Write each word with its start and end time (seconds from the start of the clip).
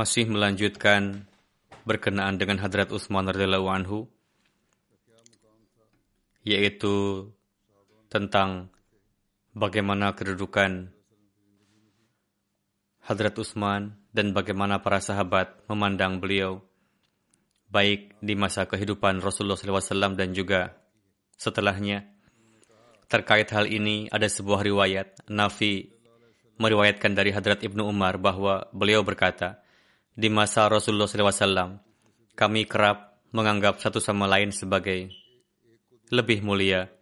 Masih 0.00 0.24
melanjutkan 0.32 1.28
berkenaan 1.84 2.40
dengan 2.40 2.56
Hadrat 2.56 2.88
Utsman 2.88 3.28
radhiyallahu 3.28 3.68
anhu 3.68 4.08
yaitu 6.40 7.28
tentang 8.08 8.72
bagaimana 9.52 10.16
kedudukan 10.16 10.88
Hadrat 13.04 13.36
Utsman 13.36 14.00
dan 14.08 14.32
bagaimana 14.32 14.80
para 14.80 15.04
sahabat 15.04 15.68
memandang 15.68 16.16
beliau 16.16 16.64
baik 17.68 18.16
di 18.24 18.32
masa 18.32 18.64
kehidupan 18.64 19.20
Rasulullah 19.20 19.60
SAW 19.60 20.16
dan 20.16 20.32
juga 20.32 20.80
setelahnya. 21.36 22.08
Terkait 23.04 23.52
hal 23.52 23.68
ini 23.68 24.08
ada 24.08 24.32
sebuah 24.32 24.64
riwayat 24.64 25.28
Nafi 25.28 25.92
meriwayatkan 26.56 27.12
dari 27.12 27.36
Hadrat 27.36 27.60
Ibnu 27.60 27.84
Umar 27.84 28.16
bahwa 28.16 28.64
beliau 28.72 29.04
berkata, 29.04 29.60
di 30.20 30.28
masa 30.28 30.68
Rasulullah 30.68 31.08
SAW, 31.08 31.80
kami 32.36 32.68
kerap 32.68 33.24
menganggap 33.32 33.80
satu 33.80 34.04
sama 34.04 34.28
lain 34.28 34.52
sebagai 34.52 35.08
lebih 36.12 36.44
mulia 36.44 36.92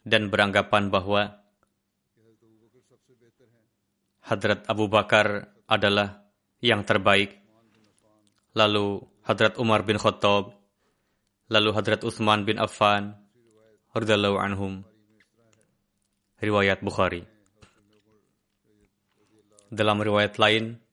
dan 0.00 0.32
beranggapan 0.32 0.88
bahwa 0.88 1.36
Hadrat 4.24 4.64
Abu 4.72 4.88
Bakar 4.88 5.52
adalah 5.68 6.24
yang 6.64 6.80
terbaik, 6.80 7.36
lalu 8.56 9.04
Hadrat 9.28 9.60
Umar 9.60 9.84
bin 9.84 10.00
Khattab, 10.00 10.56
lalu 11.52 11.70
Hadrat 11.76 12.08
Utsman 12.08 12.48
bin 12.48 12.56
Affan, 12.56 13.20
radhiyallahu 13.92 14.40
anhum. 14.40 14.80
Riwayat 16.40 16.80
Bukhari. 16.80 17.28
Dalam 19.68 20.00
riwayat 20.00 20.40
lain, 20.40 20.85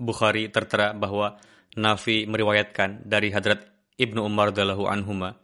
Bukhari 0.00 0.48
tertera 0.48 0.96
bahwa 0.96 1.36
Nafi 1.76 2.24
meriwayatkan 2.24 3.04
dari 3.04 3.30
Hadrat 3.30 3.68
Ibnu 4.00 4.24
Umar 4.24 4.50
radhiyallahu 4.50 4.88
anhuma 4.88 5.36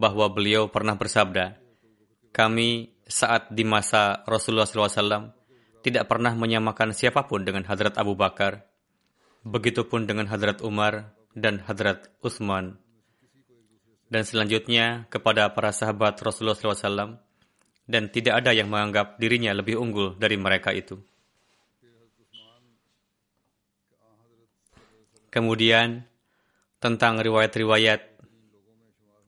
bahwa 0.00 0.26
beliau 0.32 0.72
pernah 0.72 0.96
bersabda, 0.96 1.60
kami 2.32 2.96
saat 3.04 3.52
di 3.52 3.62
masa 3.62 4.24
Rasulullah 4.24 4.64
SAW 4.64 5.30
tidak 5.84 6.08
pernah 6.08 6.32
menyamakan 6.32 6.96
siapa 6.96 7.28
pun 7.28 7.44
dengan 7.44 7.68
Hadrat 7.68 8.00
Abu 8.00 8.16
Bakar, 8.16 8.64
begitupun 9.44 10.08
dengan 10.08 10.26
Hadrat 10.32 10.64
Umar 10.64 11.12
dan 11.36 11.60
Hadrat 11.62 12.08
Utsman. 12.24 12.80
Dan 14.08 14.24
selanjutnya 14.24 15.04
kepada 15.12 15.52
para 15.52 15.72
sahabat 15.72 16.16
Rasulullah 16.24 16.56
SAW, 16.56 17.20
dan 17.84 18.08
tidak 18.08 18.40
ada 18.40 18.56
yang 18.56 18.72
menganggap 18.72 19.20
dirinya 19.20 19.52
lebih 19.52 19.76
unggul 19.76 20.16
dari 20.16 20.40
mereka 20.40 20.72
itu. 20.72 20.96
Kemudian, 25.32 26.04
tentang 26.76 27.16
riwayat-riwayat 27.16 28.04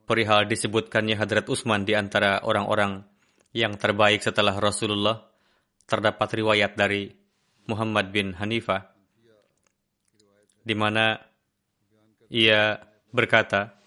perihal 0.04 0.44
disebutkannya 0.44 1.16
Hadrat 1.16 1.48
Utsman 1.48 1.88
di 1.88 1.96
antara 1.96 2.44
orang-orang 2.44 3.00
yang 3.56 3.80
terbaik 3.80 4.20
setelah 4.20 4.52
Rasulullah, 4.52 5.24
terdapat 5.88 6.28
riwayat 6.36 6.76
dari 6.76 7.08
Muhammad 7.64 8.12
bin 8.12 8.36
Hanifah, 8.36 8.84
di 10.60 10.76
mana 10.76 11.16
ia 12.28 12.84
berkata, 13.08 13.80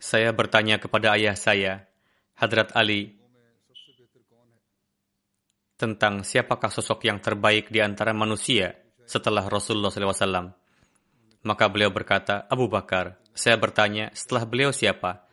Saya 0.00 0.32
bertanya 0.32 0.80
kepada 0.80 1.12
ayah 1.14 1.36
saya, 1.36 1.84
Hadrat 2.32 2.72
Ali, 2.72 3.20
tentang 5.76 6.24
siapakah 6.24 6.72
sosok 6.72 7.04
yang 7.04 7.20
terbaik 7.20 7.68
di 7.68 7.84
antara 7.84 8.16
manusia 8.16 8.79
setelah 9.10 9.42
Rasulullah 9.50 9.90
SAW. 9.90 10.54
Maka 11.42 11.66
beliau 11.66 11.90
berkata, 11.90 12.46
Abu 12.46 12.70
Bakar. 12.70 13.18
Saya 13.34 13.58
bertanya, 13.58 14.14
setelah 14.14 14.46
beliau 14.46 14.70
siapa? 14.70 15.26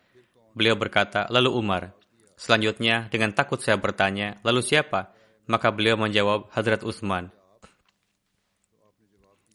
Beliau 0.58 0.74
berkata, 0.74 1.30
lalu 1.30 1.54
Umar. 1.54 1.94
Selanjutnya, 2.34 3.06
dengan 3.14 3.38
takut 3.38 3.62
saya 3.62 3.78
bertanya, 3.78 4.42
lalu 4.42 4.66
siapa? 4.66 5.14
Maka 5.46 5.70
beliau 5.70 5.94
menjawab, 5.94 6.50
Hadrat 6.50 6.82
Utsman. 6.82 7.30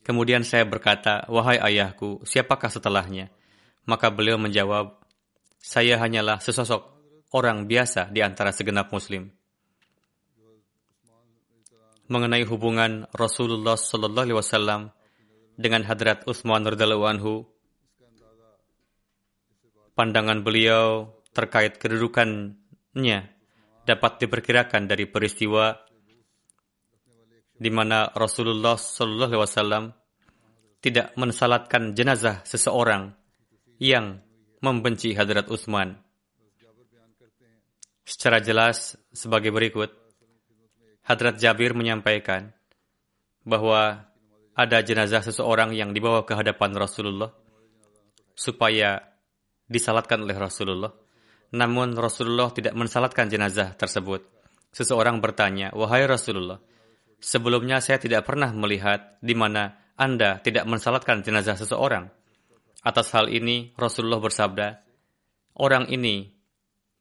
Kemudian 0.06 0.46
saya 0.46 0.62
berkata, 0.62 1.26
wahai 1.26 1.58
ayahku, 1.58 2.22
siapakah 2.22 2.70
setelahnya? 2.70 3.30
Maka 3.86 4.14
beliau 4.14 4.38
menjawab, 4.38 5.02
saya 5.58 5.98
hanyalah 5.98 6.38
sesosok 6.38 6.82
orang 7.34 7.66
biasa 7.66 8.10
di 8.14 8.22
antara 8.22 8.54
segenap 8.54 8.90
muslim. 8.94 9.30
Mengenai 12.12 12.44
hubungan 12.44 13.08
Rasulullah 13.16 13.72
Sallallahu 13.72 14.28
Alaihi 14.28 14.36
Wasallam 14.36 14.92
dengan 15.56 15.80
Hadrat 15.88 16.28
Utsman 16.28 16.60
radhiallahu 16.60 17.08
anhu, 17.08 17.48
pandangan 19.96 20.44
beliau 20.44 21.08
terkait 21.32 21.80
kedudukannya 21.80 23.32
dapat 23.88 24.12
diperkirakan 24.20 24.92
dari 24.92 25.08
peristiwa 25.08 25.72
di 27.56 27.70
mana 27.72 28.12
Rasulullah 28.12 28.76
Sallallahu 28.76 29.32
Alaihi 29.32 29.44
Wasallam 29.48 29.84
tidak 30.84 31.16
mensalatkan 31.16 31.96
jenazah 31.96 32.44
seseorang 32.44 33.08
yang 33.80 34.20
membenci 34.60 35.16
Hadrat 35.16 35.48
Utsman. 35.48 35.96
Secara 38.04 38.42
jelas 38.44 39.00
sebagai 39.14 39.48
berikut, 39.48 40.01
Hadrat 41.02 41.38
Jabir 41.38 41.74
menyampaikan 41.74 42.54
bahwa 43.42 44.06
ada 44.54 44.78
jenazah 44.84 45.24
seseorang 45.24 45.74
yang 45.74 45.90
dibawa 45.90 46.22
ke 46.22 46.36
hadapan 46.36 46.76
Rasulullah 46.76 47.32
supaya 48.36 49.00
disalatkan 49.66 50.22
oleh 50.22 50.36
Rasulullah. 50.36 50.92
Namun 51.52 51.96
Rasulullah 51.98 52.48
tidak 52.52 52.72
mensalatkan 52.72 53.28
jenazah 53.28 53.76
tersebut. 53.76 54.24
Seseorang 54.72 55.20
bertanya, 55.20 55.68
"Wahai 55.76 56.08
Rasulullah, 56.08 56.56
sebelumnya 57.20 57.84
saya 57.84 58.00
tidak 58.00 58.24
pernah 58.24 58.48
melihat 58.56 59.20
di 59.20 59.36
mana 59.36 59.76
Anda 60.00 60.40
tidak 60.40 60.64
mensalatkan 60.64 61.20
jenazah 61.20 61.60
seseorang." 61.60 62.08
Atas 62.82 63.12
hal 63.12 63.28
ini, 63.28 63.70
Rasulullah 63.76 64.18
bersabda, 64.18 64.80
Orang 65.52 65.92
ini 65.92 66.32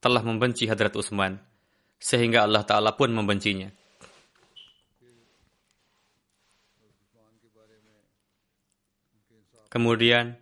telah 0.04 0.19
membenci 0.21 0.68
Hadrat 0.68 0.92
Utsman, 1.00 1.39
sehingga 1.95 2.44
Allah 2.44 2.68
Ta'ala 2.68 3.00
pun 3.00 3.07
membencinya. 3.15 3.71
Kemudian 9.71 10.35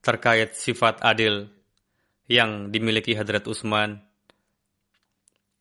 terkait 0.00 0.56
sifat 0.56 1.04
adil 1.04 1.52
yang 2.32 2.72
dimiliki 2.72 3.12
Hadrat 3.12 3.44
Utsman 3.44 4.00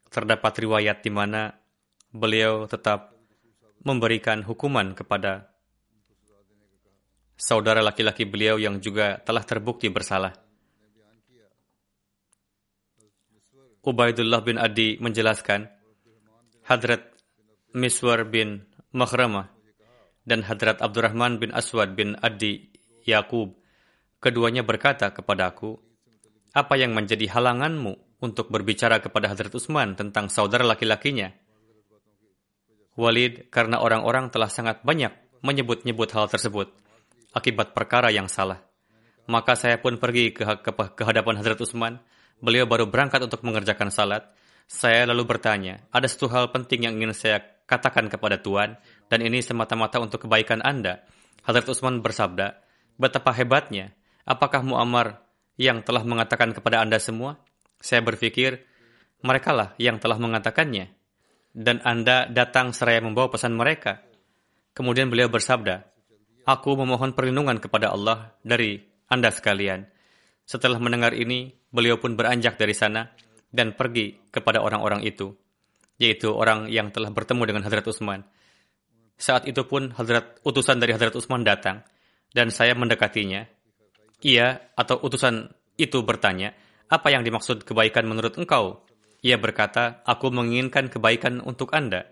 terdapat 0.07 0.63
riwayat 0.63 1.03
di 1.03 1.11
mana 1.11 1.51
beliau 2.15 2.63
tetap 2.63 3.11
memberikan 3.83 4.39
hukuman 4.47 4.95
kepada 4.95 5.51
saudara 7.35 7.83
laki-laki 7.83 8.23
beliau 8.23 8.55
yang 8.55 8.79
juga 8.79 9.19
telah 9.19 9.43
terbukti 9.43 9.91
bersalah. 9.91 10.31
Ubaidullah 13.85 14.41
bin 14.41 14.57
Adi 14.57 14.97
menjelaskan, 14.97 15.67
Hadrat 16.65 17.05
Miswar 17.75 18.25
bin 18.25 18.65
Makhramah 18.95 19.54
dan 20.25 20.41
Hadrat 20.41 20.81
Abdurrahman 20.81 21.37
bin 21.37 21.53
Aswad 21.53 21.93
bin 21.93 22.17
Adi 22.19 22.73
Yakub, 23.05 23.53
keduanya 24.17 24.65
berkata 24.65 25.13
kepadaku, 25.13 25.77
apa 26.51 26.73
yang 26.75 26.97
menjadi 26.97 27.29
halanganmu 27.29 28.21
untuk 28.25 28.49
berbicara 28.49 28.99
kepada 28.99 29.29
Hadrat 29.29 29.53
Utsman 29.53 29.93
tentang 29.93 30.33
saudara 30.33 30.65
laki-lakinya? 30.65 31.29
Walid, 32.97 33.53
karena 33.53 33.83
orang-orang 33.83 34.33
telah 34.33 34.49
sangat 34.49 34.81
banyak 34.81 35.13
menyebut-nyebut 35.45 36.09
hal 36.15 36.25
tersebut 36.31 36.73
akibat 37.35 37.75
perkara 37.75 38.09
yang 38.09 38.31
salah. 38.31 38.63
Maka 39.27 39.59
saya 39.59 39.77
pun 39.83 39.99
pergi 39.99 40.31
ke, 40.31 40.41
ke, 40.63 40.71
ke 40.71 41.03
hadapan 41.03 41.35
Hazrat 41.37 41.59
Utsman. 41.59 41.99
Beliau 42.39 42.63
baru 42.63 42.87
berangkat 42.87 43.19
untuk 43.19 43.43
mengerjakan 43.43 43.91
salat. 43.91 44.31
Saya 44.65 45.05
lalu 45.05 45.27
bertanya, 45.27 45.85
ada 45.93 46.09
satu 46.09 46.31
hal 46.31 46.49
penting 46.49 46.89
yang 46.89 46.97
ingin 46.97 47.13
saya 47.13 47.37
katakan 47.69 48.09
kepada 48.09 48.41
Tuhan, 48.41 48.77
dan 49.09 49.19
ini 49.21 49.41
semata-mata 49.41 50.01
untuk 50.01 50.25
kebaikan 50.25 50.61
Anda. 50.65 51.05
Hazrat 51.45 51.69
Utsman 51.69 52.01
bersabda, 52.01 52.57
betapa 52.97 53.31
hebatnya, 53.35 53.93
apakah 54.25 54.65
Muammar 54.65 55.21
yang 55.55 55.85
telah 55.85 56.01
mengatakan 56.01 56.51
kepada 56.51 56.81
Anda 56.81 56.97
semua? 56.97 57.37
Saya 57.79 58.01
berpikir, 58.01 58.65
merekalah 59.21 59.77
yang 59.77 60.01
telah 60.01 60.17
mengatakannya. 60.17 60.91
Dan 61.55 61.79
Anda 61.85 62.27
datang 62.27 62.75
seraya 62.75 62.99
membawa 62.99 63.31
pesan 63.31 63.55
mereka. 63.55 64.03
Kemudian 64.75 65.07
beliau 65.07 65.31
bersabda, 65.31 65.87
Aku 66.45 66.77
memohon 66.77 67.17
perlindungan 67.17 67.57
kepada 67.57 67.89
Allah 67.89 68.37
dari 68.45 68.77
Anda 69.09 69.33
sekalian. 69.33 69.87
Setelah 70.45 70.77
mendengar 70.77 71.17
ini, 71.17 71.49
beliau 71.73 71.97
pun 71.97 72.13
beranjak 72.13 72.61
dari 72.61 72.77
sana 72.77 73.09
dan 73.49 73.73
pergi 73.73 74.29
kepada 74.29 74.61
orang-orang 74.61 75.01
itu, 75.01 75.33
yaitu 75.97 76.29
orang 76.29 76.69
yang 76.69 76.93
telah 76.93 77.09
bertemu 77.09 77.49
dengan 77.49 77.63
Hadrat 77.65 77.87
Utsman. 77.89 78.21
Saat 79.15 79.47
itu 79.47 79.63
pun 79.63 79.95
Hadrat 79.95 80.43
utusan 80.43 80.79
dari 80.83 80.91
Hadrat 80.91 81.15
Utsman 81.15 81.47
datang 81.47 81.83
dan 82.35 82.51
saya 82.51 82.75
mendekatinya. 82.75 83.47
Ia 84.23 84.75
atau 84.75 84.99
utusan 84.99 85.47
itu 85.79 86.03
bertanya, 86.03 86.51
apa 86.91 87.11
yang 87.11 87.23
dimaksud 87.23 87.63
kebaikan 87.63 88.03
menurut 88.07 88.35
engkau? 88.35 88.83
Ia 89.25 89.39
berkata, 89.39 90.03
aku 90.05 90.29
menginginkan 90.29 90.91
kebaikan 90.91 91.41
untuk 91.41 91.71
Anda. 91.71 92.05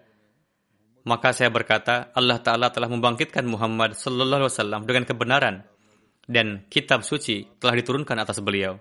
Maka 1.03 1.35
saya 1.35 1.51
berkata, 1.51 2.15
Allah 2.15 2.39
Ta'ala 2.39 2.71
telah 2.71 2.87
membangkitkan 2.87 3.43
Muhammad 3.43 3.93
Sallallahu 3.93 4.47
Alaihi 4.47 4.55
Wasallam 4.55 4.81
dengan 4.87 5.03
kebenaran 5.03 5.55
dan 6.23 6.63
kitab 6.71 7.03
suci 7.03 7.43
telah 7.59 7.75
diturunkan 7.75 8.15
atas 8.15 8.39
beliau. 8.39 8.79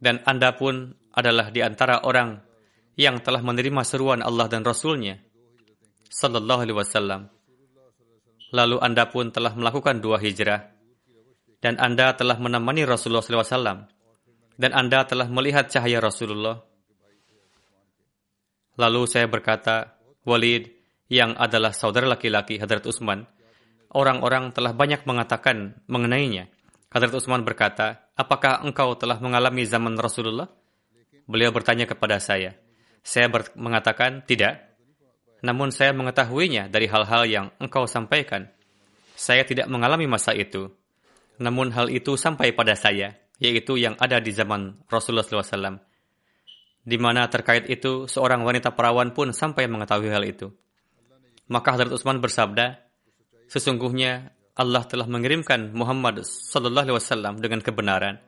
Dan 0.00 0.24
Anda 0.24 0.56
pun 0.56 0.96
adalah 1.12 1.52
di 1.52 1.60
antara 1.60 2.00
orang 2.08 2.40
yang 2.96 3.20
telah 3.20 3.44
menerima 3.44 3.82
seruan 3.84 4.24
Allah 4.24 4.48
dan 4.48 4.64
Rasulnya 4.64 5.27
Sallallahu 6.08 6.60
Alaihi 6.64 6.76
Wasallam. 6.76 7.28
Lalu 8.52 8.76
Anda 8.80 9.08
pun 9.12 9.28
telah 9.28 9.52
melakukan 9.52 10.00
dua 10.00 10.16
hijrah 10.16 10.72
dan 11.60 11.76
Anda 11.76 12.16
telah 12.16 12.40
menemani 12.40 12.88
Rasulullah 12.88 13.20
SAW 13.20 13.84
dan 14.58 14.70
Anda 14.72 15.04
telah 15.04 15.28
melihat 15.28 15.68
cahaya 15.68 16.00
Rasulullah. 16.00 16.64
Lalu 18.78 19.02
saya 19.10 19.26
berkata, 19.26 19.98
Walid, 20.22 20.70
yang 21.10 21.34
adalah 21.34 21.74
saudara 21.74 22.06
laki-laki 22.06 22.62
Hadrat 22.62 22.86
Utsman, 22.86 23.26
orang-orang 23.90 24.54
telah 24.54 24.70
banyak 24.70 25.02
mengatakan 25.02 25.82
mengenainya. 25.90 26.46
Hadrat 26.88 27.10
Utsman 27.16 27.42
berkata, 27.42 28.06
apakah 28.14 28.62
engkau 28.62 28.94
telah 28.94 29.18
mengalami 29.18 29.66
zaman 29.66 29.98
Rasulullah? 29.98 30.46
Beliau 31.28 31.50
bertanya 31.50 31.84
kepada 31.84 32.22
saya. 32.22 32.54
Saya 33.02 33.28
mengatakan, 33.58 34.24
tidak. 34.24 34.67
Namun 35.44 35.70
saya 35.70 35.94
mengetahuinya 35.94 36.66
dari 36.66 36.90
hal-hal 36.90 37.22
yang 37.28 37.46
engkau 37.62 37.86
sampaikan. 37.86 38.50
Saya 39.14 39.46
tidak 39.46 39.70
mengalami 39.70 40.10
masa 40.10 40.34
itu. 40.34 40.70
Namun 41.38 41.70
hal 41.70 41.90
itu 41.90 42.18
sampai 42.18 42.50
pada 42.50 42.74
saya, 42.74 43.14
yaitu 43.38 43.78
yang 43.78 43.94
ada 44.02 44.18
di 44.18 44.34
zaman 44.34 44.82
Rasulullah 44.90 45.22
SAW. 45.22 45.78
Di 46.82 46.98
mana 46.98 47.30
terkait 47.30 47.70
itu, 47.70 48.10
seorang 48.10 48.42
wanita 48.42 48.74
perawan 48.74 49.14
pun 49.14 49.30
sampai 49.30 49.70
mengetahui 49.70 50.10
hal 50.10 50.24
itu. 50.26 50.50
Maka 51.48 51.78
Hadrat 51.78 51.94
Utsman 51.94 52.18
bersabda, 52.18 52.76
sesungguhnya 53.46 54.34
Allah 54.58 54.82
telah 54.90 55.06
mengirimkan 55.06 55.70
Muhammad 55.70 56.26
sallallahu 56.26 56.90
alaihi 56.90 56.98
wasallam 56.98 57.34
dengan 57.38 57.62
kebenaran. 57.62 58.18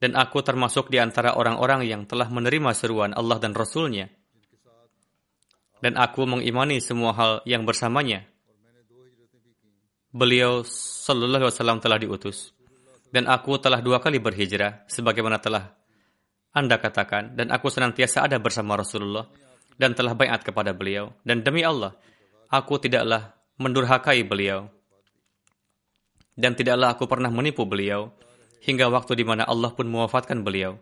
Dan 0.00 0.16
aku 0.16 0.40
termasuk 0.44 0.88
di 0.92 1.00
antara 1.00 1.36
orang-orang 1.36 1.84
yang 1.84 2.04
telah 2.04 2.28
menerima 2.28 2.72
seruan 2.76 3.12
Allah 3.16 3.36
dan 3.40 3.52
Rasulnya. 3.56 4.08
Dan 5.80 5.96
aku 5.96 6.28
mengimani 6.28 6.78
semua 6.80 7.16
hal 7.16 7.32
yang 7.48 7.64
bersamanya. 7.64 8.28
Beliau 10.12 10.60
sallallahu 10.66 11.48
alaihi 11.48 11.56
wasallam 11.56 11.80
telah 11.80 11.96
diutus. 11.96 12.52
Dan 13.10 13.26
aku 13.26 13.58
telah 13.58 13.82
dua 13.82 13.98
kali 13.98 14.22
berhijrah, 14.22 14.86
sebagaimana 14.86 15.42
telah 15.42 15.74
Anda 16.54 16.78
katakan, 16.78 17.34
dan 17.34 17.50
aku 17.50 17.66
senantiasa 17.66 18.22
ada 18.26 18.38
bersama 18.38 18.78
Rasulullah 18.78 19.26
dan 19.80 19.96
telah 19.96 20.14
bayat 20.14 20.46
kepada 20.46 20.70
beliau. 20.76 21.10
Dan 21.26 21.42
demi 21.42 21.66
Allah, 21.66 21.96
aku 22.52 22.78
tidaklah 22.78 23.34
mendurhakai 23.58 24.22
beliau. 24.22 24.70
Dan 26.38 26.54
tidaklah 26.54 26.94
aku 26.94 27.10
pernah 27.10 27.32
menipu 27.32 27.66
beliau, 27.66 28.14
hingga 28.62 28.92
waktu 28.92 29.18
di 29.18 29.24
mana 29.24 29.48
Allah 29.48 29.72
pun 29.72 29.88
mewafatkan 29.88 30.44
beliau. 30.44 30.78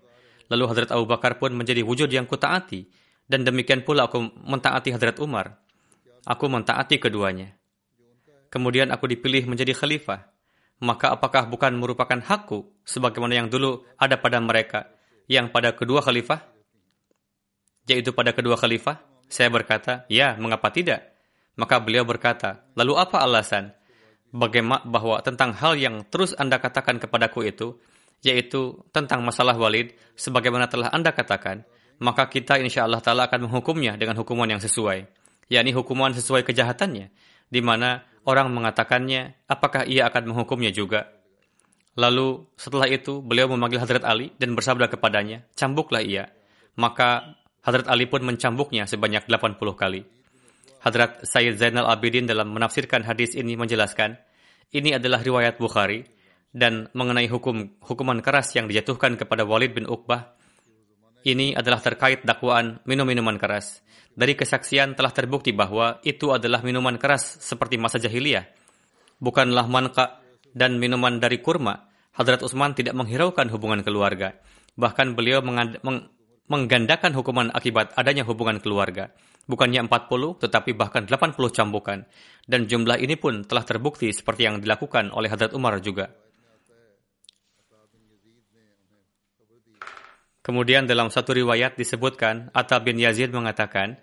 Lalu 0.49 0.65
Hadrat 0.69 0.91
Abu 0.93 1.05
Bakar 1.05 1.37
pun 1.37 1.53
menjadi 1.53 1.85
wujud 1.85 2.09
yang 2.09 2.25
kutaati, 2.25 2.89
dan 3.29 3.45
demikian 3.45 3.85
pula 3.85 4.09
aku 4.09 4.25
mentaati 4.43 4.91
Hadrat 4.91 5.21
Umar. 5.21 5.61
Aku 6.25 6.49
mentaati 6.49 6.97
keduanya. 6.99 7.55
Kemudian 8.49 8.89
aku 8.89 9.09
dipilih 9.09 9.45
menjadi 9.45 9.77
khalifah. 9.77 10.29
Maka 10.81 11.13
apakah 11.13 11.47
bukan 11.47 11.77
merupakan 11.77 12.19
hakku 12.19 12.65
sebagaimana 12.83 13.45
yang 13.45 13.49
dulu 13.53 13.85
ada 14.01 14.17
pada 14.17 14.41
mereka 14.41 14.89
yang 15.29 15.53
pada 15.53 15.75
kedua 15.77 16.01
khalifah? 16.01 16.59
yaitu 17.89 18.13
pada 18.13 18.37
kedua 18.37 18.55
khalifah? 18.55 19.01
Saya 19.27 19.49
berkata, 19.49 20.05
ya, 20.13 20.37
mengapa 20.37 20.69
tidak? 20.69 21.17
Maka 21.57 21.81
beliau 21.81 22.05
berkata, 22.05 22.69
lalu 22.77 22.95
apa 23.01 23.25
alasan? 23.25 23.73
Bagaimana 24.29 24.85
bahwa 24.85 25.25
tentang 25.25 25.57
hal 25.57 25.81
yang 25.81 26.05
terus 26.05 26.37
Anda 26.37 26.61
katakan 26.61 27.01
kepadaku 27.01 27.49
itu, 27.49 27.81
yaitu 28.21 28.85
tentang 28.93 29.25
masalah 29.25 29.57
walid, 29.57 29.97
sebagaimana 30.15 30.69
telah 30.69 30.93
Anda 30.93 31.17
katakan, 31.17 31.65
maka 31.99 32.31
kita 32.31 32.59
insya 32.63 32.87
Allah 32.87 33.03
Ta'ala 33.03 33.27
akan 33.27 33.51
menghukumnya 33.51 33.99
dengan 33.99 34.19
hukuman 34.19 34.47
yang 34.47 34.63
sesuai, 34.63 35.07
yakni 35.51 35.75
hukuman 35.75 36.15
sesuai 36.15 36.47
kejahatannya, 36.47 37.11
di 37.51 37.61
mana 37.61 38.07
orang 38.29 38.53
mengatakannya, 38.53 39.49
apakah 39.51 39.89
ia 39.89 40.07
akan 40.07 40.35
menghukumnya 40.35 40.71
juga? 40.71 41.11
Lalu 41.99 42.47
setelah 42.55 42.87
itu 42.87 43.19
beliau 43.19 43.51
memanggil 43.51 43.83
Hadrat 43.83 44.07
Ali 44.07 44.31
dan 44.39 44.55
bersabda 44.55 44.87
kepadanya, 44.87 45.43
cambuklah 45.59 45.99
ia. 45.99 46.31
Maka 46.79 47.35
Hadrat 47.67 47.91
Ali 47.91 48.07
pun 48.07 48.23
mencambuknya 48.23 48.87
sebanyak 48.87 49.27
80 49.27 49.59
kali. 49.75 50.07
Hadrat 50.79 51.27
Sayyid 51.27 51.59
Zainal 51.59 51.91
Abidin 51.91 52.31
dalam 52.31 52.55
menafsirkan 52.55 53.03
hadis 53.03 53.35
ini 53.35 53.59
menjelaskan, 53.59 54.15
ini 54.71 54.95
adalah 54.95 55.19
riwayat 55.19 55.59
Bukhari 55.59 56.07
dan 56.55 56.87
mengenai 56.95 57.27
hukum 57.27 57.83
hukuman 57.83 58.23
keras 58.23 58.55
yang 58.55 58.71
dijatuhkan 58.71 59.19
kepada 59.19 59.43
Walid 59.43 59.75
bin 59.75 59.91
Uqbah. 59.91 60.38
Ini 61.29 61.53
adalah 61.53 61.85
terkait 61.85 62.25
dakwaan 62.25 62.81
minum 62.89 63.05
minuman 63.05 63.37
keras. 63.37 63.85
Dari 64.17 64.33
kesaksian 64.33 64.97
telah 64.97 65.13
terbukti 65.13 65.53
bahwa 65.53 66.01
itu 66.01 66.33
adalah 66.33 66.65
minuman 66.65 66.97
keras 66.97 67.37
seperti 67.45 67.77
masa 67.77 68.01
jahiliyah. 68.01 68.49
Bukanlah 69.21 69.69
manka 69.69 70.25
dan 70.57 70.81
minuman 70.81 71.21
dari 71.21 71.45
kurma. 71.45 71.85
Hadrat 72.17 72.41
Utsman 72.41 72.73
tidak 72.73 72.97
menghiraukan 72.97 73.45
hubungan 73.53 73.85
keluarga. 73.85 74.41
Bahkan 74.73 75.13
beliau 75.13 75.45
menggandakan 76.49 77.13
hukuman 77.13 77.53
akibat 77.53 77.93
adanya 77.93 78.25
hubungan 78.25 78.57
keluarga. 78.57 79.13
Bukannya 79.45 79.85
40, 79.85 80.41
tetapi 80.49 80.73
bahkan 80.73 81.05
80 81.05 81.37
cambukan. 81.53 82.09
Dan 82.49 82.65
jumlah 82.65 82.97
ini 82.97 83.21
pun 83.21 83.45
telah 83.45 83.69
terbukti 83.69 84.09
seperti 84.17 84.49
yang 84.49 84.65
dilakukan 84.65 85.13
oleh 85.13 85.29
Hadrat 85.29 85.53
Umar 85.53 85.77
juga. 85.85 86.09
Kemudian 90.49 90.89
dalam 90.89 91.13
satu 91.13 91.37
riwayat 91.37 91.77
disebutkan, 91.77 92.49
Atta 92.57 92.81
bin 92.81 92.97
Yazid 92.97 93.29
mengatakan 93.37 94.01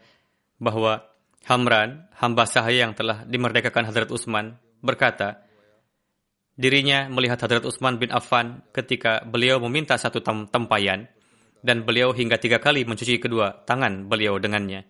bahwa 0.61 1.01
Hamran, 1.49 2.05
hamba 2.13 2.45
sahaya 2.45 2.85
yang 2.85 2.93
telah 2.93 3.25
dimerdekakan 3.25 3.89
Hadrat 3.89 4.13
Utsman, 4.13 4.53
berkata, 4.77 5.41
dirinya 6.53 7.09
melihat 7.09 7.41
Hadrat 7.41 7.65
Utsman 7.65 7.97
bin 7.97 8.13
Affan 8.13 8.61
ketika 8.69 9.25
beliau 9.25 9.57
meminta 9.57 9.97
satu 9.97 10.21
tem 10.21 10.45
tempayan 10.45 11.09
dan 11.65 11.81
beliau 11.81 12.13
hingga 12.13 12.37
tiga 12.37 12.61
kali 12.61 12.85
mencuci 12.85 13.17
kedua 13.17 13.65
tangan 13.65 14.05
beliau 14.05 14.37
dengannya. 14.37 14.85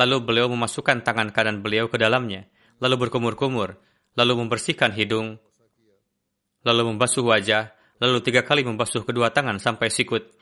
Lalu 0.00 0.24
beliau 0.24 0.48
memasukkan 0.48 1.04
tangan 1.04 1.28
kanan 1.28 1.60
beliau 1.60 1.92
ke 1.92 2.00
dalamnya, 2.00 2.48
lalu 2.80 3.04
berkumur-kumur, 3.04 3.76
lalu 4.16 4.32
membersihkan 4.40 4.96
hidung, 4.96 5.36
lalu 6.64 6.96
membasuh 6.96 7.20
wajah, 7.20 7.76
lalu 8.00 8.24
tiga 8.24 8.48
kali 8.48 8.64
membasuh 8.64 9.04
kedua 9.04 9.28
tangan 9.28 9.60
sampai 9.60 9.92
sikut. 9.92 10.35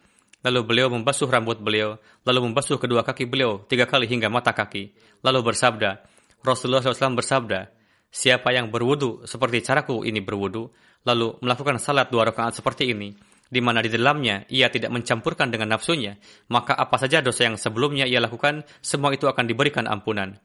Lalu 0.44 0.60
beliau 0.60 0.92
membasuh 0.92 1.24
rambut 1.24 1.56
beliau, 1.56 1.96
lalu 2.28 2.52
membasuh 2.52 2.76
kedua 2.76 3.00
kaki 3.00 3.24
beliau 3.24 3.64
tiga 3.64 3.88
kali 3.88 4.04
hingga 4.04 4.28
mata 4.28 4.52
kaki. 4.52 4.92
Lalu 5.24 5.40
bersabda, 5.40 6.04
Rasulullah 6.44 6.84
SAW 6.84 7.16
bersabda, 7.16 7.72
Siapa 8.14 8.54
yang 8.54 8.70
berwudu 8.70 9.26
seperti 9.26 9.58
caraku 9.64 10.06
ini 10.06 10.22
berwudu, 10.22 10.70
lalu 11.02 11.34
melakukan 11.42 11.82
salat 11.82 12.14
dua 12.14 12.30
rakaat 12.30 12.54
seperti 12.54 12.94
ini, 12.94 13.10
di 13.50 13.58
mana 13.58 13.82
di 13.82 13.90
dalamnya 13.90 14.46
ia 14.46 14.70
tidak 14.70 14.94
mencampurkan 14.94 15.50
dengan 15.50 15.74
nafsunya, 15.74 16.14
maka 16.46 16.78
apa 16.78 16.94
saja 16.94 17.18
dosa 17.18 17.50
yang 17.50 17.58
sebelumnya 17.58 18.06
ia 18.06 18.22
lakukan, 18.22 18.62
semua 18.78 19.10
itu 19.16 19.26
akan 19.26 19.50
diberikan 19.50 19.90
ampunan. 19.90 20.38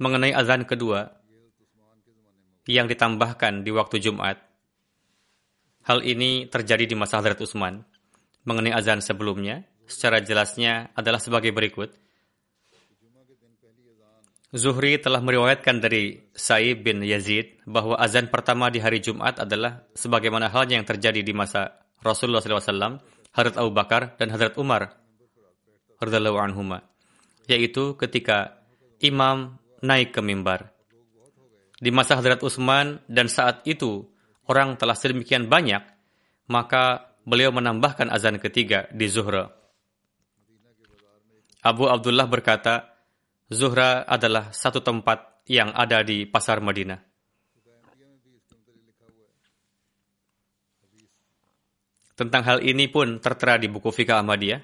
Mengenai 0.00 0.32
azan 0.32 0.64
kedua, 0.64 1.19
yang 2.68 2.88
ditambahkan 2.88 3.64
di 3.64 3.70
waktu 3.72 4.02
Jumat, 4.02 4.36
hal 5.86 6.04
ini 6.04 6.48
terjadi 6.48 6.84
di 6.84 6.96
masa 6.98 7.20
Hadrat 7.20 7.40
Utsman. 7.40 7.84
Mengenai 8.44 8.72
azan 8.72 9.04
sebelumnya, 9.04 9.68
secara 9.84 10.24
jelasnya 10.24 10.88
adalah 10.96 11.20
sebagai 11.20 11.52
berikut. 11.52 11.92
Zuhri 14.50 14.98
telah 14.98 15.22
meriwayatkan 15.22 15.78
dari 15.78 16.26
Sa'ib 16.34 16.82
bin 16.82 17.06
Yazid 17.06 17.62
bahwa 17.70 17.94
azan 17.94 18.26
pertama 18.26 18.66
di 18.66 18.82
hari 18.82 18.98
Jumat 18.98 19.38
adalah 19.38 19.86
sebagaimana 19.94 20.50
halnya 20.50 20.80
yang 20.80 20.88
terjadi 20.88 21.22
di 21.22 21.30
masa 21.30 21.78
Rasulullah 22.02 22.42
SAW, 22.42 22.98
Hadrat 23.30 23.56
Abu 23.60 23.70
Bakar 23.70 24.18
dan 24.18 24.34
Hadrat 24.34 24.58
Umar 24.58 24.98
anhuma, 26.00 26.82
yaitu 27.46 27.94
ketika 27.94 28.58
imam 28.98 29.60
naik 29.84 30.16
ke 30.16 30.20
mimbar. 30.24 30.72
Di 31.80 31.88
masa 31.88 32.20
Hadrat 32.20 32.44
Utsman 32.44 33.00
dan 33.08 33.32
saat 33.32 33.64
itu 33.64 34.04
orang 34.44 34.76
telah 34.76 34.92
sedemikian 34.92 35.48
banyak, 35.48 35.80
maka 36.52 37.16
beliau 37.24 37.48
menambahkan 37.56 38.12
azan 38.12 38.36
ketiga 38.36 38.84
di 38.92 39.08
Zuhra. 39.08 39.48
Abu 41.64 41.88
Abdullah 41.88 42.28
berkata, 42.28 43.00
Zuhra 43.48 44.04
adalah 44.04 44.52
satu 44.52 44.84
tempat 44.84 45.42
yang 45.48 45.72
ada 45.72 46.04
di 46.04 46.28
pasar 46.28 46.60
Madinah. 46.60 47.00
Tentang 52.14 52.44
hal 52.44 52.58
ini 52.60 52.84
pun 52.92 53.16
tertera 53.16 53.56
di 53.56 53.72
buku 53.72 53.88
Fikah 53.88 54.20
Ahmadiyah 54.20 54.60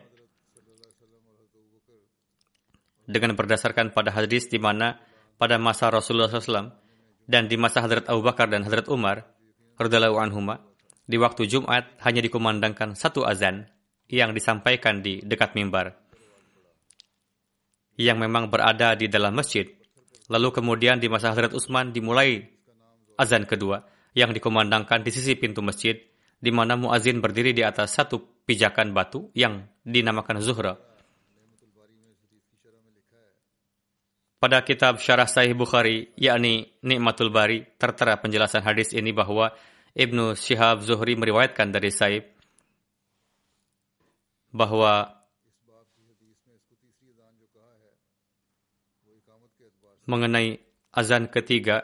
dengan 3.08 3.32
berdasarkan 3.32 3.96
pada 3.96 4.12
hadis 4.12 4.44
di 4.52 4.60
mana 4.60 5.00
pada 5.40 5.56
masa 5.56 5.88
Rasulullah 5.88 6.28
SAW 6.28 6.85
dan 7.26 7.50
di 7.50 7.58
masa 7.58 7.82
Hadrat 7.82 8.06
Abu 8.06 8.22
Bakar 8.22 8.46
dan 8.48 8.62
Hadrat 8.62 8.86
Umar 8.86 9.26
radhiyallahu 9.76 10.18
anhuma 10.18 10.62
di 11.06 11.18
waktu 11.18 11.46
Jumat 11.46 11.98
hanya 12.02 12.22
dikumandangkan 12.22 12.94
satu 12.94 13.26
azan 13.26 13.66
yang 14.06 14.32
disampaikan 14.32 15.02
di 15.02 15.22
dekat 15.22 15.58
mimbar 15.58 16.06
yang 17.96 18.20
memang 18.20 18.52
berada 18.52 18.94
di 18.94 19.08
dalam 19.08 19.34
masjid. 19.34 19.66
Lalu 20.28 20.52
kemudian 20.52 21.00
di 21.00 21.08
masa 21.08 21.32
Hazrat 21.32 21.54
Utsman 21.56 21.90
dimulai 21.90 22.44
azan 23.16 23.48
kedua 23.48 23.82
yang 24.12 24.32
dikumandangkan 24.36 25.00
di 25.00 25.10
sisi 25.12 25.36
pintu 25.36 25.64
masjid 25.64 25.96
di 26.36 26.50
mana 26.52 26.76
muazin 26.76 27.24
berdiri 27.24 27.56
di 27.56 27.64
atas 27.64 27.96
satu 27.96 28.44
pijakan 28.44 28.92
batu 28.92 29.32
yang 29.32 29.64
dinamakan 29.82 30.38
Zuhra. 30.44 30.76
Pada 34.36 34.60
kitab 34.60 35.00
Syarah 35.00 35.24
Sahih 35.24 35.56
Bukhari, 35.56 36.12
yakni 36.20 36.68
Nikmatul 36.84 37.32
Bari, 37.32 37.64
tertera 37.80 38.20
penjelasan 38.20 38.60
hadis 38.60 38.92
ini 38.92 39.08
bahwa 39.08 39.48
Ibnu 39.96 40.36
Syihab 40.36 40.84
Zuhri 40.84 41.16
meriwayatkan 41.16 41.72
dari 41.72 41.88
Saib 41.88 42.24
bahwa 44.52 45.08
mengenai 50.04 50.60
azan 50.92 51.32
ketiga 51.32 51.82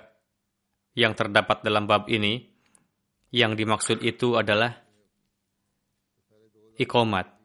yang 0.92 1.16
terdapat 1.16 1.64
dalam 1.64 1.88
bab 1.88 2.04
ini, 2.12 2.52
yang 3.32 3.56
dimaksud 3.56 4.04
itu 4.04 4.36
adalah 4.36 4.76
ikomat. 6.76 7.41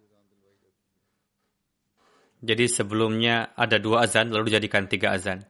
Jadi 2.38 2.70
sebelumnya 2.70 3.50
ada 3.58 3.82
dua 3.82 4.06
azan, 4.06 4.30
lalu 4.30 4.54
dijadikan 4.54 4.86
tiga 4.86 5.18
azan. 5.18 5.42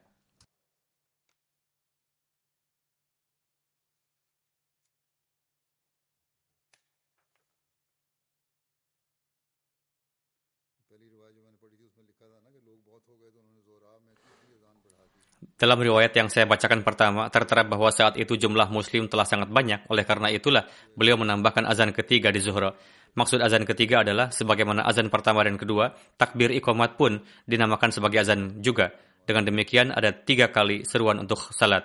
Dalam 15.58 15.82
riwayat 15.82 16.13
yang 16.13 16.29
saya 16.29 16.46
bacakan 16.46 16.86
pertama, 16.86 17.34
tertera 17.34 17.65
bahwa 17.65 17.89
saat 17.89 18.13
itu 18.13 18.38
jumlah 18.38 18.70
muslim 18.70 19.10
telah 19.10 19.25
sangat 19.25 19.50
banyak. 19.50 19.89
Oleh 19.89 20.06
karena 20.06 20.29
itulah, 20.29 20.70
beliau 20.94 21.17
menambahkan 21.17 21.65
azan 21.65 21.89
ketiga 21.98 22.29
di 22.29 22.38
zuhra. 22.38 22.77
Maksud 23.13 23.39
azan 23.39 23.63
ketiga 23.63 24.01
adalah, 24.03 24.33
sebagaimana 24.33 24.83
azan 24.83 25.07
pertama 25.07 25.45
dan 25.45 25.55
kedua, 25.55 25.93
takbir 26.17 26.51
ikomat 26.51 26.99
pun 26.99 27.21
dinamakan 27.47 27.93
sebagai 27.93 28.21
azan 28.21 28.59
juga. 28.59 28.91
Dengan 29.27 29.43
demikian, 29.47 29.91
ada 29.91 30.15
tiga 30.15 30.51
kali 30.51 30.87
seruan 30.87 31.19
untuk 31.19 31.39
salat. 31.51 31.83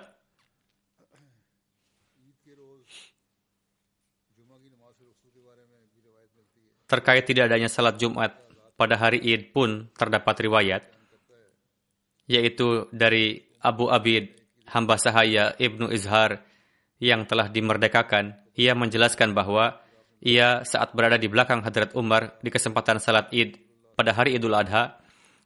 Terkait 6.87 7.25
tidak 7.25 7.49
adanya 7.49 7.67
salat 7.67 7.97
Jumat 7.97 8.37
pada 8.77 8.95
hari 8.95 9.17
Id 9.17 9.49
pun 9.49 9.89
terdapat 9.97 10.35
riwayat, 10.45 10.83
yaitu 12.29 12.85
dari 12.93 13.41
Abu 13.59 13.89
Abid, 13.89 14.29
hamba 14.69 14.95
sahaya 15.01 15.57
Ibnu 15.57 15.89
Izhar 15.89 16.45
yang 17.01 17.27
telah 17.27 17.51
dimerdekakan, 17.51 18.37
ia 18.55 18.71
menjelaskan 18.77 19.35
bahwa 19.35 19.82
ia 20.23 20.63
saat 20.63 20.95
berada 20.95 21.19
di 21.19 21.27
belakang 21.27 21.59
Hadrat 21.59 21.91
Umar 21.99 22.39
di 22.39 22.47
kesempatan 22.47 23.03
salat 23.03 23.27
Id 23.35 23.59
pada 23.99 24.15
hari 24.15 24.39
Idul 24.39 24.55
Adha, 24.55 24.95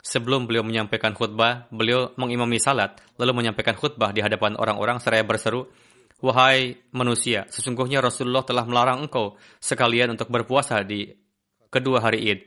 sebelum 0.06 0.46
beliau 0.46 0.62
menyampaikan 0.62 1.18
khutbah, 1.18 1.66
beliau 1.74 2.14
mengimami 2.16 2.62
salat, 2.62 3.02
lalu 3.18 3.44
menyampaikan 3.44 3.74
khutbah 3.74 4.14
di 4.14 4.22
hadapan 4.22 4.54
orang-orang 4.56 5.02
seraya 5.02 5.26
berseru, 5.26 5.68
Wahai 6.18 6.82
manusia, 6.98 7.46
sesungguhnya 7.46 8.02
Rasulullah 8.02 8.42
telah 8.42 8.66
melarang 8.66 9.06
engkau 9.06 9.38
sekalian 9.62 10.18
untuk 10.18 10.34
berpuasa 10.34 10.82
di 10.82 11.14
kedua 11.70 12.02
hari 12.02 12.34
Id. 12.34 12.40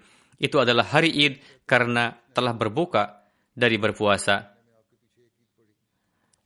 Itu 0.42 0.58
adalah 0.58 0.90
hari 0.90 1.14
Id 1.14 1.38
karena 1.70 2.18
telah 2.34 2.50
berbuka 2.50 3.30
dari 3.54 3.78
berpuasa 3.78 4.58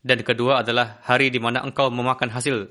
dan 0.04 0.20
kedua 0.20 0.60
adalah 0.60 1.00
hari 1.00 1.32
di 1.32 1.40
mana 1.40 1.64
engkau 1.64 1.88
memakan 1.88 2.28
hasil 2.28 2.68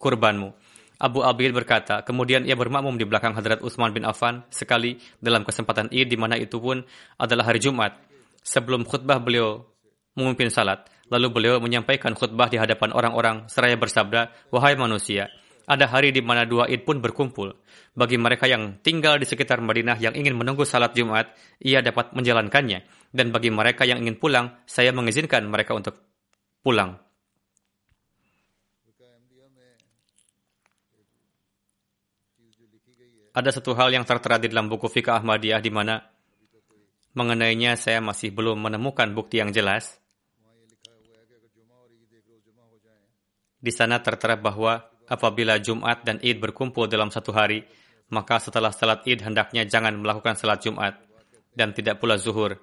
kurbanmu. 0.00 0.56
Abu 1.04 1.20
Abid 1.20 1.52
berkata, 1.52 2.00
kemudian 2.00 2.48
ia 2.48 2.56
bermakmum 2.56 2.96
di 2.96 3.04
belakang 3.04 3.36
Hadrat 3.36 3.60
Utsman 3.60 3.92
bin 3.92 4.08
Affan 4.08 4.40
sekali 4.48 4.96
dalam 5.20 5.44
kesempatan 5.44 5.92
Id 5.92 6.08
di 6.08 6.16
mana 6.16 6.40
itu 6.40 6.56
pun 6.56 6.80
adalah 7.20 7.52
hari 7.52 7.60
Jumat. 7.60 7.92
Sebelum 8.40 8.88
khutbah 8.88 9.20
beliau 9.20 9.68
memimpin 10.16 10.48
salat, 10.48 10.88
lalu 11.12 11.28
beliau 11.28 11.60
menyampaikan 11.60 12.16
khutbah 12.16 12.48
di 12.48 12.56
hadapan 12.56 12.96
orang-orang 12.96 13.44
seraya 13.52 13.76
bersabda, 13.76 14.48
"Wahai 14.48 14.80
manusia, 14.80 15.28
ada 15.68 15.84
hari 15.88 16.08
di 16.08 16.24
mana 16.24 16.48
dua 16.48 16.72
Id 16.72 16.88
pun 16.88 17.04
berkumpul. 17.04 17.52
Bagi 17.92 18.16
mereka 18.16 18.48
yang 18.48 18.80
tinggal 18.80 19.20
di 19.20 19.28
sekitar 19.28 19.60
Madinah 19.60 20.00
yang 20.00 20.16
ingin 20.16 20.36
menunggu 20.36 20.64
salat 20.64 20.96
Jumat, 20.96 21.36
ia 21.60 21.84
dapat 21.84 22.16
menjalankannya. 22.16 22.84
Dan 23.12 23.28
bagi 23.28 23.52
mereka 23.52 23.84
yang 23.84 24.00
ingin 24.00 24.16
pulang, 24.16 24.56
saya 24.64 24.88
mengizinkan 24.92 25.44
mereka 25.48 25.76
untuk 25.76 26.00
pulang. 26.64 27.03
Ada 33.34 33.50
satu 33.58 33.74
hal 33.74 33.90
yang 33.90 34.06
tertera 34.06 34.38
di 34.38 34.46
dalam 34.46 34.70
buku 34.70 34.86
Fikah 34.86 35.18
Ahmadiyah 35.18 35.58
di 35.58 35.70
mana 35.74 35.98
mengenainya 37.18 37.74
saya 37.74 37.98
masih 37.98 38.30
belum 38.30 38.62
menemukan 38.62 39.10
bukti 39.10 39.42
yang 39.42 39.50
jelas. 39.50 39.98
Di 43.58 43.72
sana 43.74 43.98
tertera 43.98 44.38
bahwa 44.38 44.86
apabila 45.10 45.58
Jumat 45.58 46.06
dan 46.06 46.22
Id 46.22 46.38
berkumpul 46.38 46.86
dalam 46.86 47.10
satu 47.10 47.34
hari, 47.34 47.66
maka 48.14 48.38
setelah 48.38 48.70
salat 48.70 49.02
Id 49.02 49.26
hendaknya 49.26 49.66
jangan 49.66 49.98
melakukan 49.98 50.38
salat 50.38 50.62
Jumat 50.62 51.00
dan 51.56 51.74
tidak 51.74 51.98
pula 51.98 52.14
zuhur 52.14 52.60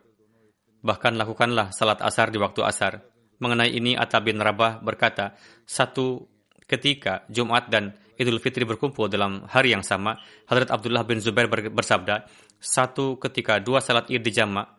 Bahkan 0.81 1.13
lakukanlah 1.13 1.69
salat 1.69 2.01
asar 2.01 2.33
di 2.33 2.41
waktu 2.41 2.65
asar. 2.65 3.05
Mengenai 3.37 3.69
ini 3.69 3.93
Atta 3.93 4.17
bin 4.21 4.41
Rabah 4.41 4.81
berkata, 4.81 5.37
satu 5.65 6.25
ketika 6.65 7.25
Jumat 7.29 7.69
dan 7.69 7.93
Idul 8.21 8.37
Fitri 8.37 8.61
berkumpul 8.69 9.09
dalam 9.09 9.49
hari 9.49 9.73
yang 9.73 9.81
sama, 9.81 10.21
Hadrat 10.45 10.69
Abdullah 10.69 11.01
bin 11.01 11.17
Zubair 11.17 11.49
bersabda, 11.49 12.29
satu 12.61 13.17
ketika 13.17 13.57
dua 13.57 13.81
salat 13.81 14.05
id 14.13 14.21
dijamak 14.21 14.69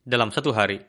dalam 0.00 0.32
satu 0.32 0.56
hari. 0.56 0.80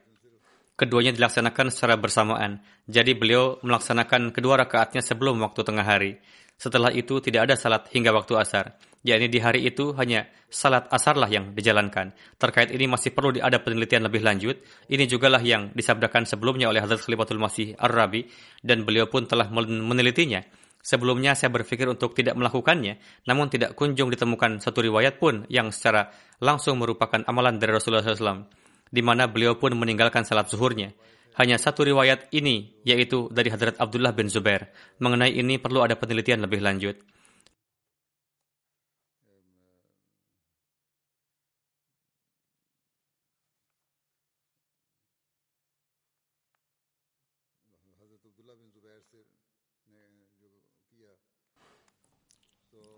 Keduanya 0.72 1.12
dilaksanakan 1.12 1.68
secara 1.68 2.00
bersamaan, 2.00 2.64
jadi 2.88 3.12
beliau 3.12 3.60
melaksanakan 3.60 4.32
kedua 4.32 4.56
rakaatnya 4.64 5.04
sebelum 5.04 5.36
waktu 5.44 5.60
tengah 5.60 5.84
hari. 5.84 6.16
Setelah 6.56 6.88
itu 6.96 7.20
tidak 7.20 7.52
ada 7.52 7.54
salat 7.60 7.84
hingga 7.92 8.10
waktu 8.16 8.34
asar 8.40 8.80
yakni 9.06 9.30
di 9.30 9.38
hari 9.38 9.64
itu 9.66 9.94
hanya 9.94 10.26
salat 10.50 10.90
asarlah 10.90 11.30
yang 11.30 11.54
dijalankan. 11.54 12.12
Terkait 12.36 12.68
ini 12.74 12.90
masih 12.90 13.14
perlu 13.14 13.38
ada 13.38 13.56
penelitian 13.62 14.06
lebih 14.06 14.24
lanjut. 14.24 14.58
Ini 14.90 15.04
jugalah 15.06 15.42
yang 15.42 15.70
disabdakan 15.72 16.26
sebelumnya 16.26 16.66
oleh 16.68 16.82
Hazrat 16.82 17.04
Khalifatul 17.04 17.38
Masih 17.38 17.78
Ar-Rabi 17.78 18.26
dan 18.64 18.82
beliau 18.82 19.06
pun 19.06 19.28
telah 19.28 19.46
menelitinya. 19.52 20.42
Sebelumnya 20.88 21.36
saya 21.36 21.52
berpikir 21.52 21.84
untuk 21.84 22.16
tidak 22.16 22.32
melakukannya, 22.32 22.96
namun 23.28 23.52
tidak 23.52 23.76
kunjung 23.76 24.08
ditemukan 24.08 24.56
satu 24.64 24.80
riwayat 24.80 25.20
pun 25.20 25.44
yang 25.52 25.68
secara 25.68 26.08
langsung 26.40 26.80
merupakan 26.80 27.20
amalan 27.28 27.60
dari 27.60 27.76
Rasulullah 27.76 28.00
SAW, 28.00 28.48
di 28.88 29.04
mana 29.04 29.28
beliau 29.28 29.60
pun 29.60 29.76
meninggalkan 29.76 30.24
salat 30.24 30.48
zuhurnya. 30.48 30.96
Hanya 31.36 31.60
satu 31.60 31.84
riwayat 31.84 32.32
ini, 32.32 32.72
yaitu 32.88 33.28
dari 33.28 33.52
Hadrat 33.52 33.76
Abdullah 33.76 34.16
bin 34.16 34.32
Zubair. 34.32 34.72
Mengenai 34.96 35.36
ini 35.36 35.60
perlu 35.60 35.84
ada 35.84 35.92
penelitian 35.92 36.48
lebih 36.48 36.64
lanjut. 36.64 36.96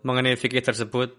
Mengenai 0.01 0.37
fikih 0.37 0.61
tersebut, 0.61 1.13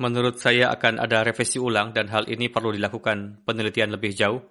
menurut 0.00 0.40
saya 0.40 0.72
akan 0.74 0.98
ada 0.98 1.22
revisi 1.22 1.62
ulang 1.62 1.94
dan 1.94 2.10
hal 2.10 2.26
ini 2.26 2.50
perlu 2.50 2.74
dilakukan 2.74 3.46
penelitian 3.46 3.94
lebih 3.94 4.10
jauh, 4.16 4.42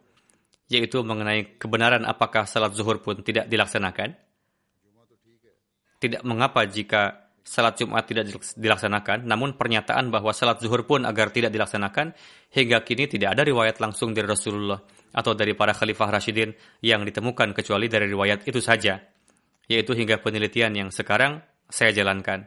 yaitu 0.71 1.03
mengenai 1.03 1.59
kebenaran 1.59 2.07
apakah 2.07 2.47
salat 2.47 2.71
zuhur 2.71 3.03
pun 3.03 3.19
tidak 3.25 3.51
dilaksanakan. 3.51 4.15
Tidak 6.01 6.25
mengapa 6.25 6.65
jika 6.65 7.29
salat 7.45 7.77
Jumat 7.77 8.05
tidak 8.09 8.31
dilaksanakan, 8.57 9.25
namun 9.25 9.53
pernyataan 9.53 10.09
bahwa 10.09 10.33
salat 10.33 10.61
zuhur 10.61 10.85
pun 10.87 11.05
agar 11.05 11.29
tidak 11.29 11.53
dilaksanakan, 11.53 12.13
hingga 12.53 12.81
kini 12.81 13.05
tidak 13.05 13.37
ada 13.37 13.45
riwayat 13.45 13.77
langsung 13.77 14.15
dari 14.15 14.25
Rasulullah 14.25 14.81
atau 15.11 15.35
dari 15.35 15.51
para 15.53 15.75
khalifah 15.75 16.09
Rashidin 16.09 16.55
yang 16.79 17.03
ditemukan 17.03 17.51
kecuali 17.51 17.91
dari 17.91 18.07
riwayat 18.07 18.47
itu 18.47 18.63
saja 18.63 18.97
yaitu 19.71 19.95
hingga 19.95 20.19
penelitian 20.19 20.75
yang 20.75 20.89
sekarang 20.91 21.39
saya 21.71 21.95
jalankan. 21.95 22.43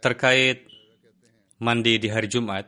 Terkait 0.00 0.64
mandi 1.60 2.00
di 2.00 2.08
hari 2.08 2.24
Jumat, 2.24 2.64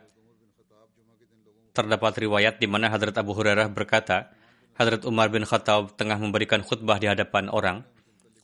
terdapat 1.73 2.13
riwayat 2.17 2.61
di 2.61 2.69
mana 2.69 2.93
Hadrat 2.93 3.17
Abu 3.17 3.33
Hurairah 3.33 3.73
berkata, 3.73 4.29
Hadrat 4.77 5.01
Umar 5.05 5.33
bin 5.33 5.41
Khattab 5.41 5.97
tengah 5.97 6.21
memberikan 6.21 6.61
khutbah 6.61 7.01
di 7.01 7.09
hadapan 7.09 7.49
orang, 7.49 7.81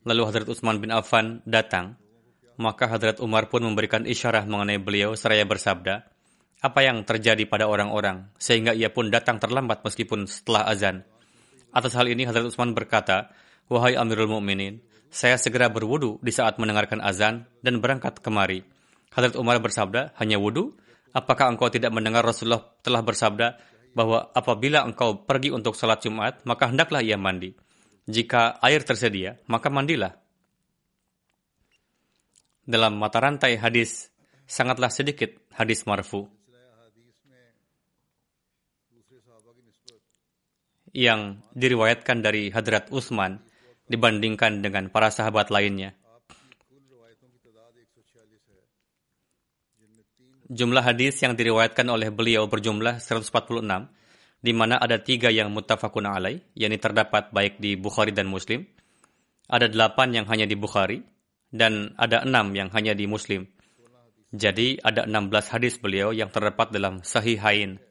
lalu 0.10 0.26
Hadrat 0.26 0.50
Utsman 0.50 0.82
bin 0.82 0.90
Affan 0.90 1.46
datang 1.46 2.02
maka 2.60 2.92
Hadrat 2.92 3.24
Umar 3.24 3.48
pun 3.48 3.64
memberikan 3.64 4.04
isyarat 4.04 4.44
mengenai 4.44 4.84
beliau 4.84 5.16
seraya 5.16 5.48
bersabda, 5.48 6.04
apa 6.60 6.80
yang 6.84 7.08
terjadi 7.08 7.48
pada 7.48 7.72
orang-orang, 7.72 8.28
sehingga 8.36 8.76
ia 8.76 8.92
pun 8.92 9.08
datang 9.08 9.40
terlambat 9.40 9.80
meskipun 9.80 10.28
setelah 10.28 10.68
azan. 10.68 11.08
Atas 11.72 11.96
hal 11.96 12.12
ini 12.12 12.28
Hadrat 12.28 12.52
Utsman 12.52 12.76
berkata, 12.76 13.32
Wahai 13.72 13.96
Amirul 13.96 14.28
Mukminin, 14.28 14.84
saya 15.08 15.40
segera 15.40 15.72
berwudu 15.72 16.20
di 16.20 16.36
saat 16.36 16.60
mendengarkan 16.60 17.00
azan 17.00 17.48
dan 17.64 17.80
berangkat 17.80 18.20
kemari. 18.20 18.68
Hadrat 19.16 19.40
Umar 19.40 19.64
bersabda, 19.64 20.20
hanya 20.20 20.36
wudu? 20.36 20.76
Apakah 21.16 21.56
engkau 21.56 21.72
tidak 21.72 21.96
mendengar 21.96 22.28
Rasulullah 22.28 22.76
telah 22.84 23.02
bersabda 23.02 23.56
bahwa 23.96 24.30
apabila 24.36 24.84
engkau 24.84 25.24
pergi 25.24 25.50
untuk 25.50 25.80
salat 25.80 26.04
Jumat, 26.04 26.44
maka 26.44 26.70
hendaklah 26.70 27.00
ia 27.00 27.16
mandi. 27.16 27.56
Jika 28.06 28.60
air 28.62 28.84
tersedia, 28.84 29.40
maka 29.48 29.72
mandilah 29.72 30.14
dalam 32.70 33.02
mata 33.02 33.18
rantai 33.18 33.58
hadis 33.58 34.14
sangatlah 34.46 34.94
sedikit 34.94 35.34
hadis 35.58 35.90
marfu 35.90 36.30
yang 40.94 41.42
diriwayatkan 41.58 42.22
dari 42.22 42.54
Hadrat 42.54 42.94
Utsman 42.94 43.42
dibandingkan 43.90 44.62
dengan 44.62 44.94
para 44.94 45.10
sahabat 45.10 45.50
lainnya. 45.50 45.98
Jumlah 50.50 50.82
hadis 50.82 51.22
yang 51.22 51.38
diriwayatkan 51.38 51.86
oleh 51.86 52.10
beliau 52.10 52.50
berjumlah 52.50 52.98
146, 52.98 53.70
di 54.42 54.50
mana 54.50 54.82
ada 54.82 54.98
tiga 54.98 55.30
yang 55.30 55.54
muttafaqun 55.54 56.10
alai, 56.10 56.42
yakni 56.58 56.82
terdapat 56.82 57.30
baik 57.30 57.62
di 57.62 57.78
Bukhari 57.78 58.10
dan 58.10 58.26
Muslim. 58.26 58.66
Ada 59.46 59.70
delapan 59.70 60.10
yang 60.10 60.26
hanya 60.26 60.50
di 60.50 60.58
Bukhari, 60.58 61.06
dan 61.50 61.98
ada 61.98 62.22
enam 62.26 62.54
yang 62.54 62.70
hanya 62.74 62.94
di 62.94 63.10
Muslim. 63.10 63.50
Jadi 64.30 64.78
ada 64.86 65.10
16 65.10 65.54
hadis 65.54 65.82
beliau 65.82 66.14
yang 66.14 66.30
terdapat 66.30 66.70
dalam 66.70 67.02
Sahihain. 67.02 67.82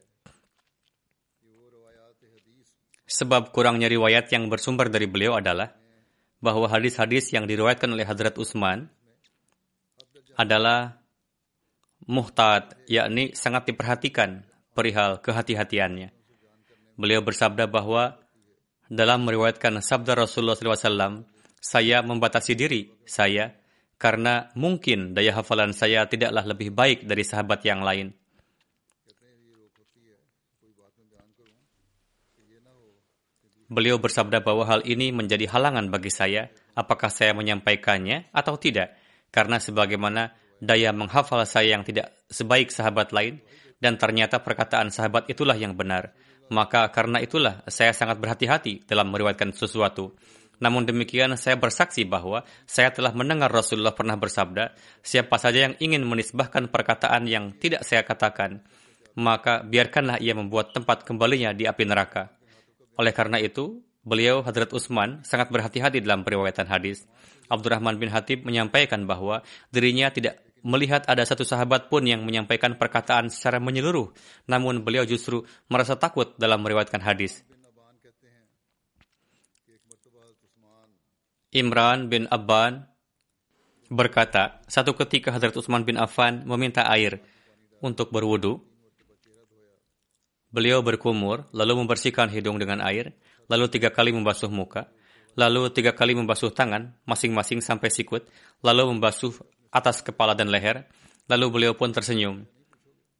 Sebab 3.09 3.51
kurangnya 3.51 3.91
riwayat 3.91 4.31
yang 4.31 4.47
bersumber 4.47 4.87
dari 4.87 5.11
beliau 5.11 5.35
adalah 5.35 5.75
bahwa 6.39 6.71
hadis-hadis 6.71 7.35
yang 7.35 7.51
diriwayatkan 7.51 7.91
oleh 7.91 8.07
Hadrat 8.07 8.39
Utsman 8.39 8.87
adalah 10.39 11.03
muhtad, 12.07 12.79
yakni 12.87 13.35
sangat 13.35 13.75
diperhatikan 13.75 14.47
perihal 14.71 15.19
kehati-hatiannya. 15.19 16.15
Beliau 16.95 17.23
bersabda 17.27 17.67
bahwa 17.67 18.15
dalam 18.87 19.27
meriwayatkan 19.27 19.83
sabda 19.83 20.15
Rasulullah 20.15 20.55
SAW, 20.55 21.27
saya 21.59 22.07
membatasi 22.07 22.55
diri 22.55 22.98
saya 23.09 23.57
karena 23.99 24.55
mungkin 24.55 25.17
daya 25.17 25.35
hafalan 25.35 25.75
saya 25.75 26.07
tidaklah 26.07 26.47
lebih 26.47 26.71
baik 26.71 27.09
dari 27.09 27.27
sahabat 27.27 27.61
yang 27.67 27.83
lain. 27.83 28.15
Beliau 33.69 34.01
bersabda 34.01 34.41
bahwa 34.41 34.65
hal 34.65 34.81
ini 34.89 35.13
menjadi 35.13 35.45
halangan 35.53 35.93
bagi 35.93 36.09
saya, 36.09 36.49
apakah 36.73 37.13
saya 37.13 37.37
menyampaikannya 37.37 38.33
atau 38.33 38.57
tidak, 38.57 38.97
karena 39.29 39.61
sebagaimana 39.61 40.33
daya 40.57 40.89
menghafal 40.97 41.45
saya 41.45 41.77
yang 41.77 41.85
tidak 41.85 42.17
sebaik 42.33 42.73
sahabat 42.73 43.13
lain, 43.13 43.45
dan 43.77 44.01
ternyata 44.01 44.41
perkataan 44.41 44.89
sahabat 44.89 45.29
itulah 45.29 45.53
yang 45.53 45.77
benar. 45.77 46.17
Maka 46.49 46.89
karena 46.89 47.21
itulah 47.21 47.61
saya 47.69 47.93
sangat 47.93 48.17
berhati-hati 48.17 48.89
dalam 48.89 49.13
meriwayatkan 49.13 49.53
sesuatu. 49.53 50.17
Namun 50.59 50.87
demikian 50.87 51.35
saya 51.39 51.55
bersaksi 51.55 52.03
bahwa 52.03 52.43
saya 52.67 52.91
telah 52.91 53.15
mendengar 53.15 53.51
Rasulullah 53.51 53.95
pernah 53.95 54.19
bersabda, 54.19 54.75
siapa 55.03 55.39
saja 55.39 55.71
yang 55.71 55.75
ingin 55.79 56.03
menisbahkan 56.03 56.71
perkataan 56.71 57.31
yang 57.31 57.55
tidak 57.55 57.87
saya 57.87 58.03
katakan, 58.03 58.67
maka 59.19 59.63
biarkanlah 59.67 60.19
ia 60.19 60.35
membuat 60.35 60.75
tempat 60.75 61.07
kembalinya 61.07 61.55
di 61.55 61.67
api 61.67 61.87
neraka. 61.87 62.31
Oleh 62.99 63.15
karena 63.15 63.39
itu, 63.39 63.83
beliau 64.03 64.43
Hadrat 64.43 64.75
Utsman 64.75 65.23
sangat 65.23 65.51
berhati-hati 65.55 66.03
dalam 66.03 66.27
periwayatan 66.27 66.67
hadis. 66.67 67.07
Abdurrahman 67.47 67.97
bin 67.99 68.11
Hatib 68.11 68.45
menyampaikan 68.45 69.07
bahwa 69.07 69.47
dirinya 69.71 70.11
tidak 70.11 70.43
melihat 70.67 71.07
ada 71.07 71.23
satu 71.23 71.47
sahabat 71.47 71.87
pun 71.87 72.03
yang 72.03 72.27
menyampaikan 72.27 72.75
perkataan 72.75 73.31
secara 73.31 73.63
menyeluruh, 73.63 74.11
namun 74.51 74.83
beliau 74.83 75.07
justru 75.07 75.47
merasa 75.71 75.95
takut 75.95 76.35
dalam 76.37 76.61
meriwayatkan 76.63 76.99
hadis. 77.03 77.47
Imran 81.49 82.13
bin 82.13 82.29
Abban 82.29 82.85
berkata, 83.89 84.61
satu 84.69 84.93
ketika 84.93 85.33
Hazrat 85.33 85.57
Utsman 85.57 85.89
bin 85.89 85.97
Affan 85.97 86.45
meminta 86.45 86.85
air 86.85 87.25
untuk 87.81 88.13
berwudu. 88.13 88.61
Beliau 90.49 90.81
berkumur, 90.81 91.49
lalu 91.53 91.85
membersihkan 91.85 92.33
hidung 92.33 92.57
dengan 92.57 92.81
air, 92.81 93.17
lalu 93.53 93.69
tiga 93.69 93.93
kali 93.93 94.13
membasuh 94.17 94.49
muka, 94.49 94.89
lalu 95.37 95.69
tiga 95.73 95.93
kali 95.93 96.17
membasuh 96.17 96.53
tangan, 96.53 96.97
masing-masing 97.05 97.61
sampai 97.61 97.93
sikut, 97.93 98.25
lalu 98.65 98.97
membasuh 98.97 99.37
atas 99.69 100.01
kepala 100.01 100.33
dan 100.33 100.49
leher, 100.49 100.89
lalu 101.29 101.53
beliau 101.53 101.73
pun 101.77 101.93
tersenyum. 101.93 102.49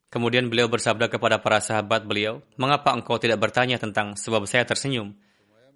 Kemudian 0.09 0.49
beliau 0.49 0.65
bersabda 0.65 1.05
kepada 1.05 1.37
para 1.37 1.61
sahabat 1.61 2.01
beliau, 2.09 2.41
mengapa 2.57 2.97
engkau 2.97 3.21
tidak 3.21 3.37
bertanya 3.37 3.77
tentang 3.77 4.17
sebab 4.17 4.49
saya 4.49 4.65
tersenyum? 4.65 5.13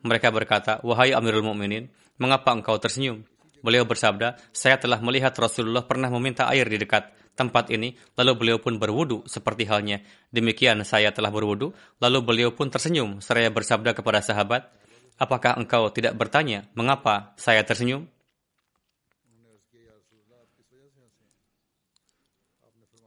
Mereka 0.03 0.35
berkata, 0.35 0.83
Wahai 0.83 1.15
Amirul 1.15 1.47
Mukminin, 1.47 1.87
mengapa 2.19 2.51
engkau 2.51 2.75
tersenyum? 2.75 3.23
Beliau 3.63 3.87
bersabda, 3.87 4.35
saya 4.51 4.75
telah 4.75 4.99
melihat 4.99 5.31
Rasulullah 5.39 5.87
pernah 5.87 6.11
meminta 6.11 6.51
air 6.51 6.67
di 6.67 6.75
dekat 6.75 7.15
tempat 7.39 7.71
ini, 7.71 7.95
lalu 8.19 8.31
beliau 8.35 8.57
pun 8.59 8.75
berwudu 8.75 9.23
seperti 9.23 9.63
halnya. 9.63 10.03
Demikian 10.29 10.83
saya 10.83 11.15
telah 11.15 11.31
berwudu, 11.31 11.71
lalu 12.03 12.19
beliau 12.19 12.51
pun 12.51 12.67
tersenyum, 12.67 13.23
seraya 13.23 13.47
bersabda 13.47 13.95
kepada 13.95 14.19
sahabat, 14.19 14.67
apakah 15.15 15.55
engkau 15.55 15.87
tidak 15.95 16.19
bertanya, 16.19 16.67
mengapa 16.75 17.31
saya 17.39 17.63
tersenyum? 17.63 18.11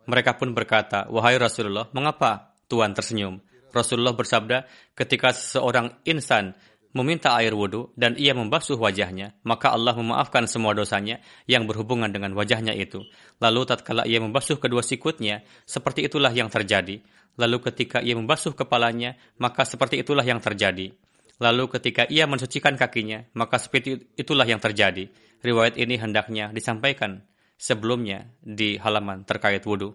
Mereka 0.07 0.39
pun 0.39 0.55
berkata, 0.55 1.11
wahai 1.11 1.37
Rasulullah, 1.37 1.91
mengapa 1.91 2.57
Tuhan 2.71 2.95
tersenyum? 2.95 3.43
Rasulullah 3.75 4.15
bersabda, 4.15 4.65
ketika 4.97 5.35
seorang 5.35 6.01
insan 6.07 6.57
meminta 6.97 7.37
air 7.37 7.53
wudhu 7.53 7.93
dan 7.93 8.17
ia 8.17 8.33
membasuh 8.33 8.81
wajahnya, 8.81 9.37
maka 9.45 9.77
Allah 9.77 9.93
memaafkan 9.93 10.49
semua 10.49 10.73
dosanya 10.73 11.21
yang 11.45 11.69
berhubungan 11.69 12.09
dengan 12.09 12.33
wajahnya 12.33 12.73
itu. 12.73 13.05
Lalu 13.37 13.69
tatkala 13.69 14.09
ia 14.09 14.17
membasuh 14.17 14.57
kedua 14.57 14.81
sikutnya, 14.81 15.45
seperti 15.69 16.09
itulah 16.09 16.33
yang 16.33 16.49
terjadi. 16.49 17.05
Lalu 17.37 17.61
ketika 17.69 18.01
ia 18.01 18.17
membasuh 18.17 18.57
kepalanya, 18.57 19.21
maka 19.37 19.69
seperti 19.69 20.01
itulah 20.01 20.25
yang 20.25 20.41
terjadi. 20.41 20.97
Lalu 21.37 21.69
ketika 21.69 22.09
ia 22.09 22.25
mensucikan 22.25 22.81
kakinya, 22.81 23.29
maka 23.37 23.61
seperti 23.61 24.17
itulah 24.17 24.49
yang 24.49 24.57
terjadi. 24.57 25.13
Riwayat 25.45 25.77
ini 25.77 26.01
hendaknya 26.01 26.49
disampaikan 26.49 27.21
sebelumnya 27.61 28.33
di 28.41 28.81
halaman 28.81 29.29
terkait 29.29 29.61
wudhu. 29.69 29.93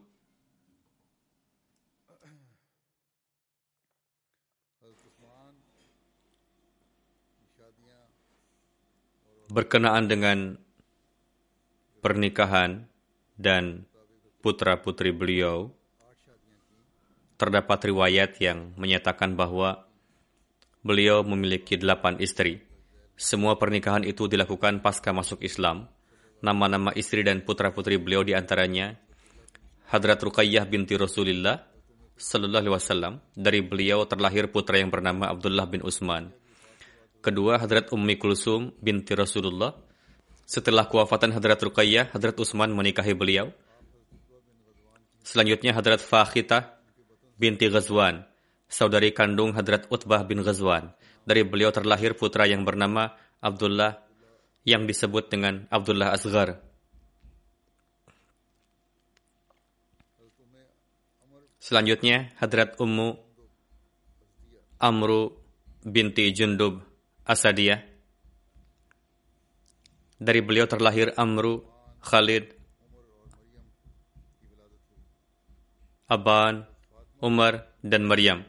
Berkenaan 9.51 10.07
dengan 10.07 10.55
pernikahan 11.99 12.87
dan 13.35 13.83
putra-putri 14.39 15.11
beliau, 15.11 15.75
terdapat 17.35 17.91
riwayat 17.91 18.39
yang 18.39 18.71
menyatakan 18.79 19.35
bahwa 19.35 19.83
beliau 20.87 21.27
memiliki 21.27 21.75
delapan 21.75 22.15
istri. 22.23 22.63
Semua 23.19 23.59
pernikahan 23.59 24.07
itu 24.07 24.31
dilakukan 24.31 24.79
pasca 24.79 25.11
masuk 25.11 25.43
Islam. 25.43 25.91
Nama-nama 26.41 26.95
istri 26.97 27.21
dan 27.21 27.43
putra-putri 27.43 28.01
beliau 28.01 28.25
di 28.25 28.33
antaranya 28.33 28.97
Hadrat 29.93 30.23
Ruqayyah 30.23 30.65
binti 30.65 30.97
Rasulullah 30.97 31.61
Sallallahu 32.17 32.65
Alaihi 32.65 32.73
Wasallam. 32.73 33.13
Dari 33.37 33.61
beliau 33.61 34.09
terlahir 34.09 34.49
putra 34.49 34.81
yang 34.81 34.89
bernama 34.89 35.29
Abdullah 35.29 35.69
bin 35.69 35.85
Utsman. 35.85 36.40
Kedua, 37.21 37.61
Hadrat 37.61 37.93
Ummi 37.93 38.17
Kulsum 38.17 38.73
binti 38.81 39.13
Rasulullah. 39.13 39.77
Setelah 40.49 40.89
kewafatan 40.89 41.29
Hadrat 41.29 41.61
Ruqayyah, 41.61 42.09
Hadrat 42.09 42.33
Utsman 42.41 42.73
menikahi 42.73 43.13
beliau. 43.13 43.53
Selanjutnya 45.21 45.77
Hadrat 45.77 46.01
Fakhita 46.01 46.81
binti 47.37 47.69
Ghazwan, 47.69 48.25
saudari 48.65 49.13
kandung 49.13 49.53
Hadrat 49.53 49.85
Utbah 49.93 50.25
bin 50.25 50.41
Ghazwan. 50.41 50.97
Dari 51.21 51.45
beliau 51.45 51.69
terlahir 51.69 52.17
putra 52.17 52.49
yang 52.49 52.65
bernama 52.65 53.13
Abdullah 53.37 54.01
yang 54.65 54.89
disebut 54.89 55.29
dengan 55.29 55.69
Abdullah 55.69 56.17
Asghar. 56.17 56.57
Selanjutnya 61.61 62.33
Hadrat 62.41 62.81
Ummu 62.81 63.13
Amru 64.81 65.37
binti 65.85 66.33
Jundub 66.33 66.90
Asadiyah. 67.31 67.79
Dari 70.19 70.43
beliau 70.43 70.67
terlahir 70.67 71.15
Amru, 71.15 71.63
Khalid, 72.03 72.51
Aban, 76.11 76.67
Umar, 77.23 77.71
dan 77.79 78.03
Maryam. 78.03 78.43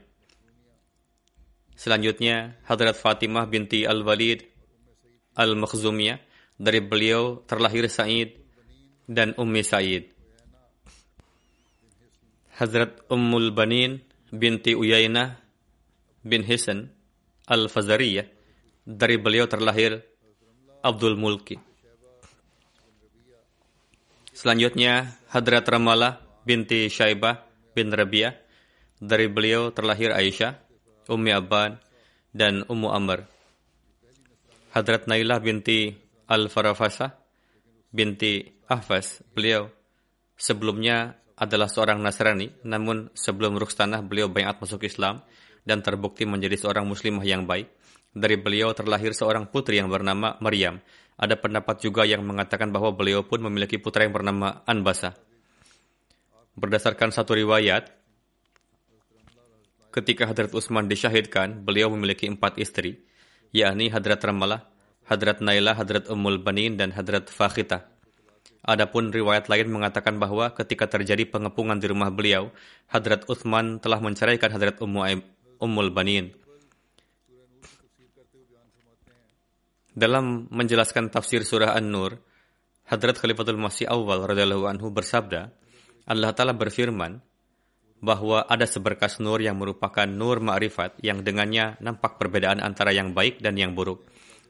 Selanjutnya, 1.79 2.59
Hadrat 2.67 2.99
Fatimah 2.99 3.47
binti 3.47 3.87
Al-Walid 3.87 4.43
Al-Makhzumiyah. 5.39 6.19
Dari 6.63 6.79
beliau 6.79 7.43
terlahir 7.47 7.87
Sa'id 7.87 8.39
dan 9.09 9.35
Ummi 9.35 9.63
Sa'id. 9.67 10.11
Hadrat 12.59 13.03
Ummul 13.11 13.51
Banin 13.51 13.99
binti 14.31 14.77
Uyainah 14.77 15.43
bin 16.23 16.47
Hisan 16.47 16.93
Al-Fazariyah 17.51 18.42
dari 18.83 19.17
beliau 19.19 19.47
terlahir 19.47 20.03
Abdul 20.83 21.15
Mulki. 21.15 21.59
Selanjutnya 24.33 25.23
Hadrat 25.31 25.63
Ramalah 25.69 26.19
binti 26.43 26.91
Syaibah 26.91 27.47
bin 27.77 27.95
Rabi'ah. 27.95 28.35
Dari 29.03 29.27
beliau 29.27 29.75
terlahir 29.75 30.15
Aisyah, 30.15 30.63
Ummi 31.11 31.35
Abban, 31.35 31.75
dan 32.31 32.63
Ummu 32.71 32.87
Amr. 32.87 33.27
Hadrat 34.71 35.11
Nailah 35.11 35.43
binti 35.43 35.91
Al-Farafasah 36.31 37.11
binti 37.91 38.47
Ahfaz. 38.71 39.27
Beliau 39.35 39.67
sebelumnya 40.39 41.19
adalah 41.35 41.67
seorang 41.67 41.99
Nasrani, 41.99 42.63
namun 42.63 43.11
sebelum 43.11 43.59
Rukstanah 43.59 44.07
beliau 44.07 44.31
bayat 44.31 44.63
masuk 44.63 44.87
Islam 44.87 45.27
dan 45.67 45.83
terbukti 45.83 46.23
menjadi 46.23 46.55
seorang 46.55 46.87
muslimah 46.87 47.27
yang 47.27 47.43
baik. 47.43 47.67
Dari 48.13 48.37
beliau 48.37 48.77
terlahir 48.77 49.17
seorang 49.17 49.49
putri 49.49 49.81
yang 49.81 49.89
bernama 49.89 50.37
Maryam. 50.45 50.85
Ada 51.17 51.41
pendapat 51.41 51.81
juga 51.81 52.05
yang 52.05 52.21
mengatakan 52.25 52.69
bahwa 52.69 52.93
beliau 52.93 53.25
pun 53.25 53.41
memiliki 53.41 53.81
putra 53.81 54.05
yang 54.05 54.13
bernama 54.13 54.61
Anbasa. 54.69 55.17
Berdasarkan 56.53 57.09
satu 57.09 57.33
riwayat, 57.33 57.89
ketika 59.89 60.29
Hadrat 60.29 60.53
Utsman 60.53 60.85
disyahidkan, 60.93 61.65
beliau 61.65 61.89
memiliki 61.89 62.29
empat 62.29 62.61
istri, 62.61 63.01
yakni 63.49 63.89
Hadrat 63.89 64.21
Ramalah, 64.21 64.69
Hadrat 65.09 65.41
Naila, 65.41 65.73
Hadrat 65.73 66.13
Ummul 66.13 66.41
Banin, 66.45 66.77
dan 66.77 66.93
Hadrat 66.93 67.33
Fakhita. 67.33 67.89
Adapun 68.63 69.09
riwayat 69.09 69.49
lain 69.49 69.73
mengatakan 69.73 70.21
bahwa 70.21 70.53
ketika 70.53 70.87
terjadi 70.87 71.25
pengepungan 71.27 71.81
di 71.81 71.89
rumah 71.89 72.13
beliau, 72.13 72.53
Hadrat 72.93 73.25
Utsman 73.27 73.81
telah 73.81 73.99
menceraikan 74.05 74.53
Hadrat 74.53 74.77
Ummul 74.79 75.91
Banin. 75.91 76.42
Dalam 79.93 80.49
menjelaskan 80.49 81.13
tafsir 81.13 81.45
surah 81.45 81.77
An-Nur, 81.77 82.17
Hadrat 82.89 83.21
Khalifatul 83.21 83.61
Masih 83.61 83.85
Awal 83.85 84.25
radhiyallahu 84.25 84.65
anhu 84.65 84.89
bersabda, 84.89 85.53
Allah 86.09 86.33
Ta'ala 86.33 86.57
berfirman 86.57 87.21
bahwa 88.03 88.43
ada 88.49 88.67
seberkas 88.67 89.23
nur 89.23 89.39
yang 89.39 89.61
merupakan 89.61 90.09
nur 90.09 90.43
ma'rifat 90.43 90.99
yang 91.05 91.23
dengannya 91.23 91.79
nampak 91.79 92.19
perbedaan 92.19 92.59
antara 92.59 92.91
yang 92.91 93.15
baik 93.15 93.39
dan 93.39 93.55
yang 93.55 93.77
buruk. 93.79 94.03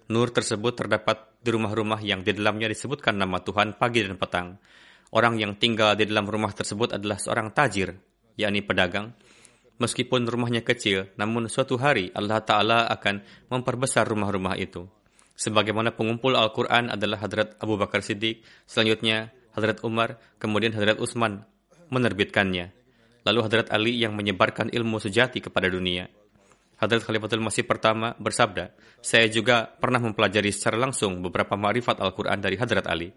Nur 0.09 0.31
tersebut 0.31 0.79
terdapat 0.79 1.37
di 1.43 1.51
rumah-rumah 1.53 2.01
yang 2.01 2.23
di 2.23 2.33
dalamnya 2.33 2.71
disebutkan 2.71 3.19
nama 3.19 3.43
Tuhan 3.43 3.77
pagi 3.77 4.07
dan 4.07 4.17
petang. 4.17 4.57
Orang 5.13 5.37
yang 5.43 5.59
tinggal 5.61 5.99
di 5.99 6.09
dalam 6.09 6.25
rumah 6.25 6.55
tersebut 6.55 6.97
adalah 6.97 7.21
seorang 7.21 7.53
tajir, 7.53 7.93
yakni 8.39 8.65
pedagang. 8.65 9.13
Meskipun 9.77 10.25
rumahnya 10.25 10.63
kecil, 10.63 11.11
namun 11.19 11.51
suatu 11.51 11.77
hari 11.77 12.15
Allah 12.15 12.41
Ta'ala 12.41 12.87
akan 12.89 13.21
memperbesar 13.51 14.07
rumah-rumah 14.07 14.55
itu. 14.57 14.87
Sebagaimana 15.43 15.91
pengumpul 15.91 16.39
Al-Quran 16.39 16.95
adalah 16.95 17.19
Hadrat 17.19 17.59
Abu 17.59 17.75
Bakar 17.75 17.99
Siddiq, 17.99 18.47
selanjutnya 18.63 19.35
Hadrat 19.59 19.83
Umar, 19.83 20.23
kemudian 20.39 20.71
Hadrat 20.71 21.03
Utsman 21.03 21.43
menerbitkannya. 21.91 22.71
Lalu 23.27 23.41
Hadrat 23.43 23.75
Ali 23.75 23.99
yang 23.99 24.15
menyebarkan 24.15 24.71
ilmu 24.71 25.03
sejati 25.03 25.43
kepada 25.43 25.67
dunia. 25.67 26.07
Hadrat 26.79 27.03
Khalifatul 27.03 27.43
Masih 27.43 27.67
pertama 27.67 28.15
bersabda, 28.23 28.71
saya 29.03 29.27
juga 29.27 29.67
pernah 29.67 29.99
mempelajari 29.99 30.55
secara 30.55 30.79
langsung 30.79 31.19
beberapa 31.27 31.59
ma'rifat 31.59 31.99
Al-Quran 31.99 32.39
dari 32.39 32.55
Hadrat 32.55 32.87
Ali. 32.87 33.11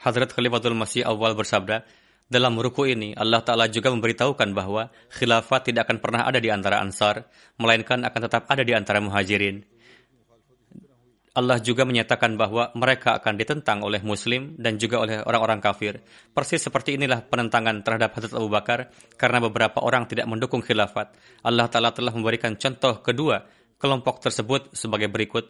Hadrat 0.00 0.32
Khalifatul 0.32 0.72
Masih 0.72 1.04
awal 1.04 1.36
bersabda, 1.36 1.84
dalam 2.32 2.56
ruku 2.56 2.88
ini, 2.88 3.12
Allah 3.12 3.44
Ta'ala 3.44 3.68
juga 3.68 3.92
memberitahukan 3.92 4.56
bahwa 4.56 4.88
khilafat 5.12 5.68
tidak 5.68 5.84
akan 5.92 6.00
pernah 6.00 6.24
ada 6.24 6.40
di 6.40 6.48
antara 6.48 6.80
ansar, 6.80 7.28
melainkan 7.60 8.00
akan 8.00 8.20
tetap 8.24 8.48
ada 8.48 8.64
di 8.64 8.72
antara 8.72 9.04
muhajirin. 9.04 9.68
Allah 11.32 11.56
juga 11.64 11.88
menyatakan 11.88 12.36
bahwa 12.36 12.68
mereka 12.76 13.16
akan 13.16 13.40
ditentang 13.40 13.80
oleh 13.80 14.04
Muslim 14.04 14.52
dan 14.60 14.76
juga 14.76 15.00
oleh 15.00 15.24
orang-orang 15.24 15.64
kafir. 15.64 16.04
Persis 16.36 16.60
seperti 16.60 17.00
inilah 17.00 17.24
penentangan 17.24 17.80
terhadap 17.80 18.12
Hadrat 18.12 18.36
Abu 18.36 18.52
Bakar 18.52 18.92
karena 19.16 19.40
beberapa 19.40 19.80
orang 19.80 20.04
tidak 20.04 20.28
mendukung 20.28 20.60
khilafat. 20.60 21.16
Allah 21.40 21.72
Ta'ala 21.72 21.96
telah 21.96 22.12
memberikan 22.12 22.52
contoh 22.60 23.00
kedua 23.00 23.48
kelompok 23.80 24.20
tersebut 24.20 24.76
sebagai 24.76 25.08
berikut. 25.08 25.48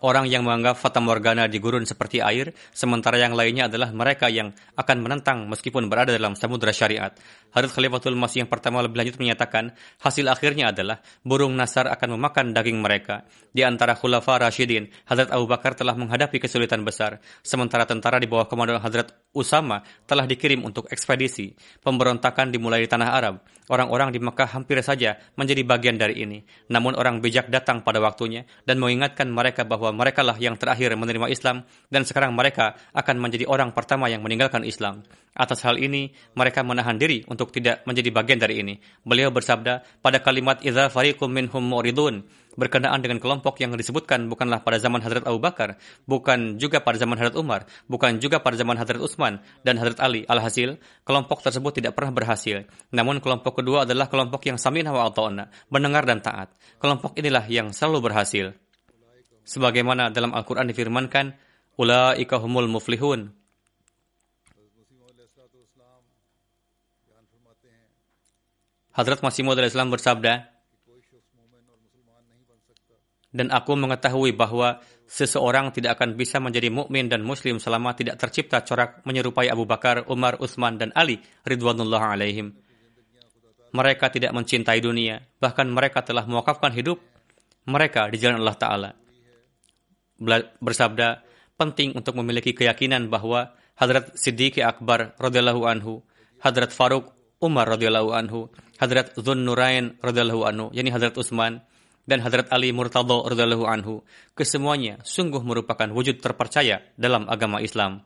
Orang 0.00 0.28
yang 0.28 0.44
menganggap 0.44 0.76
fata 0.80 1.00
morgana 1.00 1.48
di 1.48 1.60
gurun 1.60 1.84
seperti 1.84 2.20
air, 2.24 2.52
sementara 2.72 3.20
yang 3.20 3.36
lainnya 3.36 3.68
adalah 3.68 3.92
mereka 3.92 4.28
yang 4.32 4.52
akan 4.76 4.96
menentang 5.04 5.48
meskipun 5.48 5.88
berada 5.92 6.12
dalam 6.12 6.36
samudera 6.36 6.72
syariat. 6.72 7.12
Hadrat 7.50 7.74
Khalifatul 7.74 8.14
Masih 8.14 8.46
yang 8.46 8.50
pertama 8.50 8.78
lebih 8.80 9.02
lanjut 9.02 9.18
menyatakan, 9.18 9.74
hasil 10.00 10.26
akhirnya 10.30 10.70
adalah 10.70 11.02
burung 11.26 11.52
nasar 11.58 11.90
akan 11.90 12.16
memakan 12.16 12.54
daging 12.54 12.78
mereka. 12.78 13.26
Di 13.50 13.66
antara 13.66 13.98
khulafa 13.98 14.38
Rashidin, 14.46 14.86
Hadrat 15.10 15.34
Abu 15.34 15.50
Bakar 15.50 15.74
telah 15.74 15.98
menghadapi 15.98 16.38
kesulitan 16.38 16.86
besar, 16.86 17.18
sementara 17.42 17.84
tentara 17.84 18.22
di 18.22 18.30
bawah 18.30 18.46
komando 18.46 18.78
Hadrat 18.78 19.10
Usama 19.34 19.82
telah 20.06 20.26
dikirim 20.26 20.62
untuk 20.62 20.90
ekspedisi. 20.90 21.54
Pemberontakan 21.82 22.54
dimulai 22.54 22.86
di 22.86 22.88
tanah 22.90 23.10
Arab. 23.14 23.42
Orang-orang 23.70 24.10
di 24.10 24.18
Mekah 24.18 24.50
hampir 24.58 24.82
saja 24.82 25.14
menjadi 25.38 25.62
bagian 25.62 25.94
dari 25.94 26.26
ini. 26.26 26.42
Namun 26.74 26.98
orang 26.98 27.22
bijak 27.22 27.46
datang 27.46 27.86
pada 27.86 28.02
waktunya 28.02 28.42
dan 28.66 28.82
mengingatkan 28.82 29.30
mereka 29.30 29.62
bahwa 29.62 29.89
mereka 29.92 30.24
lah 30.24 30.38
yang 30.40 30.56
terakhir 30.56 30.94
menerima 30.96 31.30
Islam 31.30 31.66
dan 31.92 32.02
sekarang 32.02 32.34
mereka 32.34 32.78
akan 32.96 33.16
menjadi 33.18 33.46
orang 33.46 33.74
pertama 33.76 34.10
yang 34.10 34.24
meninggalkan 34.24 34.62
Islam. 34.66 35.06
Atas 35.30 35.62
hal 35.62 35.78
ini, 35.78 36.10
mereka 36.34 36.66
menahan 36.66 36.98
diri 36.98 37.22
untuk 37.30 37.54
tidak 37.54 37.86
menjadi 37.86 38.10
bagian 38.10 38.42
dari 38.42 38.60
ini. 38.60 38.74
Beliau 39.06 39.30
bersabda 39.30 40.02
pada 40.02 40.18
kalimat 40.18 40.58
idza 40.66 40.90
fariqum 40.90 41.30
minhum 41.30 41.62
muridun 41.62 42.26
berkenaan 42.58 42.98
dengan 42.98 43.22
kelompok 43.22 43.62
yang 43.62 43.72
disebutkan 43.78 44.26
bukanlah 44.26 44.60
pada 44.66 44.82
zaman 44.82 44.98
Hadrat 45.00 45.24
Abu 45.24 45.38
Bakar, 45.38 45.78
bukan 46.04 46.58
juga 46.58 46.82
pada 46.82 46.98
zaman 46.98 47.14
Hadrat 47.16 47.38
Umar, 47.38 47.64
bukan 47.86 48.18
juga 48.18 48.42
pada 48.42 48.58
zaman 48.58 48.74
Hadrat 48.74 48.98
Utsman 48.98 49.38
dan 49.62 49.78
Hadrat 49.78 50.02
Ali. 50.02 50.26
Alhasil, 50.26 50.76
kelompok 51.06 51.40
tersebut 51.46 51.78
tidak 51.78 51.94
pernah 51.94 52.10
berhasil. 52.10 52.66
Namun 52.90 53.22
kelompok 53.22 53.62
kedua 53.62 53.86
adalah 53.86 54.10
kelompok 54.10 54.44
yang 54.50 54.58
samina 54.58 54.90
wa 54.90 55.06
ata'na, 55.06 55.48
mendengar 55.70 56.04
dan 56.04 56.20
taat. 56.20 56.50
Kelompok 56.82 57.14
inilah 57.16 57.46
yang 57.46 57.70
selalu 57.70 58.10
berhasil. 58.10 58.52
Sebagaimana 59.44 60.12
dalam 60.12 60.32
Al-Quran 60.36 60.68
difirmankan, 60.70 61.34
Ula'ika 61.80 62.36
humul 62.36 62.68
muflihun. 62.68 63.32
Hadrat 68.90 69.24
Masih 69.24 69.46
Maud 69.46 69.56
Islam 69.62 69.88
bersabda, 69.88 70.50
dan 73.30 73.48
aku 73.54 73.78
mengetahui 73.78 74.34
bahwa 74.34 74.82
seseorang 75.06 75.70
tidak 75.70 75.98
akan 75.98 76.18
bisa 76.18 76.42
menjadi 76.42 76.68
mukmin 76.68 77.06
dan 77.06 77.22
muslim 77.22 77.62
selama 77.62 77.94
tidak 77.94 78.18
tercipta 78.18 78.60
corak 78.66 79.06
menyerupai 79.06 79.46
Abu 79.46 79.64
Bakar, 79.64 80.04
Umar, 80.10 80.36
Utsman 80.42 80.76
dan 80.76 80.90
Ali 80.98 81.22
ridwanullah 81.46 82.18
alaihim. 82.18 82.58
Mereka 83.70 84.10
tidak 84.10 84.34
mencintai 84.34 84.82
dunia, 84.82 85.22
bahkan 85.38 85.70
mereka 85.70 86.02
telah 86.02 86.26
mewakafkan 86.26 86.74
hidup 86.74 86.98
mereka 87.70 88.10
di 88.10 88.18
jalan 88.18 88.42
Allah 88.42 88.58
Ta'ala. 88.58 88.90
Bersabda, 90.60 91.24
penting 91.56 91.96
untuk 91.96 92.14
memiliki 92.20 92.52
keyakinan 92.52 93.08
bahwa 93.08 93.56
Hadrat 93.80 94.12
Siddiq 94.12 94.60
Akbar 94.60 95.16
radhiyallahu 95.16 95.64
anhu, 95.64 96.04
Hadrat 96.44 96.72
Faruk 96.76 97.16
Umar 97.40 97.64
radhiyallahu 97.72 98.12
anhu, 98.12 98.52
Hadrat 98.76 99.16
Zun 99.16 99.48
Nurain 99.48 99.96
radhiyallahu 100.04 100.44
anhu, 100.44 100.66
yakni 100.76 100.92
Hadrat 100.92 101.16
Utsman, 101.16 101.64
dan 102.04 102.20
Hadrat 102.20 102.52
Ali 102.52 102.72
Murtadha 102.76 103.24
radhiyallahu 103.24 103.64
anhu, 103.64 104.04
kesemuanya 104.36 105.00
sungguh 105.00 105.40
merupakan 105.40 105.88
wujud 105.88 106.20
terpercaya 106.20 106.84
dalam 107.00 107.24
agama 107.32 107.64
Islam. 107.64 108.04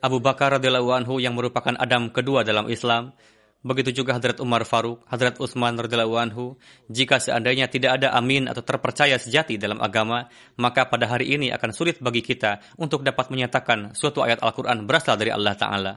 Abu 0.00 0.16
Bakar 0.20 0.56
radhiyallahu 0.56 0.96
anhu 0.96 1.20
yang 1.20 1.36
merupakan 1.36 1.76
Adam 1.76 2.08
kedua 2.08 2.40
dalam 2.40 2.72
Islam, 2.72 3.12
begitu 3.60 4.02
juga 4.02 4.16
Hadrat 4.16 4.40
Umar 4.40 4.64
Faruk, 4.64 5.04
Hadrat 5.08 5.36
Utsman 5.36 5.76
radhiyallahu 5.76 6.16
anhu, 6.16 6.56
jika 6.88 7.20
seandainya 7.20 7.68
tidak 7.68 8.00
ada 8.00 8.16
amin 8.16 8.48
atau 8.48 8.64
terpercaya 8.64 9.20
sejati 9.20 9.60
dalam 9.60 9.80
agama, 9.84 10.28
maka 10.56 10.88
pada 10.88 11.08
hari 11.08 11.36
ini 11.36 11.52
akan 11.52 11.70
sulit 11.72 12.00
bagi 12.00 12.24
kita 12.24 12.60
untuk 12.80 13.04
dapat 13.04 13.28
menyatakan 13.28 13.92
suatu 13.92 14.24
ayat 14.24 14.40
Al-Qur'an 14.40 14.88
berasal 14.88 15.20
dari 15.20 15.32
Allah 15.32 15.54
taala. 15.56 15.92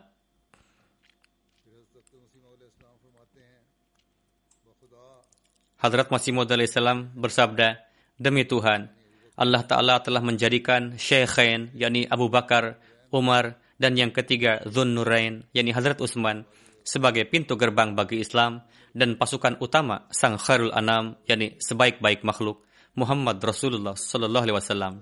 Hadrat 5.84 6.08
Masih 6.08 6.32
Maud 6.32 6.48
salam 6.48 7.12
bersabda, 7.12 7.76
Demi 8.16 8.48
Tuhan, 8.48 8.88
Allah 9.36 9.68
Ta'ala 9.68 10.00
telah 10.00 10.24
menjadikan 10.24 10.96
Syekhain, 10.96 11.76
yakni 11.76 12.08
Abu 12.08 12.32
Bakar, 12.32 12.80
Umar, 13.12 13.60
dan 13.76 14.00
yang 14.00 14.16
ketiga 14.16 14.64
Zun 14.70 14.96
Nurain, 14.96 15.44
yakni 15.52 15.76
Hadrat 15.76 16.00
Utsman, 16.00 16.48
sebagai 16.84 17.26
pintu 17.26 17.56
gerbang 17.56 17.96
bagi 17.96 18.22
Islam 18.22 18.64
dan 18.94 19.18
pasukan 19.18 19.58
utama 19.60 20.06
Sang 20.14 20.38
Khairul 20.38 20.72
Anam, 20.72 21.18
yakni 21.26 21.58
sebaik-baik 21.58 22.22
makhluk, 22.22 22.62
Muhammad 22.94 23.42
Rasulullah 23.42 23.98
Sallallahu 23.98 24.44
Alaihi 24.46 24.58
Wasallam. 24.62 24.96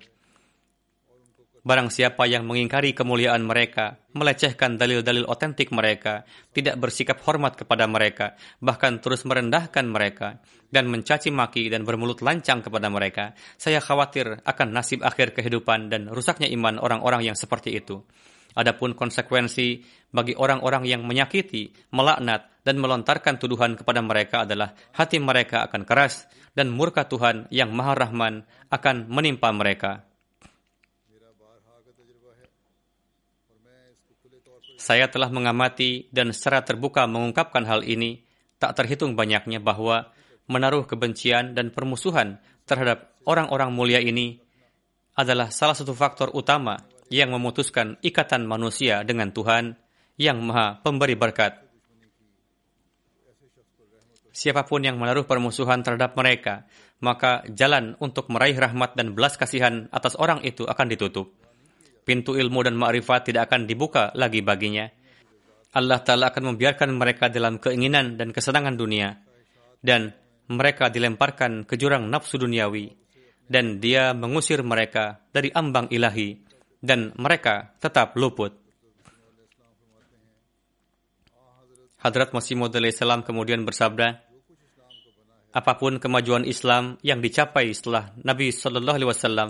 Barang 1.61 1.93
siapa 1.93 2.25
yang 2.25 2.49
mengingkari 2.49 2.97
kemuliaan 2.97 3.45
mereka, 3.45 4.01
melecehkan 4.17 4.81
dalil-dalil 4.81 5.29
otentik 5.29 5.69
mereka, 5.69 6.25
tidak 6.57 6.73
bersikap 6.81 7.21
hormat 7.21 7.53
kepada 7.53 7.85
mereka, 7.85 8.33
bahkan 8.57 8.97
terus 8.97 9.21
merendahkan 9.29 9.85
mereka, 9.85 10.41
dan 10.73 10.89
mencaci 10.89 11.29
maki 11.29 11.69
dan 11.69 11.85
bermulut 11.85 12.25
lancang 12.25 12.65
kepada 12.65 12.89
mereka, 12.89 13.37
saya 13.61 13.77
khawatir 13.77 14.41
akan 14.41 14.67
nasib 14.73 15.05
akhir 15.05 15.37
kehidupan 15.37 15.93
dan 15.93 16.09
rusaknya 16.09 16.49
iman 16.49 16.81
orang-orang 16.81 17.29
yang 17.29 17.37
seperti 17.37 17.77
itu. 17.77 18.01
Adapun 18.57 18.97
konsekuensi 18.97 19.83
bagi 20.11 20.35
orang-orang 20.35 20.83
yang 20.83 21.07
menyakiti, 21.07 21.71
melaknat, 21.95 22.51
dan 22.61 22.77
melontarkan 22.77 23.41
tuduhan 23.41 23.73
kepada 23.73 24.03
mereka 24.05 24.45
adalah 24.45 24.77
hati 24.93 25.17
mereka 25.17 25.65
akan 25.65 25.81
keras 25.81 26.29
dan 26.53 26.69
murka 26.69 27.09
Tuhan 27.09 27.49
yang 27.49 27.73
Maha 27.73 27.97
Rahman 27.97 28.45
akan 28.69 29.09
menimpa 29.09 29.49
mereka. 29.49 30.05
Saya 34.81 35.05
telah 35.13 35.29
mengamati 35.29 36.09
dan 36.09 36.33
secara 36.33 36.65
terbuka 36.65 37.05
mengungkapkan 37.05 37.61
hal 37.69 37.85
ini, 37.85 38.25
tak 38.57 38.73
terhitung 38.73 39.13
banyaknya 39.13 39.61
bahwa 39.61 40.09
menaruh 40.49 40.89
kebencian 40.89 41.53
dan 41.53 41.69
permusuhan 41.69 42.41
terhadap 42.65 43.13
orang-orang 43.29 43.69
mulia 43.69 44.01
ini 44.01 44.41
adalah 45.13 45.53
salah 45.53 45.77
satu 45.77 45.93
faktor 45.93 46.33
utama 46.33 46.81
yang 47.11 47.35
memutuskan 47.35 47.99
ikatan 47.99 48.47
manusia 48.47 49.03
dengan 49.03 49.35
Tuhan 49.35 49.75
yang 50.15 50.39
Maha 50.39 50.79
Pemberi 50.79 51.19
Berkat. 51.19 51.59
Siapa 54.31 54.63
pun 54.63 54.79
yang 54.79 54.95
menaruh 54.95 55.27
permusuhan 55.27 55.83
terhadap 55.83 56.15
mereka, 56.15 56.63
maka 57.03 57.43
jalan 57.51 57.99
untuk 57.99 58.31
meraih 58.31 58.55
rahmat 58.55 58.95
dan 58.95 59.11
belas 59.11 59.35
kasihan 59.35 59.91
atas 59.91 60.15
orang 60.15 60.39
itu 60.47 60.63
akan 60.63 60.87
ditutup 60.87 61.35
pintu 62.01 62.35
ilmu 62.35 62.65
dan 62.65 62.75
ma'rifat 62.77 63.31
tidak 63.31 63.49
akan 63.49 63.69
dibuka 63.69 64.11
lagi 64.17 64.41
baginya. 64.41 64.89
Allah 65.71 66.03
Ta'ala 66.03 66.33
akan 66.33 66.53
membiarkan 66.53 66.91
mereka 66.91 67.31
dalam 67.31 67.55
keinginan 67.61 68.19
dan 68.19 68.35
kesenangan 68.35 68.75
dunia. 68.75 69.15
Dan 69.79 70.11
mereka 70.51 70.91
dilemparkan 70.91 71.63
ke 71.63 71.79
jurang 71.79 72.11
nafsu 72.11 72.35
duniawi. 72.35 72.91
Dan 73.47 73.79
dia 73.79 74.11
mengusir 74.11 74.59
mereka 74.67 75.23
dari 75.31 75.47
ambang 75.55 75.87
ilahi. 75.87 76.50
Dan 76.81 77.13
mereka 77.13 77.77
tetap 77.77 78.17
luput. 78.17 78.57
Hadrat 82.01 82.33
Masih 82.33 82.57
Maud 82.57 82.73
salam 82.73 83.21
kemudian 83.21 83.61
bersabda, 83.61 84.25
Apa 85.53 85.77
pun 85.77 86.01
kemajuan 86.01 86.49
Islam 86.49 86.97
yang 87.05 87.21
dicapai 87.21 87.69
setelah 87.77 88.09
Nabi 88.25 88.49
Shallallahu 88.49 88.97
Alaihi 88.97 89.11
Wasallam 89.13 89.49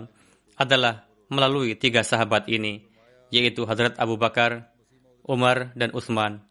adalah 0.60 1.08
melalui 1.32 1.80
tiga 1.80 2.04
sahabat 2.04 2.52
ini, 2.52 2.84
yaitu 3.32 3.64
Hadrat 3.64 3.96
Abu 3.96 4.20
Bakar, 4.20 4.68
Umar, 5.24 5.72
dan 5.80 5.96
Utsman. 5.96 6.44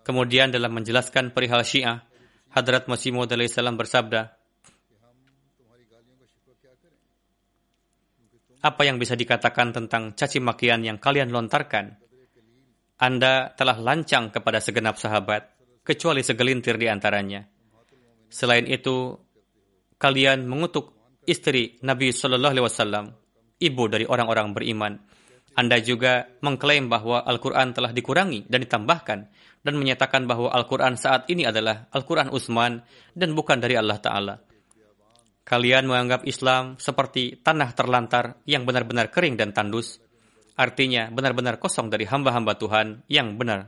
Kemudian 0.00 0.48
dalam 0.48 0.72
menjelaskan 0.72 1.36
perihal 1.36 1.60
Syiah, 1.68 2.08
Hadrat 2.48 2.88
Masih 2.88 3.12
Maud 3.12 3.28
salam 3.52 3.76
bersabda, 3.76 4.39
Apa 8.60 8.84
yang 8.84 9.00
bisa 9.00 9.16
dikatakan 9.16 9.72
tentang 9.72 10.12
caci 10.12 10.36
makian 10.36 10.84
yang 10.84 11.00
kalian 11.00 11.32
lontarkan? 11.32 11.96
Anda 13.00 13.56
telah 13.56 13.80
lancang 13.80 14.28
kepada 14.28 14.60
segenap 14.60 15.00
sahabat, 15.00 15.56
kecuali 15.80 16.20
segelintir 16.20 16.76
di 16.76 16.84
antaranya. 16.84 17.40
Selain 18.28 18.68
itu, 18.68 19.16
kalian 19.96 20.44
mengutuk 20.44 20.92
istri 21.24 21.80
Nabi 21.80 22.12
Shallallahu 22.12 22.52
Alaihi 22.52 22.66
Wasallam 22.68 23.06
ibu 23.60 23.84
dari 23.88 24.04
orang-orang 24.04 24.52
beriman. 24.52 24.92
Anda 25.56 25.80
juga 25.80 26.28
mengklaim 26.40 26.92
bahwa 26.92 27.24
Al-Quran 27.24 27.72
telah 27.76 27.96
dikurangi 27.96 28.48
dan 28.48 28.60
ditambahkan 28.64 29.18
dan 29.60 29.74
menyatakan 29.76 30.24
bahwa 30.24 30.48
Al-Quran 30.52 30.96
saat 30.96 31.28
ini 31.28 31.44
adalah 31.44 31.88
Al-Quran 31.92 32.32
Utsman 32.32 32.80
dan 33.12 33.32
bukan 33.36 33.60
dari 33.60 33.76
Allah 33.76 34.00
Ta'ala. 34.00 34.34
Kalian 35.50 35.90
menganggap 35.90 36.22
Islam 36.30 36.78
seperti 36.78 37.34
tanah 37.42 37.74
terlantar 37.74 38.38
yang 38.46 38.62
benar-benar 38.62 39.10
kering 39.10 39.34
dan 39.34 39.50
tandus. 39.50 39.98
Artinya 40.54 41.10
benar-benar 41.10 41.58
kosong 41.58 41.90
dari 41.90 42.06
hamba-hamba 42.06 42.54
Tuhan 42.54 43.02
yang 43.10 43.34
benar. 43.34 43.66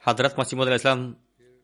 Hadrat 0.00 0.32
Masih 0.32 0.56
Al 0.56 0.80
Islam 0.80 1.12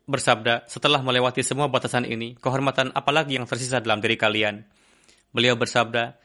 bersabda, 0.04 0.68
setelah 0.68 1.00
melewati 1.00 1.40
semua 1.40 1.72
batasan 1.72 2.04
ini, 2.04 2.36
kehormatan 2.36 2.92
apalagi 2.92 3.40
yang 3.40 3.48
tersisa 3.48 3.80
dalam 3.80 4.04
diri 4.04 4.20
kalian? 4.20 4.60
Beliau 5.36 5.52
bersabda, 5.52 6.16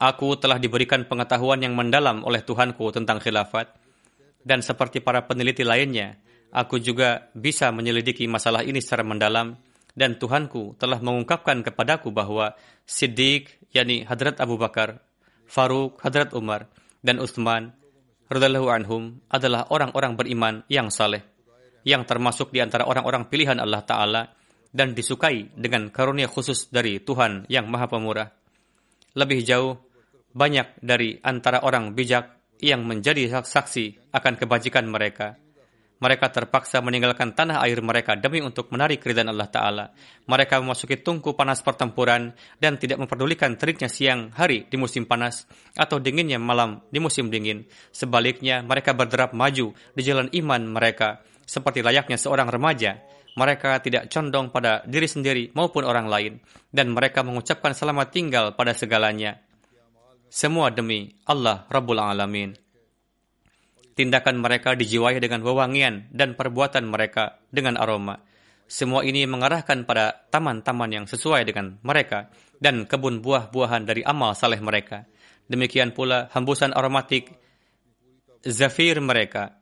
Aku 0.00 0.36
telah 0.36 0.56
diberikan 0.56 1.04
pengetahuan 1.04 1.60
yang 1.60 1.76
mendalam 1.76 2.24
oleh 2.24 2.40
Tuhanku 2.40 2.92
tentang 2.92 3.20
khilafat, 3.20 3.72
dan 4.40 4.60
seperti 4.60 5.04
para 5.04 5.24
peneliti 5.24 5.64
lainnya, 5.64 6.16
aku 6.52 6.80
juga 6.80 7.28
bisa 7.32 7.72
menyelidiki 7.72 8.24
masalah 8.28 8.64
ini 8.64 8.80
secara 8.80 9.04
mendalam, 9.04 9.56
dan 9.92 10.16
Tuhanku 10.16 10.80
telah 10.80 11.00
mengungkapkan 11.00 11.60
kepadaku 11.60 12.08
bahwa 12.08 12.52
Siddiq, 12.84 13.48
yakni 13.72 14.04
Hadrat 14.04 14.40
Abu 14.40 14.60
Bakar, 14.60 15.00
Faruk, 15.48 16.00
Hadrat 16.04 16.32
Umar, 16.36 16.68
dan 17.00 17.20
Utsman 17.20 17.72
radhiyallahu 18.28 18.68
anhum 18.72 19.20
adalah 19.30 19.68
orang-orang 19.72 20.16
beriman 20.16 20.54
yang 20.68 20.92
saleh, 20.92 21.33
yang 21.84 22.08
termasuk 22.08 22.50
di 22.50 22.64
antara 22.64 22.88
orang-orang 22.88 23.28
pilihan 23.28 23.60
Allah 23.60 23.84
Ta'ala 23.84 24.22
dan 24.74 24.96
disukai 24.96 25.54
dengan 25.54 25.92
karunia 25.92 26.26
khusus 26.26 26.72
dari 26.72 26.98
Tuhan 26.98 27.46
yang 27.46 27.70
Maha 27.70 27.86
Pemurah. 27.86 28.28
Lebih 29.14 29.46
jauh, 29.46 29.78
banyak 30.34 30.82
dari 30.82 31.22
antara 31.22 31.62
orang 31.62 31.94
bijak 31.94 32.58
yang 32.58 32.82
menjadi 32.82 33.44
saksi 33.44 34.10
akan 34.10 34.34
kebajikan 34.34 34.88
mereka 34.90 35.38
mereka 36.04 36.28
terpaksa 36.28 36.84
meninggalkan 36.84 37.32
tanah 37.32 37.64
air 37.64 37.80
mereka 37.80 38.12
demi 38.12 38.44
untuk 38.44 38.68
menarik 38.74 39.00
ridhan 39.00 39.32
Allah 39.32 39.48
Ta'ala. 39.48 39.84
Mereka 40.28 40.60
memasuki 40.60 41.00
tungku 41.00 41.32
panas 41.32 41.64
pertempuran 41.64 42.36
dan 42.60 42.76
tidak 42.76 43.00
memperdulikan 43.00 43.56
teriknya 43.56 43.88
siang 43.88 44.28
hari 44.36 44.68
di 44.68 44.76
musim 44.76 45.08
panas 45.08 45.48
atau 45.72 45.96
dinginnya 45.96 46.36
malam 46.36 46.84
di 46.92 47.00
musim 47.00 47.32
dingin. 47.32 47.64
Sebaliknya, 47.88 48.60
mereka 48.60 48.92
berderap 48.92 49.32
maju 49.32 49.72
di 49.96 50.02
jalan 50.04 50.28
iman 50.36 50.62
mereka 50.66 51.24
seperti 51.44 51.84
layaknya 51.84 52.16
seorang 52.16 52.48
remaja. 52.48 53.00
Mereka 53.34 53.82
tidak 53.82 54.10
condong 54.10 54.50
pada 54.54 54.86
diri 54.86 55.10
sendiri 55.10 55.50
maupun 55.52 55.82
orang 55.82 56.06
lain, 56.06 56.38
dan 56.70 56.94
mereka 56.94 57.26
mengucapkan 57.26 57.74
selamat 57.74 58.14
tinggal 58.14 58.44
pada 58.54 58.76
segalanya. 58.76 59.42
Semua 60.30 60.70
demi 60.70 61.14
Allah 61.26 61.66
Rabbul 61.66 61.98
Alamin 61.98 62.64
tindakan 63.94 64.42
mereka 64.42 64.74
dijiwai 64.74 65.22
dengan 65.22 65.40
wewangian 65.46 66.10
dan 66.10 66.34
perbuatan 66.34 66.84
mereka 66.90 67.38
dengan 67.48 67.78
aroma. 67.78 68.18
Semua 68.66 69.06
ini 69.06 69.22
mengarahkan 69.24 69.86
pada 69.86 70.26
taman-taman 70.28 70.90
yang 70.90 71.06
sesuai 71.06 71.46
dengan 71.46 71.78
mereka 71.86 72.28
dan 72.58 72.90
kebun 72.90 73.22
buah-buahan 73.22 73.86
dari 73.86 74.02
amal 74.02 74.34
saleh 74.34 74.58
mereka. 74.58 75.06
Demikian 75.46 75.94
pula 75.94 76.26
hembusan 76.34 76.74
aromatik 76.74 77.30
zafir 78.42 78.98
mereka 78.98 79.54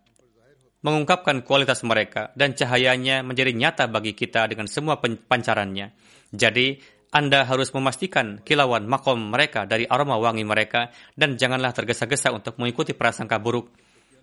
mengungkapkan 0.82 1.46
kualitas 1.46 1.86
mereka 1.86 2.34
dan 2.34 2.58
cahayanya 2.58 3.22
menjadi 3.22 3.54
nyata 3.54 3.86
bagi 3.86 4.12
kita 4.12 4.50
dengan 4.50 4.66
semua 4.66 4.98
pancarannya. 5.00 5.94
Jadi, 6.34 6.78
anda 7.12 7.44
harus 7.44 7.70
memastikan 7.76 8.40
kilauan 8.42 8.88
makom 8.88 9.30
mereka 9.30 9.68
dari 9.68 9.84
aroma 9.84 10.16
wangi 10.18 10.42
mereka 10.42 10.90
dan 11.14 11.36
janganlah 11.36 11.70
tergesa-gesa 11.70 12.32
untuk 12.32 12.56
mengikuti 12.56 12.96
prasangka 12.96 13.36
buruk 13.36 13.68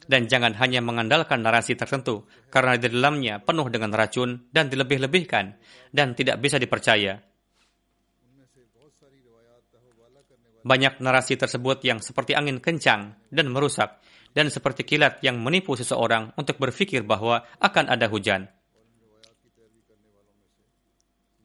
dan 0.10 0.26
jangan 0.26 0.58
hanya 0.58 0.82
mengandalkan 0.82 1.45
narasi 1.45 1.78
tertentu 1.78 2.26
karena 2.50 2.82
di 2.82 2.89
dalamnya 2.89 3.45
penuh 3.45 3.69
dengan 3.69 3.93
racun 3.93 4.50
dan 4.50 4.65
dilebih-lebihkan 4.74 5.54
dan 5.93 6.17
tidak 6.17 6.41
bisa 6.41 6.58
dipercaya. 6.58 7.22
Banyak 10.60 11.00
narasi 11.00 11.38
tersebut 11.39 11.86
yang 11.86 12.02
seperti 12.02 12.34
angin 12.34 12.58
kencang 12.58 13.15
dan 13.30 13.48
merusak 13.54 14.02
dan 14.33 14.47
seperti 14.53 14.85
kilat 14.85 15.19
yang 15.25 15.41
menipu 15.41 15.73
seseorang 15.73 16.33
untuk 16.37 16.61
berpikir 16.61 17.01
bahwa 17.01 17.43
akan 17.57 17.89
ada 17.89 18.05
hujan. 18.05 18.45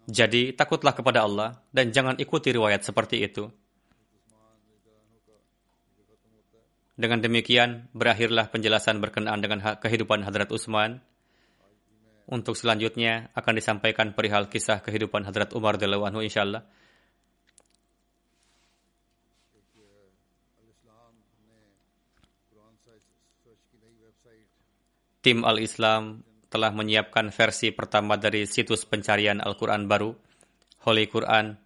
Jadi, 0.05 0.53
takutlah 0.53 0.93
kepada 0.93 1.25
Allah 1.25 1.65
dan 1.73 1.89
jangan 1.89 2.21
ikuti 2.21 2.53
riwayat 2.53 2.85
seperti 2.85 3.25
itu. 3.25 3.49
Dengan 6.95 7.19
demikian, 7.19 7.91
berakhirlah 7.91 8.53
penjelasan 8.53 9.03
berkenaan 9.03 9.41
dengan 9.43 9.59
kehidupan 9.81 10.23
Hadrat 10.23 10.53
Utsman. 10.53 11.03
Untuk 12.25 12.57
selanjutnya 12.57 13.35
akan 13.37 13.53
disampaikan 13.59 14.15
perihal 14.15 14.49
kisah 14.49 14.81
kehidupan 14.81 15.27
Hadrat 15.27 15.53
Umar 15.57 15.77
anhu 15.77 16.23
insyaallah. 16.23 16.63
Tim 25.25 25.41
Al-Islam 25.41 26.21
telah 26.53 26.69
menyiapkan 26.69 27.33
versi 27.33 27.73
pertama 27.73 28.21
dari 28.21 28.45
situs 28.45 28.85
pencarian 28.85 29.41
Al-Quran 29.41 29.89
baru, 29.89 30.13
holyquran.io 30.85 31.57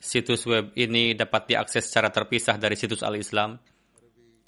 Situs 0.00 0.48
web 0.48 0.72
ini 0.80 1.12
dapat 1.12 1.52
diakses 1.52 1.92
secara 1.92 2.08
terpisah 2.08 2.56
dari 2.56 2.72
situs 2.72 3.04
Al-Islam. 3.04 3.60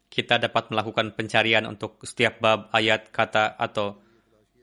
Kita 0.09 0.41
dapat 0.41 0.73
melakukan 0.73 1.13
pencarian 1.13 1.69
untuk 1.69 2.01
setiap 2.01 2.41
bab, 2.41 2.73
ayat, 2.73 3.13
kata, 3.13 3.61
atau 3.61 4.01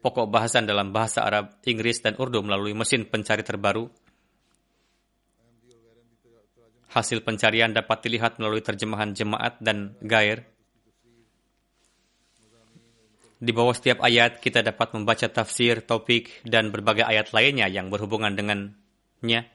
pokok 0.01 0.33
bahasan 0.33 0.65
dalam 0.65 0.89
bahasa 0.89 1.21
Arab, 1.21 1.61
Inggris, 1.69 2.01
dan 2.01 2.17
Urdu 2.17 2.41
melalui 2.41 2.73
mesin 2.73 3.05
pencari 3.05 3.45
terbaru. 3.45 3.85
Hasil 6.89 7.21
pencarian 7.21 7.69
dapat 7.69 8.01
dilihat 8.01 8.41
melalui 8.41 8.65
terjemahan 8.65 9.13
jemaat 9.13 9.61
dan 9.61 9.93
gair. 10.01 10.49
Di 13.39 13.55
bawah 13.55 13.71
setiap 13.71 14.03
ayat, 14.03 14.41
kita 14.41 14.65
dapat 14.65 14.97
membaca 14.97 15.29
tafsir, 15.29 15.85
topik, 15.85 16.43
dan 16.43 16.73
berbagai 16.73 17.05
ayat 17.05 17.31
lainnya 17.31 17.69
yang 17.69 17.87
berhubungan 17.87 18.35
dengannya. 18.35 19.47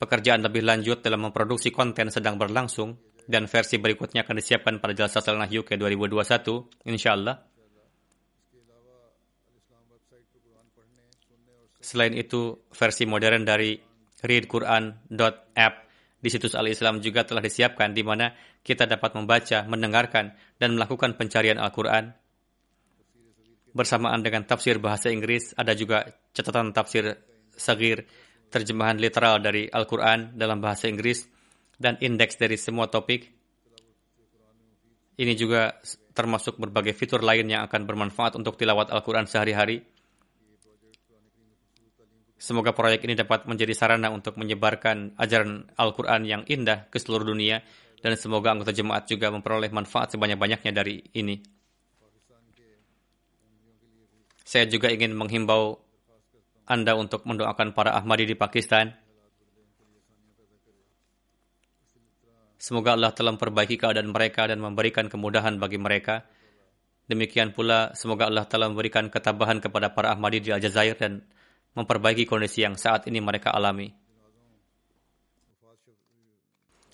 Pekerjaan 0.00 0.42
lebih 0.42 0.64
lanjut 0.64 1.04
dalam 1.04 1.28
memproduksi 1.28 1.70
konten 1.70 2.10
sedang 2.10 2.34
berlangsung 2.40 2.98
dan 3.28 3.44
versi 3.44 3.76
berikutnya 3.76 4.24
akan 4.24 4.36
disiapkan 4.40 4.74
pada 4.80 4.96
Jalsa 4.96 5.20
Salnah 5.20 5.46
UK 5.46 5.76
2021, 5.76 6.88
insya 6.88 7.12
Allah. 7.14 7.36
Selain 11.78 12.16
itu, 12.16 12.64
versi 12.72 13.04
modern 13.04 13.44
dari 13.44 13.76
readquran.app 14.24 15.87
di 16.18 16.28
situs 16.34 16.58
Al-Islam 16.58 16.98
juga 16.98 17.22
telah 17.22 17.38
disiapkan 17.38 17.94
di 17.94 18.02
mana 18.02 18.34
kita 18.66 18.90
dapat 18.90 19.14
membaca, 19.14 19.62
mendengarkan, 19.70 20.34
dan 20.58 20.74
melakukan 20.74 21.14
pencarian 21.14 21.62
Al-Quran. 21.62 22.10
Bersamaan 23.70 24.26
dengan 24.26 24.42
tafsir 24.42 24.82
bahasa 24.82 25.14
Inggris, 25.14 25.54
ada 25.54 25.78
juga 25.78 26.02
catatan 26.34 26.74
tafsir 26.74 27.14
sagir 27.54 28.02
terjemahan 28.50 28.98
literal 28.98 29.38
dari 29.38 29.70
Al-Quran 29.70 30.34
dalam 30.34 30.58
bahasa 30.58 30.90
Inggris, 30.90 31.28
dan 31.78 31.94
indeks 32.02 32.34
dari 32.34 32.58
semua 32.58 32.90
topik. 32.90 33.30
Ini 35.18 35.34
juga 35.38 35.78
termasuk 36.14 36.58
berbagai 36.58 36.94
fitur 36.98 37.22
lain 37.22 37.46
yang 37.46 37.62
akan 37.70 37.86
bermanfaat 37.86 38.34
untuk 38.34 38.58
tilawat 38.58 38.90
Al-Quran 38.90 39.30
sehari-hari. 39.30 39.86
Semoga 42.38 42.70
proyek 42.70 43.02
ini 43.02 43.18
dapat 43.18 43.50
menjadi 43.50 43.74
sarana 43.74 44.14
untuk 44.14 44.38
menyebarkan 44.38 45.18
ajaran 45.18 45.66
Al-Quran 45.74 46.22
yang 46.22 46.42
indah 46.46 46.86
ke 46.86 47.02
seluruh 47.02 47.34
dunia, 47.34 47.66
dan 47.98 48.14
semoga 48.14 48.54
anggota 48.54 48.70
jemaat 48.70 49.10
juga 49.10 49.34
memperoleh 49.34 49.74
manfaat 49.74 50.14
sebanyak-banyaknya 50.14 50.70
dari 50.70 51.02
ini. 51.18 51.42
Saya 54.46 54.70
juga 54.70 54.88
ingin 54.88 55.18
menghimbau 55.18 55.82
anda 56.70 56.94
untuk 56.94 57.26
mendoakan 57.26 57.74
para 57.74 57.98
Ahmadi 57.98 58.28
di 58.28 58.36
Pakistan. 58.38 58.94
Semoga 62.54 62.94
Allah 62.94 63.10
telah 63.14 63.34
memperbaiki 63.34 63.76
keadaan 63.80 64.14
mereka 64.14 64.46
dan 64.46 64.62
memberikan 64.62 65.10
kemudahan 65.10 65.58
bagi 65.58 65.78
mereka. 65.80 66.22
Demikian 67.08 67.50
pula, 67.56 67.96
semoga 67.98 68.28
Allah 68.28 68.44
telah 68.44 68.68
memberikan 68.68 69.08
ketabahan 69.08 69.58
kepada 69.58 69.90
para 69.90 70.12
Ahmadi 70.12 70.44
di 70.44 70.50
Aljazair 70.52 70.94
dan 70.94 71.24
memperbaiki 71.78 72.26
kondisi 72.26 72.66
yang 72.66 72.74
saat 72.74 73.06
ini 73.06 73.22
mereka 73.22 73.54
alami. 73.54 73.94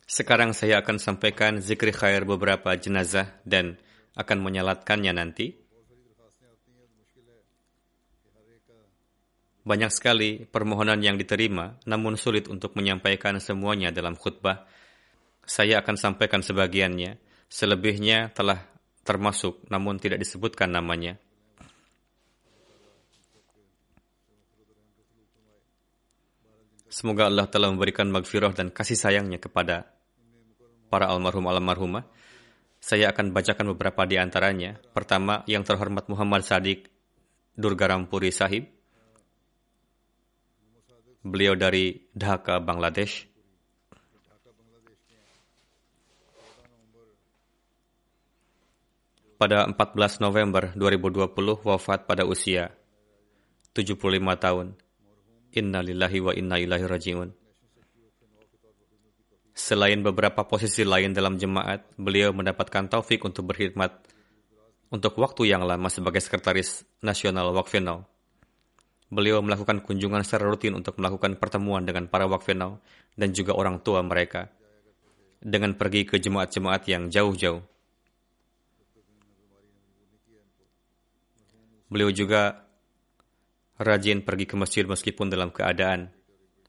Sekarang 0.05 0.53
saya 0.53 0.85
akan 0.85 1.01
sampaikan 1.01 1.64
zikri 1.64 1.91
khair 1.91 2.28
beberapa 2.28 2.76
jenazah 2.76 3.41
dan 3.49 3.80
akan 4.14 4.39
menyalatkannya 4.45 5.12
nanti. 5.16 5.57
Banyak 9.64 9.89
sekali 9.89 10.45
permohonan 10.45 11.01
yang 11.01 11.16
diterima, 11.16 11.80
namun 11.89 12.20
sulit 12.20 12.53
untuk 12.53 12.76
menyampaikan 12.76 13.41
semuanya 13.41 13.89
dalam 13.89 14.12
khutbah. 14.12 14.68
Saya 15.49 15.80
akan 15.80 15.97
sampaikan 15.97 16.45
sebagiannya, 16.45 17.16
selebihnya 17.49 18.28
telah 18.37 18.61
termasuk 19.09 19.64
namun 19.72 19.97
tidak 19.97 20.20
disebutkan 20.20 20.68
namanya. 20.68 21.16
Semoga 26.95 27.26
Allah 27.26 27.51
telah 27.51 27.74
memberikan 27.74 28.07
magfirah 28.07 28.55
dan 28.55 28.70
kasih 28.70 28.95
sayangnya 28.95 29.42
kepada 29.42 29.90
para 30.86 31.11
almarhum 31.11 31.51
almarhumah. 31.51 32.07
Saya 32.78 33.11
akan 33.11 33.34
bacakan 33.34 33.74
beberapa 33.74 34.07
di 34.07 34.14
antaranya. 34.14 34.78
Pertama, 34.95 35.42
yang 35.51 35.66
terhormat 35.66 36.07
Muhammad 36.07 36.47
Sadiq 36.47 36.86
Durgarampuri 37.59 38.30
Sahib. 38.30 38.70
Beliau 41.26 41.59
dari 41.59 41.99
Dhaka, 42.14 42.62
Bangladesh. 42.62 43.26
Pada 49.34 49.66
14 49.66 50.22
November 50.22 50.70
2020 50.78 51.59
wafat 51.59 52.07
pada 52.07 52.22
usia 52.22 52.70
75 53.74 53.99
tahun. 54.38 54.84
Inna 55.55 55.86
lillahi 55.86 56.18
wa 56.18 56.32
inna 56.34 56.59
ilahi 56.59 56.84
raji'un. 56.84 57.30
Selain 59.55 60.02
beberapa 60.02 60.42
posisi 60.50 60.82
lain 60.82 61.14
dalam 61.14 61.38
jemaat, 61.38 61.86
beliau 61.94 62.34
mendapatkan 62.34 62.90
taufik 62.90 63.22
untuk 63.22 63.55
berkhidmat 63.55 64.02
untuk 64.90 65.14
waktu 65.14 65.55
yang 65.55 65.62
lama 65.62 65.86
sebagai 65.86 66.18
sekretaris 66.18 66.82
nasional 66.98 67.55
Wakfenau. 67.55 68.02
Beliau 69.14 69.38
melakukan 69.46 69.78
kunjungan 69.86 70.26
secara 70.26 70.50
rutin 70.50 70.74
untuk 70.74 70.98
melakukan 70.98 71.38
pertemuan 71.38 71.86
dengan 71.86 72.11
para 72.11 72.26
Wakfenau 72.26 72.82
dan 73.14 73.30
juga 73.30 73.55
orang 73.55 73.78
tua 73.78 74.02
mereka 74.02 74.50
dengan 75.38 75.78
pergi 75.78 76.02
ke 76.02 76.18
jemaat-jemaat 76.18 76.82
yang 76.90 77.07
jauh-jauh. 77.07 77.62
Beliau 81.86 82.11
juga 82.11 82.63
rajin 83.79 84.22
pergi 84.22 84.47
ke 84.47 84.55
masjid 84.55 84.85
meskipun 84.87 85.31
dalam 85.31 85.51
keadaan 85.51 86.11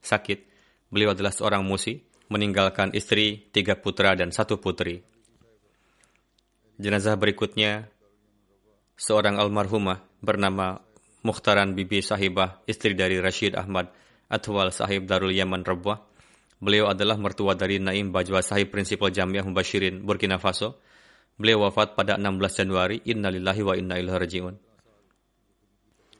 sakit. 0.02 0.46
Beliau 0.90 1.14
adalah 1.14 1.34
seorang 1.34 1.66
musi 1.66 2.02
meninggalkan 2.26 2.90
istri, 2.94 3.46
tiga 3.54 3.78
putra, 3.78 4.18
dan 4.18 4.34
satu 4.34 4.58
putri. 4.58 5.02
Jenazah 6.76 7.14
berikutnya, 7.14 7.88
seorang 8.98 9.38
almarhumah 9.38 10.02
bernama 10.20 10.82
Mukhtaran 11.26 11.74
Bibi 11.74 12.02
Sahibah, 12.02 12.62
istri 12.70 12.94
dari 12.94 13.18
Rashid 13.18 13.58
Ahmad 13.58 13.90
Atwal 14.30 14.70
Sahib 14.70 15.10
Darul 15.10 15.34
Yaman 15.34 15.66
Rabwah. 15.66 16.02
Beliau 16.62 16.90
adalah 16.90 17.18
mertua 17.18 17.54
dari 17.54 17.82
Naim 17.82 18.10
Bajwa 18.10 18.40
Sahib 18.40 18.72
Prinsipal 18.72 19.12
Jamiah 19.12 19.42
Mubashirin 19.42 20.02
Burkina 20.02 20.38
Faso. 20.38 20.80
Beliau 21.36 21.68
wafat 21.68 21.98
pada 21.98 22.16
16 22.16 22.64
Januari. 22.64 22.96
Innalillahi 23.04 23.62
wa 23.62 23.74
inna 23.76 24.00
ilaihi 24.00 24.18
raji'un. 24.18 24.54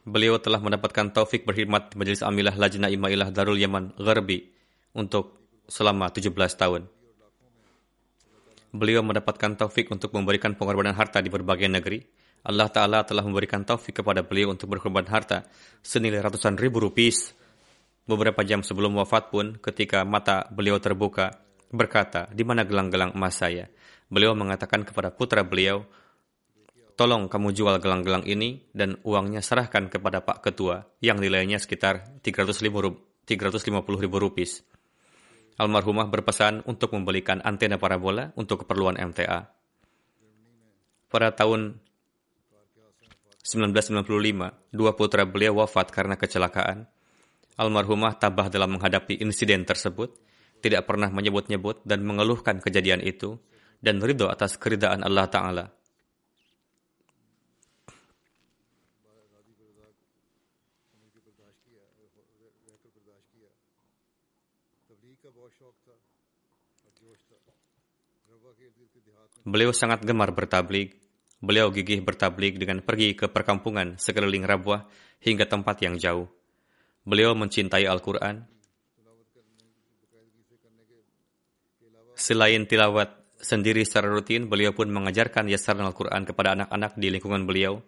Beliau 0.06 0.38
telah 0.38 0.62
mendapatkan 0.62 1.10
taufik 1.10 1.42
berkhidmat 1.42 1.90
di 1.90 1.94
Majelis 1.98 2.22
Amilah 2.22 2.54
Lajnah 2.54 2.94
Imailah 2.94 3.34
Darul 3.34 3.58
Yaman 3.58 3.98
Gharbi 3.98 4.38
untuk 4.94 5.50
selama 5.66 6.14
17 6.14 6.30
tahun. 6.54 6.86
Beliau 8.70 9.02
mendapatkan 9.02 9.58
taufik 9.58 9.90
untuk 9.90 10.14
memberikan 10.14 10.54
pengorbanan 10.54 10.94
harta 10.94 11.18
di 11.18 11.26
berbagai 11.26 11.66
negeri. 11.66 12.06
Allah 12.46 12.70
Ta'ala 12.70 13.02
telah 13.02 13.26
memberikan 13.26 13.66
taufik 13.66 13.98
kepada 13.98 14.22
beliau 14.22 14.54
untuk 14.54 14.70
berkorban 14.70 15.10
harta 15.10 15.50
senilai 15.82 16.22
ratusan 16.22 16.54
ribu 16.54 16.78
rupiah. 16.78 17.34
Beberapa 18.06 18.46
jam 18.46 18.62
sebelum 18.62 18.94
wafat 19.02 19.34
pun, 19.34 19.58
ketika 19.58 20.06
mata 20.06 20.46
beliau 20.54 20.78
terbuka, 20.78 21.34
berkata, 21.74 22.30
di 22.30 22.46
mana 22.46 22.62
gelang-gelang 22.62 23.10
emas 23.18 23.42
saya? 23.42 23.66
Beliau 24.06 24.38
mengatakan 24.38 24.86
kepada 24.86 25.10
putra 25.10 25.42
beliau, 25.42 25.82
tolong 26.96 27.28
kamu 27.28 27.52
jual 27.52 27.76
gelang-gelang 27.78 28.24
ini 28.24 28.64
dan 28.72 28.96
uangnya 29.04 29.44
serahkan 29.44 29.92
kepada 29.92 30.24
Pak 30.24 30.40
Ketua 30.40 30.80
yang 31.04 31.20
nilainya 31.20 31.60
sekitar 31.60 32.24
350 32.24 32.72
ribu 34.00 34.16
rupiah. 34.16 34.52
Almarhumah 35.56 36.08
berpesan 36.12 36.64
untuk 36.68 36.92
membelikan 36.92 37.40
antena 37.40 37.80
parabola 37.80 38.32
untuk 38.36 38.64
keperluan 38.64 39.00
MTA. 39.00 39.48
Pada 41.08 41.32
tahun 41.32 41.80
1995, 43.40 44.74
dua 44.74 44.92
putra 44.98 45.24
beliau 45.24 45.64
wafat 45.64 45.88
karena 45.94 46.18
kecelakaan. 46.18 46.84
Almarhumah 47.56 48.20
tabah 48.20 48.52
dalam 48.52 48.76
menghadapi 48.76 49.16
insiden 49.24 49.64
tersebut, 49.64 50.12
tidak 50.60 50.84
pernah 50.84 51.08
menyebut-nyebut 51.08 51.88
dan 51.88 52.04
mengeluhkan 52.04 52.60
kejadian 52.60 53.00
itu, 53.00 53.40
dan 53.80 54.02
ridho 54.02 54.28
atas 54.28 54.60
keridaan 54.60 55.00
Allah 55.00 55.24
Ta'ala. 55.30 55.75
Beliau 69.46 69.70
sangat 69.70 70.02
gemar 70.02 70.34
bertablik. 70.34 70.98
Beliau 71.38 71.70
gigih 71.70 72.02
bertablik 72.02 72.58
dengan 72.58 72.82
pergi 72.82 73.14
ke 73.14 73.30
perkampungan 73.30 73.94
sekeliling 73.94 74.42
Rabuah 74.42 74.90
hingga 75.22 75.46
tempat 75.46 75.86
yang 75.86 75.94
jauh. 75.94 76.26
Beliau 77.06 77.38
mencintai 77.38 77.86
Al-Quran. 77.86 78.42
Selain 82.18 82.66
tilawat 82.66 83.14
sendiri 83.38 83.86
secara 83.86 84.10
rutin, 84.10 84.50
beliau 84.50 84.74
pun 84.74 84.90
mengajarkan 84.90 85.46
yasaran 85.46 85.86
Al-Quran 85.86 86.26
kepada 86.26 86.58
anak-anak 86.58 86.98
di 86.98 87.06
lingkungan 87.14 87.46
beliau. 87.46 87.78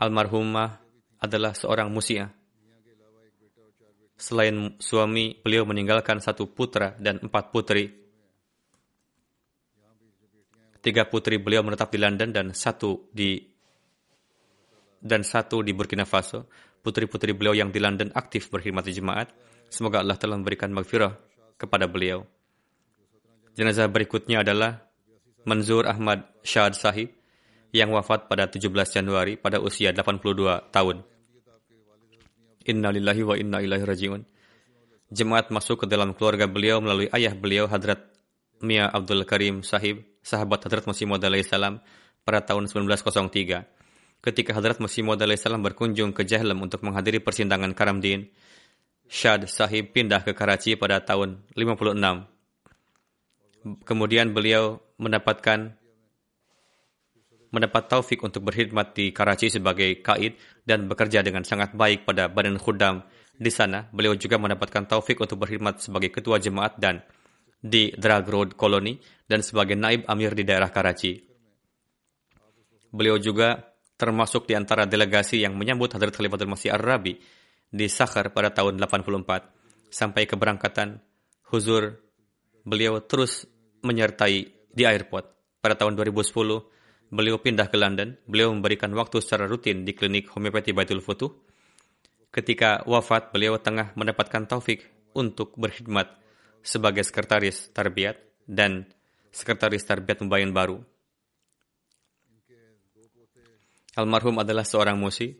Almarhumah 0.00 0.80
adalah 1.20 1.52
seorang 1.52 1.92
musia. 1.92 2.32
Selain 4.16 4.80
suami, 4.80 5.36
beliau 5.44 5.68
meninggalkan 5.68 6.24
satu 6.24 6.48
putra 6.48 6.96
dan 6.96 7.20
empat 7.20 7.52
putri 7.52 8.01
Tiga 10.82 11.06
putri 11.06 11.38
beliau 11.38 11.62
menetap 11.62 11.94
di 11.94 11.98
London 12.02 12.34
dan 12.34 12.46
satu 12.50 13.06
di 13.14 13.38
dan 14.98 15.22
satu 15.22 15.62
di 15.62 15.70
Burkina 15.70 16.02
Faso. 16.02 16.50
Putri-putri 16.82 17.30
beliau 17.30 17.54
yang 17.54 17.70
di 17.70 17.78
London 17.78 18.10
aktif 18.10 18.50
berkhidmat 18.50 18.82
di 18.82 18.98
jemaat. 18.98 19.30
Semoga 19.70 20.02
Allah 20.02 20.18
telah 20.18 20.34
memberikan 20.34 20.74
maghfirah 20.74 21.14
kepada 21.54 21.86
beliau. 21.86 22.26
Jenazah 23.54 23.86
berikutnya 23.86 24.42
adalah 24.42 24.82
Manzur 25.46 25.86
Ahmad 25.86 26.26
Syahad 26.42 26.74
Sahib 26.74 27.14
yang 27.70 27.94
wafat 27.94 28.26
pada 28.26 28.50
17 28.50 28.66
Januari 28.90 29.38
pada 29.38 29.62
usia 29.62 29.94
82 29.94 30.74
tahun. 30.74 31.06
Inna 32.66 32.90
lillahi 32.90 33.22
wa 33.22 33.34
inna 33.38 33.58
ilaihi 33.62 33.86
rajiun. 33.86 34.22
Jemaat 35.14 35.54
masuk 35.54 35.84
ke 35.84 35.86
dalam 35.86 36.10
keluarga 36.18 36.50
beliau 36.50 36.82
melalui 36.82 37.06
ayah 37.14 37.38
beliau 37.38 37.70
Hadrat 37.70 38.02
Mia 38.58 38.90
Abdul 38.90 39.22
Karim 39.22 39.62
Sahib 39.62 40.11
sahabat 40.22 40.64
Hadrat 40.64 40.86
Masih 40.86 41.04
Maud 41.04 41.22
salam 41.44 41.82
pada 42.22 42.40
tahun 42.40 42.70
1903. 42.70 43.66
Ketika 44.22 44.50
Hadrat 44.54 44.78
Masih 44.78 45.02
Maud 45.02 45.18
salam 45.36 45.60
berkunjung 45.60 46.14
ke 46.14 46.22
Jahlam 46.22 46.62
untuk 46.62 46.86
menghadiri 46.86 47.18
persidangan 47.18 47.74
Karamdin, 47.74 48.30
Shad 49.12 49.44
Sahib 49.50 49.92
pindah 49.92 50.24
ke 50.24 50.32
Karachi 50.32 50.78
pada 50.78 51.04
tahun 51.04 51.44
56. 51.52 52.00
Kemudian 53.84 54.32
beliau 54.32 54.80
mendapatkan 54.96 55.76
mendapat 57.52 57.82
taufik 57.84 58.24
untuk 58.24 58.48
berkhidmat 58.48 58.96
di 58.96 59.12
Karachi 59.12 59.52
sebagai 59.52 60.00
kaid 60.00 60.40
dan 60.64 60.88
bekerja 60.88 61.20
dengan 61.20 61.44
sangat 61.44 61.76
baik 61.76 62.08
pada 62.08 62.32
badan 62.32 62.56
khudam 62.56 63.04
di 63.36 63.52
sana. 63.52 63.92
Beliau 63.92 64.16
juga 64.16 64.40
mendapatkan 64.40 64.88
taufik 64.88 65.20
untuk 65.20 65.44
berkhidmat 65.44 65.84
sebagai 65.84 66.08
ketua 66.08 66.40
jemaat 66.40 66.80
dan 66.80 67.04
di 67.62 67.94
Drag 67.94 68.26
Road 68.26 68.58
Colony 68.58 68.98
dan 69.22 69.46
sebagai 69.46 69.78
naib 69.78 70.02
amir 70.10 70.34
di 70.34 70.42
daerah 70.42 70.74
Karachi. 70.74 71.14
Beliau 72.90 73.16
juga 73.22 73.62
termasuk 73.94 74.50
di 74.50 74.58
antara 74.58 74.82
delegasi 74.82 75.38
yang 75.38 75.54
menyambut 75.54 75.94
Hadrat 75.94 76.10
Khalifatul 76.10 76.50
Masih 76.50 76.74
Ar-Rabi 76.74 77.22
di 77.70 77.86
Sakhar 77.86 78.34
pada 78.34 78.50
tahun 78.50 78.82
84 78.82 79.94
sampai 79.94 80.26
keberangkatan 80.26 80.98
huzur 81.54 82.02
beliau 82.66 82.98
terus 83.06 83.46
menyertai 83.86 84.36
di 84.74 84.82
airport. 84.82 85.30
Pada 85.62 85.78
tahun 85.78 85.94
2010, 85.94 87.14
beliau 87.14 87.38
pindah 87.38 87.70
ke 87.70 87.76
London. 87.78 88.18
Beliau 88.26 88.50
memberikan 88.50 88.90
waktu 88.92 89.22
secara 89.22 89.46
rutin 89.46 89.86
di 89.86 89.94
klinik 89.94 90.26
homeopati 90.34 90.74
Baitul 90.74 91.04
Futuh. 91.04 91.30
Ketika 92.32 92.82
wafat, 92.88 93.30
beliau 93.30 93.60
tengah 93.60 93.94
mendapatkan 93.94 94.48
taufik 94.48 94.88
untuk 95.12 95.54
berkhidmat 95.60 96.21
sebagai 96.62 97.02
sekretaris 97.02 97.70
tarbiyat 97.74 98.16
dan 98.46 98.86
sekretaris 99.34 99.82
tarbiyat 99.82 100.22
Mubayin 100.22 100.54
baru. 100.54 100.80
Almarhum 103.92 104.40
adalah 104.40 104.64
seorang 104.64 104.96
musi. 104.96 105.36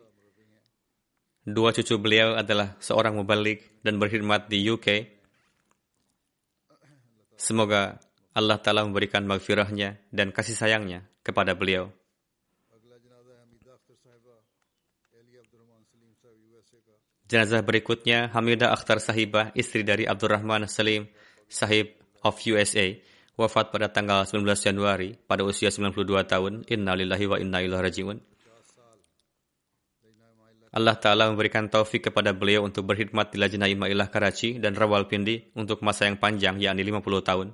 Dua 1.42 1.72
cucu 1.72 1.96
beliau 1.98 2.36
adalah 2.38 2.76
seorang 2.78 3.16
mubalik 3.18 3.80
dan 3.80 3.96
berkhidmat 3.96 4.46
di 4.46 4.68
UK. 4.68 5.08
Semoga 7.34 7.98
Allah 8.36 8.60
Ta'ala 8.60 8.86
memberikan 8.86 9.26
maghfirahnya 9.26 9.98
dan 10.14 10.30
kasih 10.30 10.54
sayangnya 10.54 11.02
kepada 11.24 11.56
beliau. 11.56 11.90
Jenazah 17.32 17.64
berikutnya 17.64 18.28
Hamidah 18.36 18.76
Akhtar 18.76 19.00
Sahibah, 19.00 19.56
istri 19.56 19.80
dari 19.80 20.04
Abdurrahman 20.04 20.68
Salim 20.68 21.08
Sahib 21.48 21.96
of 22.20 22.36
USA, 22.44 22.92
wafat 23.40 23.72
pada 23.72 23.88
tanggal 23.88 24.28
19 24.28 24.44
Januari 24.52 25.16
pada 25.16 25.40
usia 25.40 25.72
92 25.72 26.28
tahun. 26.28 26.68
Innalillahi 26.68 27.24
wa 27.24 27.40
inna 27.40 27.64
ilaihi 27.64 27.84
rajiun. 27.88 28.18
Allah 30.76 30.92
Ta'ala 31.00 31.32
memberikan 31.32 31.72
taufik 31.72 32.12
kepada 32.12 32.36
beliau 32.36 32.68
untuk 32.68 32.84
berkhidmat 32.84 33.32
di 33.32 33.40
Lajnah 33.40 33.68
Imailah 33.72 34.12
Karachi 34.12 34.60
dan 34.60 34.76
Rawalpindi 34.76 35.56
untuk 35.56 35.80
masa 35.80 36.12
yang 36.12 36.20
panjang, 36.20 36.60
yakni 36.60 36.84
50 36.84 37.00
tahun. 37.24 37.48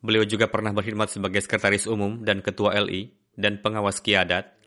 Beliau 0.00 0.24
juga 0.24 0.48
pernah 0.48 0.72
berkhidmat 0.72 1.12
sebagai 1.12 1.44
sekretaris 1.44 1.84
umum 1.84 2.24
dan 2.24 2.40
ketua 2.40 2.80
LI 2.80 3.12
dan 3.36 3.60
pengawas 3.60 4.00
kiadat. 4.00 4.59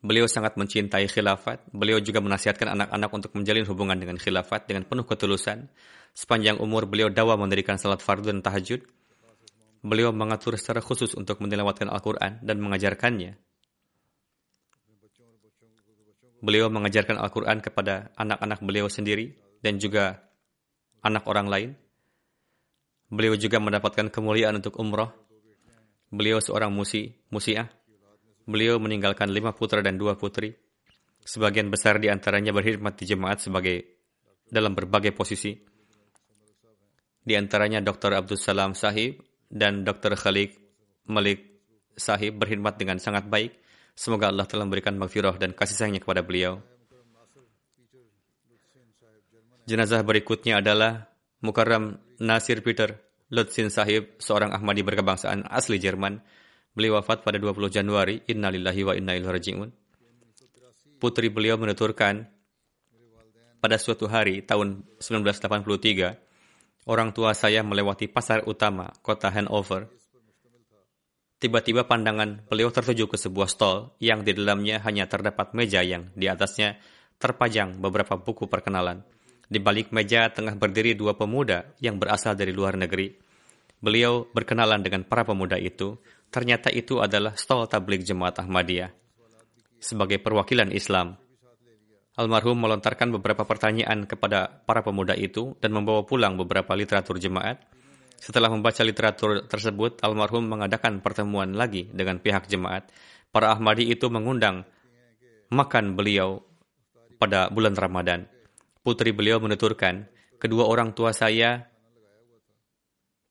Beliau 0.00 0.24
sangat 0.24 0.56
mencintai 0.56 1.04
khilafat. 1.12 1.60
Beliau 1.76 2.00
juga 2.00 2.24
menasihatkan 2.24 2.72
anak-anak 2.72 3.10
untuk 3.12 3.30
menjalin 3.36 3.68
hubungan 3.68 4.00
dengan 4.00 4.16
khilafat 4.16 4.64
dengan 4.64 4.88
penuh 4.88 5.04
ketulusan. 5.04 5.68
Sepanjang 6.16 6.56
umur 6.56 6.88
beliau 6.88 7.12
dawa 7.12 7.36
mendirikan 7.36 7.76
salat 7.76 8.00
fardu 8.00 8.32
dan 8.32 8.40
tahajud. 8.40 8.80
Beliau 9.84 10.12
mengatur 10.12 10.56
secara 10.56 10.80
khusus 10.80 11.12
untuk 11.16 11.40
menilawatkan 11.44 11.88
Al-Quran 11.92 12.40
dan 12.40 12.56
mengajarkannya. 12.60 13.36
Beliau 16.40 16.72
mengajarkan 16.72 17.20
Al-Quran 17.20 17.60
kepada 17.60 18.08
anak-anak 18.16 18.64
beliau 18.64 18.88
sendiri 18.88 19.36
dan 19.60 19.76
juga 19.76 20.24
anak 21.04 21.28
orang 21.28 21.48
lain. 21.48 21.70
Beliau 23.12 23.36
juga 23.36 23.60
mendapatkan 23.60 24.08
kemuliaan 24.08 24.56
untuk 24.56 24.80
umroh. 24.80 25.12
Beliau 26.08 26.40
seorang 26.40 26.72
musi, 26.72 27.20
musiah. 27.28 27.68
Beliau 28.50 28.82
meninggalkan 28.82 29.30
lima 29.30 29.54
putra 29.54 29.78
dan 29.78 29.94
dua 29.94 30.18
putri. 30.18 30.50
Sebagian 31.22 31.70
besar 31.70 32.02
di 32.02 32.10
antaranya 32.10 32.50
berkhidmat 32.50 32.98
di 32.98 33.06
jemaat 33.06 33.38
sebagai 33.38 33.86
dalam 34.50 34.74
berbagai 34.74 35.14
posisi. 35.14 35.54
Di 37.22 37.38
antaranya 37.38 37.78
Dr. 37.78 38.18
Abdul 38.18 38.40
Salam 38.42 38.74
Sahib 38.74 39.22
dan 39.46 39.86
Dr. 39.86 40.18
Khalik 40.18 40.58
Malik 41.06 41.62
Sahib 41.94 42.42
berkhidmat 42.42 42.74
dengan 42.74 42.98
sangat 42.98 43.30
baik. 43.30 43.54
Semoga 43.94 44.34
Allah 44.34 44.50
telah 44.50 44.66
memberikan 44.66 44.98
maghfirah 44.98 45.38
dan 45.38 45.54
kasih 45.54 45.78
sayangnya 45.78 46.02
kepada 46.02 46.26
beliau. 46.26 46.58
Jenazah 49.70 50.02
berikutnya 50.02 50.58
adalah 50.58 51.06
Mukarram 51.38 52.02
Nasir 52.18 52.66
Peter 52.66 52.98
Lutsin 53.30 53.70
Sahib, 53.70 54.18
seorang 54.18 54.50
Ahmadi 54.50 54.82
berkebangsaan 54.82 55.46
asli 55.46 55.78
Jerman 55.78 56.18
Beliau 56.80 56.96
wafat 56.96 57.20
pada 57.20 57.36
20 57.36 57.68
Januari. 57.68 58.24
Innalillahi 58.24 58.88
wa 58.88 58.96
inna 58.96 59.12
ilaihi 59.12 59.28
raji'un. 59.36 59.68
Putri 60.96 61.28
beliau 61.28 61.60
menuturkan, 61.60 62.24
pada 63.60 63.76
suatu 63.76 64.08
hari 64.08 64.40
tahun 64.40 64.88
1983, 64.96 66.16
orang 66.88 67.12
tua 67.12 67.36
saya 67.36 67.60
melewati 67.60 68.08
pasar 68.08 68.48
utama 68.48 68.88
kota 69.04 69.28
Hanover. 69.28 69.92
Tiba-tiba 71.36 71.84
pandangan 71.84 72.48
beliau 72.48 72.72
tertuju 72.72 73.12
ke 73.12 73.20
sebuah 73.20 73.52
stol 73.52 73.92
yang 74.00 74.24
di 74.24 74.32
dalamnya 74.32 74.80
hanya 74.80 75.04
terdapat 75.04 75.52
meja 75.52 75.84
yang 75.84 76.08
di 76.16 76.32
atasnya 76.32 76.80
terpajang 77.20 77.76
beberapa 77.76 78.16
buku 78.16 78.48
perkenalan. 78.48 79.04
Di 79.52 79.60
balik 79.60 79.92
meja 79.92 80.32
tengah 80.32 80.56
berdiri 80.56 80.96
dua 80.96 81.12
pemuda 81.12 81.76
yang 81.84 82.00
berasal 82.00 82.40
dari 82.40 82.56
luar 82.56 82.80
negeri. 82.80 83.28
Beliau 83.80 84.28
berkenalan 84.32 84.84
dengan 84.84 85.08
para 85.08 85.24
pemuda 85.24 85.56
itu, 85.56 85.96
Ternyata 86.30 86.70
itu 86.70 87.02
adalah 87.02 87.34
stol 87.34 87.66
tablik 87.66 88.06
jemaat 88.06 88.38
Ahmadiyah. 88.38 88.94
Sebagai 89.82 90.22
perwakilan 90.22 90.70
Islam, 90.70 91.18
almarhum 92.14 92.54
melontarkan 92.54 93.10
beberapa 93.18 93.42
pertanyaan 93.42 94.06
kepada 94.06 94.62
para 94.62 94.86
pemuda 94.86 95.18
itu 95.18 95.58
dan 95.58 95.74
membawa 95.74 96.06
pulang 96.06 96.38
beberapa 96.38 96.70
literatur 96.78 97.18
jemaat. 97.18 97.58
Setelah 98.20 98.46
membaca 98.46 98.78
literatur 98.86 99.42
tersebut, 99.50 99.98
almarhum 100.06 100.46
mengadakan 100.46 101.02
pertemuan 101.02 101.50
lagi 101.58 101.90
dengan 101.90 102.22
pihak 102.22 102.46
jemaat. 102.46 102.86
Para 103.34 103.50
Ahmadi 103.50 103.90
itu 103.90 104.06
mengundang 104.06 104.62
makan 105.50 105.98
beliau 105.98 106.46
pada 107.18 107.50
bulan 107.50 107.74
Ramadan. 107.74 108.30
Putri 108.86 109.10
beliau 109.10 109.42
menuturkan, 109.42 110.06
kedua 110.38 110.68
orang 110.70 110.94
tua 110.94 111.10
saya 111.10 111.66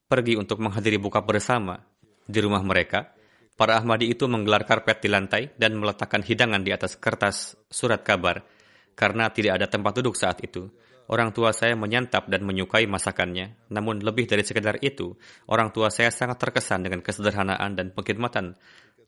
pergi 0.10 0.36
untuk 0.36 0.60
menghadiri 0.60 0.97
buka 0.97 1.22
bersama 1.22 1.89
di 2.30 2.40
rumah 2.46 2.62
mereka, 2.62 3.10
para 3.58 3.82
Ahmadi 3.82 4.14
itu 4.14 4.30
menggelar 4.30 4.70
karpet 4.70 5.02
di 5.02 5.10
lantai 5.10 5.50
dan 5.58 5.74
meletakkan 5.82 6.22
hidangan 6.22 6.62
di 6.62 6.70
atas 6.70 6.94
kertas 7.02 7.58
surat 7.74 8.06
kabar 8.06 8.46
karena 8.94 9.34
tidak 9.34 9.58
ada 9.58 9.66
tempat 9.66 9.98
duduk 9.98 10.14
saat 10.14 10.46
itu. 10.46 10.70
Orang 11.10 11.34
tua 11.34 11.50
saya 11.58 11.74
menyantap 11.74 12.30
dan 12.30 12.46
menyukai 12.46 12.86
masakannya, 12.86 13.58
namun 13.74 13.98
lebih 14.06 14.30
dari 14.30 14.46
sekedar 14.46 14.78
itu, 14.86 15.18
orang 15.50 15.74
tua 15.74 15.90
saya 15.90 16.14
sangat 16.14 16.38
terkesan 16.38 16.86
dengan 16.86 17.02
kesederhanaan 17.02 17.74
dan 17.74 17.90
pengkhidmatan 17.90 18.54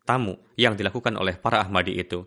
tamu 0.02 0.42
yang 0.58 0.74
dilakukan 0.74 1.14
oleh 1.14 1.38
para 1.38 1.62
Ahmadi 1.62 2.02
itu. 2.02 2.26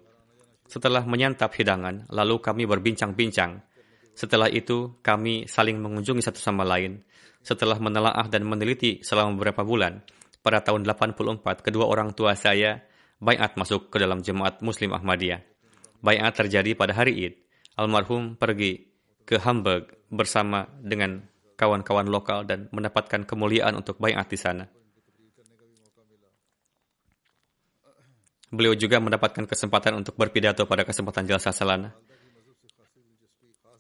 Setelah 0.71 1.03
menyantap 1.03 1.51
hidangan, 1.59 2.07
lalu 2.07 2.39
kami 2.39 2.71
berbincang-bincang. 2.71 3.67
Setelah 4.15 4.47
itu, 4.47 4.95
kami 5.03 5.51
saling 5.51 5.83
mengunjungi 5.83 6.23
satu 6.23 6.39
sama 6.39 6.63
lain. 6.63 7.03
Setelah 7.43 7.77
menelaah 7.83 8.31
dan 8.31 8.47
meneliti 8.47 9.03
selama 9.03 9.35
beberapa 9.35 9.67
bulan, 9.67 10.07
pada 10.45 10.61
tahun 10.61 10.85
84, 10.85 11.41
kedua 11.65 11.89
orang 11.89 12.13
tua 12.13 12.37
saya 12.37 12.85
bayat 13.17 13.57
masuk 13.57 13.89
ke 13.89 13.97
dalam 13.97 14.21
jemaat 14.21 14.61
Muslim 14.61 14.93
Ahmadiyah. 14.93 15.41
Bayat 16.05 16.37
terjadi 16.37 16.77
pada 16.77 16.93
hari 16.93 17.17
Id. 17.17 17.35
Almarhum 17.81 18.37
pergi 18.37 18.93
ke 19.25 19.41
Hamburg 19.41 19.97
bersama 20.13 20.69
dengan 20.85 21.25
kawan-kawan 21.57 22.13
lokal 22.13 22.45
dan 22.45 22.69
mendapatkan 22.77 23.25
kemuliaan 23.25 23.73
untuk 23.81 23.97
bayat 23.97 24.29
di 24.29 24.37
sana. 24.37 24.69
Beliau 28.53 28.77
juga 28.77 29.01
mendapatkan 29.01 29.49
kesempatan 29.49 29.97
untuk 29.97 30.15
berpidato 30.15 30.69
pada 30.69 30.85
kesempatan 30.85 31.25
jalsa 31.25 31.57
salana. 31.57 31.97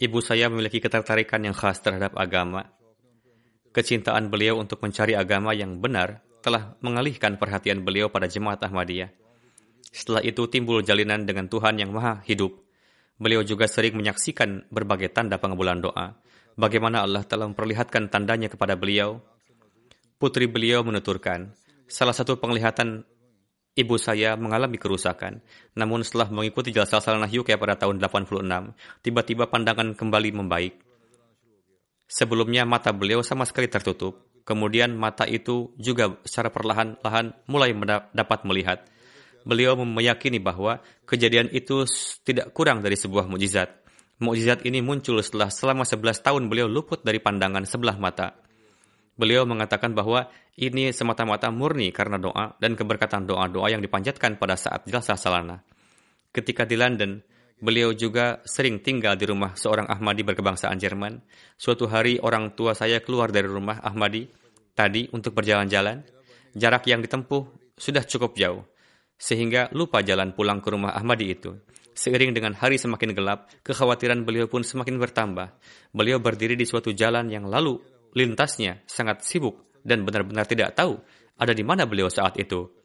Ibu 0.00 0.18
saya 0.18 0.50
memiliki 0.50 0.80
ketertarikan 0.82 1.44
yang 1.44 1.54
khas 1.54 1.78
terhadap 1.78 2.16
agama. 2.18 2.72
Kecintaan 3.70 4.32
beliau 4.32 4.58
untuk 4.58 4.82
mencari 4.82 5.14
agama 5.14 5.54
yang 5.54 5.78
benar 5.78 6.24
telah 6.44 6.76
mengalihkan 6.84 7.40
perhatian 7.40 7.80
beliau 7.80 8.12
pada 8.12 8.28
jemaat 8.28 8.60
Ahmadiyah. 8.60 9.08
Setelah 9.88 10.20
itu 10.20 10.44
timbul 10.52 10.84
jalinan 10.84 11.24
dengan 11.24 11.48
Tuhan 11.48 11.80
yang 11.80 11.88
maha 11.88 12.20
hidup. 12.28 12.52
Beliau 13.16 13.40
juga 13.40 13.64
sering 13.64 13.96
menyaksikan 13.96 14.68
berbagai 14.68 15.08
tanda 15.16 15.40
pengabulan 15.40 15.80
doa. 15.80 16.20
Bagaimana 16.60 17.00
Allah 17.00 17.24
telah 17.24 17.48
memperlihatkan 17.48 18.12
tandanya 18.12 18.52
kepada 18.52 18.76
beliau. 18.76 19.24
Putri 20.20 20.44
beliau 20.44 20.84
menuturkan, 20.84 21.56
salah 21.88 22.12
satu 22.12 22.36
penglihatan 22.36 23.08
ibu 23.72 23.96
saya 23.96 24.36
mengalami 24.36 24.76
kerusakan. 24.76 25.40
Namun 25.72 26.04
setelah 26.04 26.28
mengikuti 26.28 26.76
jalsa 26.76 27.00
salanah 27.00 27.30
UK 27.30 27.56
pada 27.56 27.80
tahun 27.80 27.98
86, 28.04 28.44
tiba-tiba 29.00 29.48
pandangan 29.48 29.96
kembali 29.96 30.30
membaik. 30.36 30.74
Sebelumnya 32.04 32.68
mata 32.68 32.92
beliau 32.92 33.24
sama 33.24 33.48
sekali 33.48 33.66
tertutup 33.66 34.33
Kemudian 34.44 34.92
mata 34.92 35.24
itu 35.24 35.72
juga 35.80 36.20
secara 36.28 36.52
perlahan-lahan 36.52 37.32
mulai 37.48 37.72
dapat 38.12 38.44
melihat. 38.44 38.84
Beliau 39.44 39.76
meyakini 39.76 40.40
bahwa 40.40 40.84
kejadian 41.08 41.48
itu 41.52 41.84
tidak 42.24 42.52
kurang 42.52 42.84
dari 42.84 42.96
sebuah 42.96 43.24
mukjizat. 43.24 43.72
Mukjizat 44.20 44.64
ini 44.68 44.84
muncul 44.84 45.20
setelah 45.24 45.48
selama 45.48 45.88
11 45.88 46.20
tahun 46.20 46.42
beliau 46.52 46.68
luput 46.68 47.00
dari 47.00 47.20
pandangan 47.20 47.64
sebelah 47.64 47.96
mata. 47.96 48.36
Beliau 49.16 49.48
mengatakan 49.48 49.96
bahwa 49.96 50.28
ini 50.60 50.92
semata-mata 50.92 51.48
murni 51.48 51.88
karena 51.90 52.20
doa 52.20 52.56
dan 52.60 52.76
keberkatan 52.76 53.24
doa-doa 53.24 53.72
yang 53.72 53.80
dipanjatkan 53.80 54.36
pada 54.36 54.60
saat 54.60 54.84
jelasah 54.84 55.16
salana. 55.16 55.64
Ketika 56.34 56.66
di 56.66 56.74
London, 56.74 57.22
Beliau 57.64 57.96
juga 57.96 58.44
sering 58.44 58.84
tinggal 58.84 59.16
di 59.16 59.24
rumah 59.24 59.56
seorang 59.56 59.88
Ahmadi 59.88 60.20
berkebangsaan 60.20 60.76
Jerman. 60.76 61.24
Suatu 61.56 61.88
hari 61.88 62.20
orang 62.20 62.52
tua 62.52 62.76
saya 62.76 63.00
keluar 63.00 63.32
dari 63.32 63.48
rumah 63.48 63.80
Ahmadi 63.80 64.28
tadi 64.76 65.08
untuk 65.16 65.32
berjalan-jalan. 65.32 66.04
Jarak 66.52 66.84
yang 66.84 67.00
ditempuh 67.00 67.72
sudah 67.72 68.04
cukup 68.04 68.36
jauh, 68.36 68.68
sehingga 69.16 69.72
lupa 69.72 70.04
jalan 70.04 70.36
pulang 70.36 70.60
ke 70.60 70.68
rumah 70.76 70.92
Ahmadi 70.92 71.32
itu. 71.32 71.56
Seiring 71.96 72.36
dengan 72.36 72.52
hari 72.52 72.76
semakin 72.76 73.16
gelap, 73.16 73.48
kekhawatiran 73.64 74.28
beliau 74.28 74.44
pun 74.44 74.60
semakin 74.60 75.00
bertambah. 75.00 75.56
Beliau 75.96 76.20
berdiri 76.20 76.60
di 76.60 76.68
suatu 76.68 76.92
jalan 76.92 77.32
yang 77.32 77.48
lalu 77.48 77.80
lintasnya 78.12 78.84
sangat 78.84 79.24
sibuk 79.24 79.72
dan 79.80 80.04
benar-benar 80.04 80.44
tidak 80.44 80.76
tahu 80.76 81.00
ada 81.40 81.56
di 81.56 81.64
mana 81.64 81.88
beliau 81.88 82.12
saat 82.12 82.36
itu. 82.36 82.83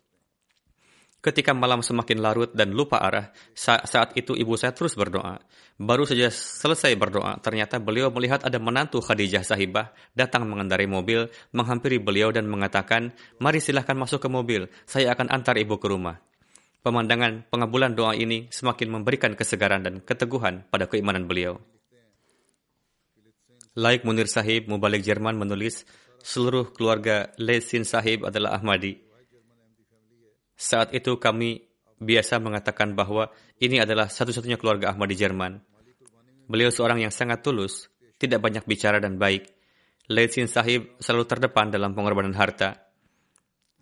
Ketika 1.19 1.51
malam 1.51 1.83
semakin 1.83 2.23
larut 2.23 2.51
dan 2.55 2.71
lupa 2.71 3.03
arah, 3.03 3.35
saat 3.51 4.15
itu 4.15 4.39
ibu 4.39 4.55
saya 4.55 4.71
terus 4.71 4.95
berdoa. 4.95 5.43
Baru 5.75 6.07
saja 6.07 6.31
selesai 6.31 6.95
berdoa, 6.95 7.35
ternyata 7.43 7.75
beliau 7.75 8.07
melihat 8.07 8.39
ada 8.47 8.55
menantu 8.55 9.03
Khadijah 9.03 9.43
sahibah 9.43 9.91
datang 10.15 10.47
mengendarai 10.47 10.87
mobil, 10.87 11.27
menghampiri 11.51 11.99
beliau 11.99 12.31
dan 12.31 12.47
mengatakan, 12.47 13.11
mari 13.35 13.59
silahkan 13.59 13.99
masuk 13.99 14.23
ke 14.23 14.31
mobil, 14.31 14.71
saya 14.87 15.11
akan 15.11 15.27
antar 15.27 15.59
ibu 15.59 15.75
ke 15.75 15.91
rumah. 15.91 16.23
Pemandangan 16.79 17.51
pengabulan 17.51 17.91
doa 17.91 18.15
ini 18.15 18.47
semakin 18.47 18.87
memberikan 18.87 19.35
kesegaran 19.35 19.83
dan 19.83 19.99
keteguhan 19.99 20.63
pada 20.71 20.87
keimanan 20.87 21.27
beliau. 21.27 21.59
Laik 23.75 24.07
Munir 24.07 24.31
Sahib, 24.31 24.71
Mubalik 24.71 25.03
Jerman 25.03 25.35
menulis, 25.35 25.83
seluruh 26.23 26.71
keluarga 26.71 27.35
Lesin 27.35 27.83
Sahib 27.83 28.23
adalah 28.23 28.55
Ahmadi. 28.55 29.08
Saat 30.59 30.91
itu 30.91 31.15
kami 31.15 31.63
biasa 32.03 32.35
mengatakan 32.43 32.91
bahwa 32.91 33.31
ini 33.63 33.79
adalah 33.79 34.11
satu-satunya 34.11 34.59
keluarga 34.59 34.91
Ahmad 34.91 35.07
di 35.07 35.15
Jerman. 35.15 35.55
Beliau 36.51 36.67
seorang 36.67 36.99
yang 36.99 37.15
sangat 37.15 37.39
tulus, 37.39 37.87
tidak 38.19 38.43
banyak 38.43 38.67
bicara 38.67 38.99
dan 38.99 39.15
baik. 39.15 39.47
Leitsin 40.11 40.51
Sahib 40.51 40.99
selalu 40.99 41.31
terdepan 41.31 41.71
dalam 41.71 41.95
pengorbanan 41.95 42.35
harta. 42.35 42.75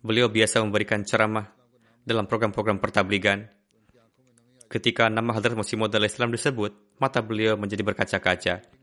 Beliau 0.06 0.30
biasa 0.30 0.62
memberikan 0.62 1.02
ceramah 1.02 1.50
dalam 2.06 2.30
program-program 2.30 2.78
pertabligan. 2.78 3.50
Ketika 4.70 5.10
nama 5.10 5.34
Hadrat 5.34 5.58
Masih 5.58 5.80
Maud 5.80 5.90
Islam 5.98 6.30
disebut, 6.30 6.76
mata 7.02 7.18
beliau 7.24 7.58
menjadi 7.58 7.82
berkaca-kaca. 7.82 8.77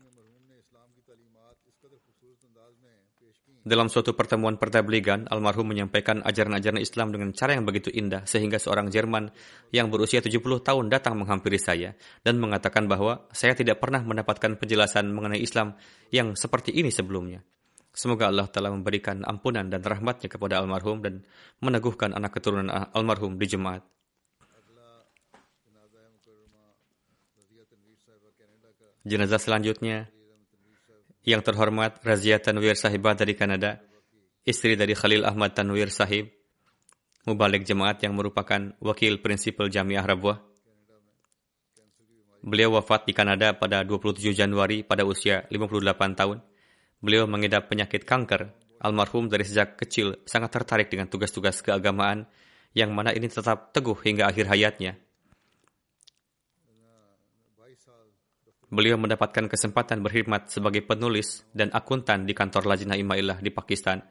Dalam 3.66 3.90
suatu 3.90 4.14
pertemuan 4.14 4.62
pertabligan, 4.62 5.26
almarhum 5.26 5.66
menyampaikan 5.66 6.22
ajaran-ajaran 6.22 6.78
Islam 6.78 7.10
dengan 7.10 7.34
cara 7.34 7.58
yang 7.58 7.66
begitu 7.66 7.90
indah 7.90 8.22
sehingga 8.22 8.62
seorang 8.62 8.94
Jerman 8.94 9.26
yang 9.74 9.90
berusia 9.90 10.22
70 10.22 10.38
tahun 10.62 10.86
datang 10.86 11.18
menghampiri 11.18 11.58
saya 11.58 11.98
dan 12.22 12.38
mengatakan 12.38 12.86
bahwa 12.86 13.26
saya 13.34 13.58
tidak 13.58 13.82
pernah 13.82 14.06
mendapatkan 14.06 14.54
penjelasan 14.54 15.10
mengenai 15.10 15.42
Islam 15.42 15.74
yang 16.14 16.38
seperti 16.38 16.78
ini 16.78 16.94
sebelumnya. 16.94 17.42
Semoga 17.90 18.30
Allah 18.30 18.46
telah 18.46 18.70
memberikan 18.70 19.26
ampunan 19.26 19.66
dan 19.66 19.82
rahmatnya 19.82 20.30
kepada 20.30 20.62
almarhum 20.62 21.02
dan 21.02 21.26
meneguhkan 21.58 22.14
anak 22.14 22.38
keturunan 22.38 22.70
almarhum 22.70 23.34
di 23.34 23.50
jemaat. 23.50 23.82
Jenazah 29.02 29.42
selanjutnya 29.42 30.06
yang 31.26 31.42
terhormat 31.42 31.98
Razia 32.06 32.38
Tanwir 32.38 32.78
Sahibah 32.78 33.18
dari 33.18 33.34
Kanada, 33.34 33.82
istri 34.46 34.78
dari 34.78 34.94
Khalil 34.94 35.26
Ahmad 35.26 35.58
Tanwir 35.58 35.90
Sahib, 35.90 36.30
mubalik 37.26 37.66
jemaat 37.66 37.98
yang 38.06 38.14
merupakan 38.14 38.78
wakil 38.78 39.18
prinsipal 39.18 39.66
Jamiah 39.66 40.06
Rabuah. 40.06 40.38
Beliau 42.46 42.78
wafat 42.78 43.10
di 43.10 43.12
Kanada 43.12 43.58
pada 43.58 43.82
27 43.82 44.30
Januari 44.30 44.86
pada 44.86 45.02
usia 45.02 45.42
58 45.50 46.14
tahun. 46.14 46.38
Beliau 47.02 47.26
mengidap 47.26 47.66
penyakit 47.66 48.06
kanker. 48.06 48.54
Almarhum 48.78 49.26
dari 49.26 49.42
sejak 49.42 49.74
kecil 49.74 50.22
sangat 50.30 50.54
tertarik 50.54 50.86
dengan 50.86 51.10
tugas-tugas 51.10 51.58
keagamaan 51.58 52.30
yang 52.70 52.94
mana 52.94 53.10
ini 53.10 53.26
tetap 53.26 53.74
teguh 53.74 53.98
hingga 53.98 54.30
akhir 54.30 54.46
hayatnya. 54.46 55.00
Beliau 58.66 58.98
mendapatkan 58.98 59.46
kesempatan 59.46 60.02
berkhidmat 60.02 60.50
sebagai 60.50 60.82
penulis 60.82 61.46
dan 61.54 61.70
akuntan 61.70 62.26
di 62.26 62.34
kantor 62.34 62.66
Lajnah 62.66 62.98
Imailah 62.98 63.38
di 63.38 63.54
Pakistan, 63.54 64.02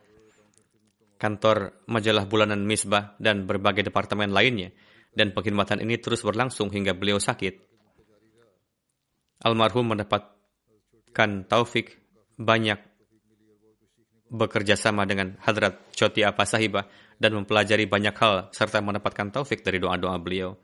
kantor 1.19 1.83
majalah 1.91 2.23
bulanan 2.23 2.63
Misbah, 2.63 3.19
dan 3.19 3.43
berbagai 3.43 3.91
departemen 3.91 4.31
lainnya. 4.31 4.71
Dan 5.15 5.31
pengkhidmatan 5.31 5.79
ini 5.79 5.95
terus 5.95 6.23
berlangsung 6.23 6.71
hingga 6.71 6.91
beliau 6.91 7.19
sakit. 7.19 7.55
Almarhum 9.43 9.95
mendapatkan 9.95 11.47
taufik 11.47 11.99
banyak 12.35 12.79
bekerja 14.27 14.75
sama 14.75 15.07
dengan 15.07 15.39
Hadrat 15.39 15.95
Choti 15.95 16.27
Apa 16.27 16.43
Sahibah 16.43 16.87
dan 17.15 17.31
mempelajari 17.31 17.87
banyak 17.87 18.15
hal 18.19 18.51
serta 18.51 18.83
mendapatkan 18.83 19.31
taufik 19.31 19.63
dari 19.63 19.79
doa-doa 19.79 20.19
beliau. 20.19 20.59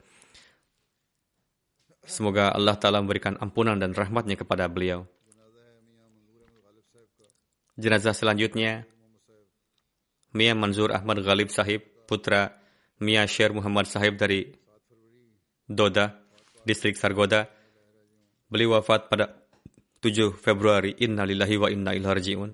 Semoga 2.01 2.49
Allah 2.49 2.73
Ta'ala 2.81 2.97
memberikan 2.97 3.37
ampunan 3.37 3.77
dan 3.77 3.93
rahmatnya 3.93 4.33
kepada 4.33 4.65
beliau. 4.65 5.05
Jenazah 7.77 8.17
selanjutnya, 8.17 8.89
Mia 10.33 10.53
Manzur 10.57 10.89
Ahmad 10.91 11.21
Ghalib 11.21 11.53
Sahib, 11.53 11.85
putra 12.09 12.57
Mia 13.01 13.25
Sher 13.29 13.53
Muhammad 13.53 13.85
Sahib 13.85 14.17
dari 14.17 14.49
Doda, 15.69 16.19
distrik 16.65 16.97
Sargoda. 16.97 17.47
Beliau 18.51 18.75
wafat 18.75 19.07
pada 19.07 19.47
7 20.03 20.35
Februari. 20.35 20.97
Inna 20.99 21.23
lillahi 21.23 21.55
wa 21.55 21.69
inna 21.71 21.91
ilaihi 21.95 22.15
raji'un. 22.17 22.51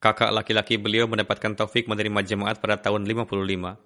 Kakak 0.00 0.32
laki-laki 0.32 0.80
beliau 0.80 1.04
mendapatkan 1.04 1.52
taufik 1.52 1.84
menerima 1.84 2.24
jemaat 2.24 2.56
pada 2.62 2.80
tahun 2.80 3.04
55. 3.04 3.76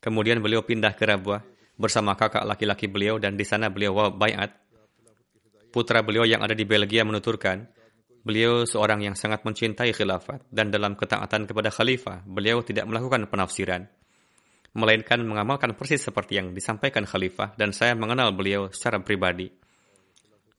Kemudian 0.00 0.40
beliau 0.40 0.64
pindah 0.64 0.96
ke 0.96 1.04
Rabuah 1.04 1.44
bersama 1.80 2.12
kakak 2.12 2.44
laki-laki 2.44 2.84
beliau 2.84 3.16
dan 3.16 3.40
di 3.40 3.48
sana 3.48 3.72
beliau 3.72 4.12
bayat. 4.12 4.52
Putra 5.72 6.04
beliau 6.04 6.28
yang 6.28 6.44
ada 6.44 6.52
di 6.52 6.68
Belgia 6.68 7.06
menuturkan, 7.08 7.64
beliau 8.20 8.68
seorang 8.68 9.00
yang 9.00 9.16
sangat 9.16 9.40
mencintai 9.48 9.96
khilafat 9.96 10.44
dan 10.52 10.68
dalam 10.68 10.92
ketaatan 10.92 11.48
kepada 11.48 11.72
khalifah, 11.72 12.20
beliau 12.28 12.60
tidak 12.60 12.84
melakukan 12.84 13.24
penafsiran, 13.30 13.88
melainkan 14.76 15.24
mengamalkan 15.24 15.72
persis 15.72 16.04
seperti 16.04 16.36
yang 16.36 16.52
disampaikan 16.52 17.08
khalifah 17.08 17.56
dan 17.56 17.72
saya 17.72 17.96
mengenal 17.96 18.36
beliau 18.36 18.68
secara 18.68 19.00
pribadi. 19.00 19.48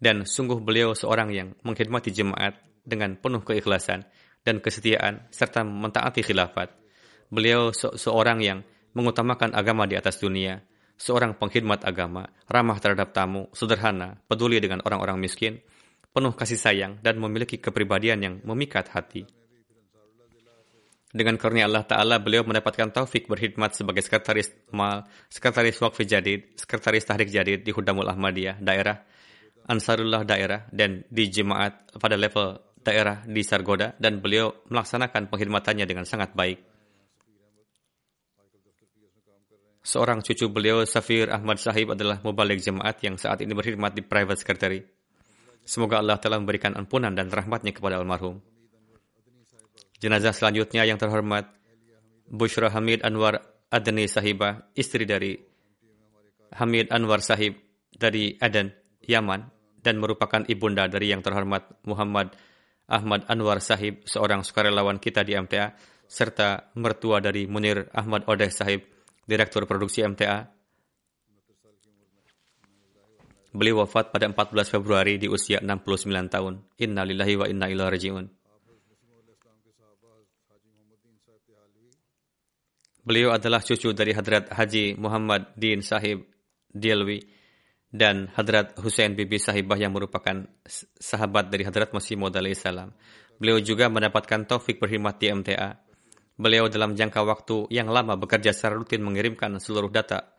Dan 0.01 0.26
sungguh 0.26 0.57
beliau 0.57 0.97
seorang 0.97 1.30
yang 1.30 1.53
mengkhidmati 1.61 2.09
jemaat 2.09 2.57
dengan 2.82 3.13
penuh 3.13 3.45
keikhlasan 3.45 4.01
dan 4.41 4.57
kesetiaan 4.57 5.30
serta 5.30 5.61
mentaati 5.61 6.26
khilafat. 6.26 6.74
Beliau 7.30 7.69
se 7.69 7.93
seorang 7.95 8.41
yang 8.41 8.65
mengutamakan 8.97 9.53
agama 9.53 9.86
di 9.86 9.95
atas 9.95 10.17
dunia 10.17 10.59
seorang 11.02 11.34
pengkhidmat 11.34 11.82
agama, 11.82 12.30
ramah 12.45 12.78
terhadap 12.78 13.10
tamu, 13.10 13.49
sederhana, 13.58 14.22
peduli 14.30 14.62
dengan 14.62 14.86
orang-orang 14.86 15.18
miskin, 15.18 15.58
penuh 16.14 16.38
kasih 16.38 16.62
sayang, 16.62 17.02
dan 17.02 17.18
memiliki 17.18 17.58
kepribadian 17.58 18.22
yang 18.22 18.36
memikat 18.45 18.93
hati. 18.93 19.26
Dengan 21.12 21.36
karunia 21.36 21.68
Allah 21.68 21.84
Ta'ala, 21.84 22.24
beliau 22.24 22.45
mendapatkan 22.47 22.88
taufik 22.93 23.28
berkhidmat 23.28 23.76
sebagai 23.76 23.99
sekretaris 24.06 24.54
mal, 24.72 25.10
sekretaris 25.28 25.76
wakfi 25.82 26.08
jadid, 26.08 26.56
sekretaris 26.56 27.04
tahrik 27.04 27.28
jadid 27.28 27.66
di 27.66 27.72
Hudamul 27.74 28.08
Ahmadiyah, 28.08 28.62
daerah 28.62 29.02
Ansarullah 29.62 30.26
daerah, 30.26 30.66
dan 30.74 31.06
di 31.12 31.30
jemaat 31.30 31.93
pada 31.99 32.18
level 32.18 32.60
daerah 32.82 33.22
di 33.28 33.45
Sargoda, 33.45 33.93
dan 33.99 34.24
beliau 34.24 34.66
melaksanakan 34.72 35.30
pengkhidmatannya 35.30 35.86
dengan 35.86 36.08
sangat 36.08 36.34
baik. 36.34 36.70
Seorang 39.82 40.22
cucu 40.22 40.46
beliau, 40.46 40.86
Safir 40.86 41.34
Ahmad 41.34 41.58
Sahib 41.58 41.98
adalah 41.98 42.22
mubalik 42.22 42.62
jemaat 42.62 43.02
yang 43.02 43.18
saat 43.18 43.42
ini 43.42 43.50
berkhidmat 43.58 43.98
di 43.98 44.06
private 44.06 44.38
secretary. 44.38 44.86
Semoga 45.66 45.98
Allah 45.98 46.22
telah 46.22 46.38
memberikan 46.38 46.78
ampunan 46.78 47.10
dan 47.18 47.34
rahmatnya 47.34 47.74
kepada 47.74 47.98
almarhum. 47.98 48.38
Jenazah 49.98 50.34
selanjutnya 50.34 50.86
yang 50.86 51.02
terhormat, 51.02 51.50
Bushra 52.30 52.70
Hamid 52.70 53.02
Anwar 53.02 53.42
Adni 53.74 54.06
Sahibah, 54.06 54.70
istri 54.78 55.06
dari 55.10 55.38
Hamid 56.58 56.94
Anwar 56.94 57.26
Sahib 57.26 57.58
dari 57.90 58.38
Aden, 58.38 58.70
Yaman, 59.02 59.50
dan 59.82 59.98
merupakan 59.98 60.46
ibunda 60.46 60.86
dari 60.86 61.10
yang 61.10 61.26
terhormat 61.26 61.82
Muhammad 61.90 62.38
Ahmad 62.86 63.26
Anwar 63.26 63.64
Sahib, 63.64 64.06
seorang 64.06 64.46
sukarelawan 64.46 65.02
kita 65.02 65.26
di 65.26 65.34
MTA, 65.34 65.74
serta 66.06 66.70
mertua 66.78 67.24
dari 67.24 67.48
Munir 67.48 67.88
Ahmad 67.96 68.28
Odeh 68.28 68.52
Sahib, 68.52 68.84
Direktur 69.26 69.69
Produksi 69.69 70.01
MTA. 70.01 70.49
Beliau 73.51 73.84
wafat 73.84 74.15
pada 74.15 74.32
14 74.32 74.80
Februari 74.80 75.19
di 75.19 75.28
usia 75.28 75.59
69 75.59 76.07
tahun. 76.32 76.53
Inna 76.80 77.03
lillahi 77.03 77.36
wa 77.36 77.45
inna 77.51 77.67
ilaihi 77.67 77.91
raji'un. 77.91 78.26
Beliau 83.01 83.34
adalah 83.34 83.65
cucu 83.65 83.91
dari 83.97 84.13
Hadrat 84.13 84.53
Haji 84.53 84.95
Muhammad 84.95 85.57
Din 85.57 85.82
Sahib 85.82 86.22
Dialwi 86.69 87.19
dan 87.91 88.32
Hadrat 88.32 88.78
Hussein 88.80 89.17
Bibi 89.17 89.36
Sahibah 89.36 89.76
yang 89.76 89.91
merupakan 89.91 90.47
sahabat 90.95 91.51
dari 91.51 91.67
Hadrat 91.67 91.91
Masih 91.91 92.15
Maud 92.15 92.38
salam. 92.55 92.95
Beliau 93.41 93.59
juga 93.59 93.91
mendapatkan 93.91 94.47
taufik 94.47 94.80
berkhidmat 94.80 95.17
di 95.17 95.28
MTA. 95.28 95.91
Beliau 96.42 96.66
dalam 96.74 96.98
jangka 96.98 97.22
waktu 97.22 97.70
yang 97.70 97.86
lama 97.94 98.18
bekerja 98.18 98.50
secara 98.50 98.74
rutin 98.74 99.06
mengirimkan 99.06 99.62
seluruh 99.62 99.94
data 99.94 100.34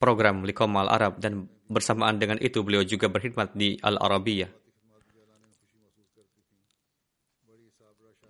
program 0.00 0.48
Likom 0.48 0.72
Al-Arab 0.80 1.20
dan 1.20 1.44
bersamaan 1.68 2.16
dengan 2.16 2.40
itu 2.40 2.64
beliau 2.64 2.80
juga 2.88 3.12
berkhidmat 3.12 3.52
di 3.52 3.76
Al-Arabiyah. 3.76 4.48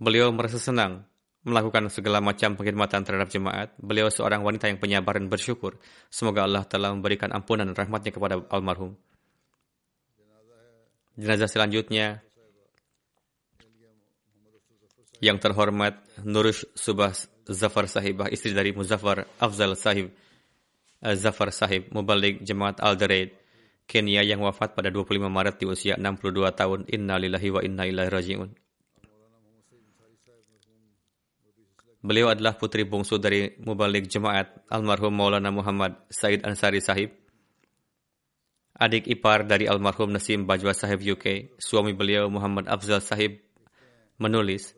Beliau 0.03 0.35
merasa 0.35 0.59
senang 0.59 1.07
melakukan 1.47 1.87
segala 1.95 2.19
macam 2.19 2.59
pengkhidmatan 2.59 3.07
terhadap 3.07 3.31
jemaat. 3.31 3.71
Beliau 3.79 4.11
seorang 4.11 4.43
wanita 4.43 4.67
yang 4.67 4.83
penyabar 4.83 5.15
dan 5.15 5.31
bersyukur. 5.31 5.79
Semoga 6.11 6.43
Allah 6.43 6.67
telah 6.67 6.91
memberikan 6.91 7.31
ampunan 7.31 7.71
dan 7.71 7.79
rahmatnya 7.79 8.11
kepada 8.11 8.43
almarhum. 8.51 8.99
Jenazah 11.15 11.47
selanjutnya 11.47 12.27
yang 15.23 15.39
terhormat 15.39 16.03
Nurush 16.27 16.67
Subah 16.75 17.15
Zafar 17.47 17.87
Sahibah, 17.87 18.27
istri 18.27 18.51
dari 18.51 18.75
Muzaffar 18.75 19.31
Afzal 19.39 19.79
Sahib, 19.79 20.11
uh, 20.99 21.15
Zafar 21.15 21.55
Sahib, 21.55 21.95
Mubalik 21.95 22.43
Jemaat 22.43 22.83
Al-Daraid, 22.83 23.39
Kenya 23.87 24.27
yang 24.27 24.43
wafat 24.43 24.75
pada 24.75 24.91
25 24.91 25.31
Maret 25.31 25.63
di 25.63 25.67
usia 25.67 25.95
62 25.99 26.51
tahun. 26.55 26.81
Inna 26.91 27.19
lillahi 27.19 27.49
wa 27.51 27.61
inna 27.63 27.85
ilaihi 27.87 28.11
raji'un. 28.11 28.51
Beliau 32.03 32.35
adalah 32.35 32.59
putri 32.59 32.83
bungsu 32.83 33.23
dari 33.23 33.55
Mubalik 33.63 34.11
Jemaat 34.11 34.67
almarhum 34.67 35.15
Maulana 35.15 35.55
Muhammad 35.55 36.03
Said 36.11 36.43
Ansari 36.43 36.83
Sahib. 36.83 37.15
Adik 38.75 39.07
ipar 39.07 39.47
dari 39.47 39.71
almarhum 39.71 40.11
Nasim 40.11 40.43
Bajwa 40.43 40.75
Sahib 40.75 40.99
UK, 40.99 41.55
suami 41.63 41.95
beliau 41.95 42.27
Muhammad 42.27 42.67
Afzal 42.67 42.99
Sahib 42.99 43.39
menulis, 44.19 44.75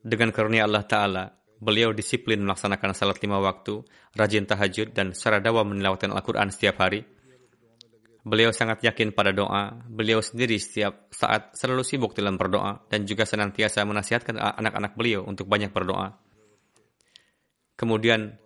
dengan 0.00 0.32
karunia 0.32 0.64
Allah 0.64 0.84
Ta'ala, 0.84 1.24
beliau 1.60 1.92
disiplin 1.92 2.40
melaksanakan 2.40 2.96
salat 2.96 3.20
lima 3.20 3.36
waktu, 3.38 3.84
rajin 4.16 4.48
tahajud, 4.48 4.96
dan 4.96 5.12
secara 5.12 5.44
dawa 5.44 5.60
menilawatkan 5.62 6.08
Al-Quran 6.10 6.48
setiap 6.48 6.80
hari. 6.80 7.04
Beliau 8.20 8.52
sangat 8.52 8.84
yakin 8.84 9.16
pada 9.16 9.32
doa. 9.32 9.80
Beliau 9.88 10.20
sendiri 10.20 10.60
setiap 10.60 11.08
saat 11.08 11.56
selalu 11.56 11.80
sibuk 11.80 12.12
dalam 12.12 12.36
berdoa 12.36 12.84
dan 12.92 13.08
juga 13.08 13.24
senantiasa 13.24 13.80
menasihatkan 13.88 14.36
anak-anak 14.36 14.92
beliau 14.92 15.24
untuk 15.24 15.48
banyak 15.48 15.72
berdoa. 15.72 16.20
Kemudian 17.80 18.36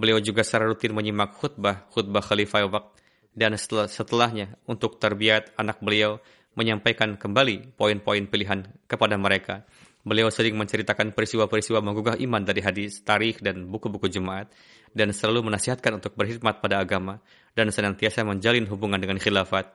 beliau 0.00 0.16
juga 0.24 0.40
secara 0.40 0.64
rutin 0.64 0.96
menyimak 0.96 1.36
khutbah, 1.36 1.84
khutbah 1.92 2.24
Khalifah 2.24 2.72
Waqt 2.72 2.88
dan 3.36 3.52
setelah, 3.60 3.84
setelahnya 3.84 4.56
untuk 4.64 4.96
terbiat 4.96 5.52
anak 5.60 5.84
beliau 5.84 6.16
menyampaikan 6.56 7.20
kembali 7.20 7.76
poin-poin 7.76 8.24
pilihan 8.26 8.64
kepada 8.88 9.20
mereka. 9.20 9.68
Beliau 10.00 10.32
sering 10.32 10.56
menceritakan 10.56 11.12
peristiwa-peristiwa 11.12 11.84
menggugah 11.84 12.16
iman 12.24 12.40
dari 12.40 12.64
hadis, 12.64 13.04
tarikh, 13.04 13.44
dan 13.44 13.68
buku-buku 13.68 14.08
jemaat, 14.08 14.48
dan 14.96 15.12
selalu 15.12 15.52
menasihatkan 15.52 16.00
untuk 16.00 16.16
berkhidmat 16.16 16.64
pada 16.64 16.80
agama, 16.80 17.20
dan 17.52 17.68
senantiasa 17.68 18.24
menjalin 18.24 18.64
hubungan 18.64 18.96
dengan 18.96 19.20
khilafat. 19.20 19.68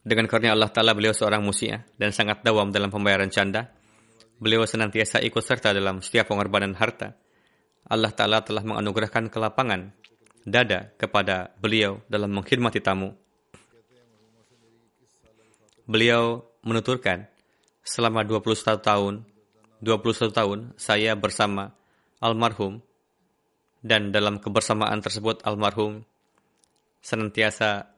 Dengan 0.00 0.24
karunia 0.28 0.56
Allah 0.56 0.72
Ta'ala 0.72 0.96
beliau 0.96 1.12
seorang 1.12 1.44
musia 1.44 1.84
dan 2.00 2.08
sangat 2.12 2.40
dawam 2.40 2.72
dalam 2.72 2.88
pembayaran 2.88 3.28
canda. 3.28 3.68
Beliau 4.40 4.64
senantiasa 4.64 5.20
ikut 5.20 5.44
serta 5.44 5.76
dalam 5.76 6.00
setiap 6.00 6.32
pengorbanan 6.32 6.72
harta. 6.72 7.20
Allah 7.84 8.08
Ta'ala 8.08 8.40
telah 8.40 8.64
menganugerahkan 8.64 9.28
kelapangan 9.28 9.92
dada 10.48 10.88
kepada 10.96 11.52
beliau 11.60 12.00
dalam 12.08 12.32
mengkhidmati 12.32 12.80
tamu. 12.80 13.12
Beliau 15.84 16.48
menuturkan, 16.64 17.29
selama 17.90 18.22
21 18.22 18.78
tahun, 18.78 19.14
21 19.82 20.30
tahun 20.30 20.58
saya 20.78 21.18
bersama 21.18 21.74
almarhum 22.22 22.78
dan 23.82 24.14
dalam 24.14 24.38
kebersamaan 24.38 25.02
tersebut 25.02 25.42
almarhum 25.42 26.06
senantiasa 27.02 27.90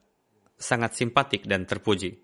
sangat 0.57 0.97
simpatik 0.97 1.45
dan 1.45 1.69
terpuji. 1.69 2.17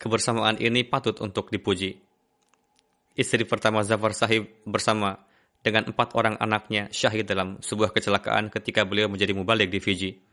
Kebersamaan 0.00 0.58
ini 0.58 0.82
patut 0.82 1.14
untuk 1.22 1.52
dipuji. 1.54 1.94
Istri 3.14 3.44
pertama 3.46 3.84
Zafar 3.86 4.16
Sahib 4.16 4.48
bersama 4.64 5.20
dengan 5.60 5.92
empat 5.92 6.16
orang 6.16 6.40
anaknya 6.40 6.88
syahid 6.88 7.28
dalam 7.28 7.60
sebuah 7.60 7.92
kecelakaan 7.92 8.48
ketika 8.48 8.82
beliau 8.88 9.12
menjadi 9.12 9.36
mubalik 9.36 9.68
di 9.68 9.78
Fiji. 9.78 10.29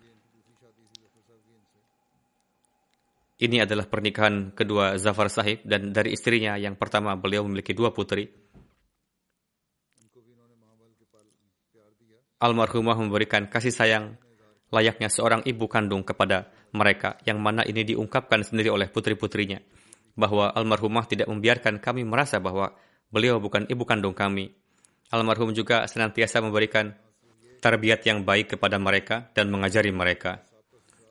Ini 3.38 3.69
adalah 3.69 3.85
pernikahan 3.85 4.49
kedua 4.57 4.97
Zafar 4.97 5.29
Sahib 5.29 5.61
dan 5.61 5.93
dari 5.93 6.17
istrinya 6.17 6.57
yang 6.57 6.73
pertama 6.73 7.13
beliau 7.13 7.45
memiliki 7.45 7.73
dua 7.77 7.93
putri. 7.93 8.47
almarhumah 12.38 12.97
memberikan 13.01 13.49
kasih 13.49 13.73
sayang 13.73 14.13
layaknya 14.69 15.09
seorang 15.09 15.41
ibu 15.49 15.65
kandung 15.65 16.05
kepada 16.05 16.53
mereka 16.75 17.17
yang 17.25 17.41
mana 17.41 17.65
ini 17.65 17.81
diungkapkan 17.81 18.45
sendiri 18.45 18.69
oleh 18.69 18.85
putri-putrinya 18.91 19.57
bahwa 20.17 20.53
almarhumah 20.53 21.05
tidak 21.09 21.29
membiarkan 21.29 21.81
kami 21.81 22.05
merasa 22.05 22.38
bahwa 22.41 22.73
beliau 23.13 23.38
bukan 23.38 23.69
ibu 23.69 23.85
kandung 23.85 24.17
kami. 24.17 24.49
Almarhum 25.07 25.55
juga 25.55 25.88
senantiasa 25.88 26.43
memberikan 26.43 26.91
tarbiat 27.63 28.03
yang 28.03 28.27
baik 28.27 28.57
kepada 28.57 28.75
mereka 28.75 29.31
dan 29.31 29.47
mengajari 29.47 29.93
mereka. 29.93 30.43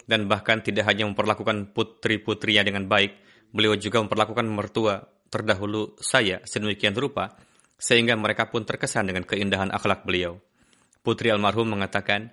Dan 0.07 0.31
bahkan 0.31 0.63
tidak 0.63 0.87
hanya 0.87 1.03
memperlakukan 1.11 1.75
putri-putrinya 1.75 2.63
dengan 2.63 2.87
baik, 2.87 3.19
beliau 3.51 3.75
juga 3.75 3.99
memperlakukan 4.07 4.47
mertua 4.47 5.03
terdahulu 5.27 5.99
saya 5.99 6.39
sedemikian 6.47 6.95
rupa, 6.95 7.35
sehingga 7.75 8.15
mereka 8.15 8.47
pun 8.47 8.63
terkesan 8.63 9.11
dengan 9.11 9.27
keindahan 9.27 9.75
akhlak 9.75 10.07
beliau. 10.07 10.39
Putri 11.03 11.35
almarhum 11.35 11.75
mengatakan, 11.75 12.31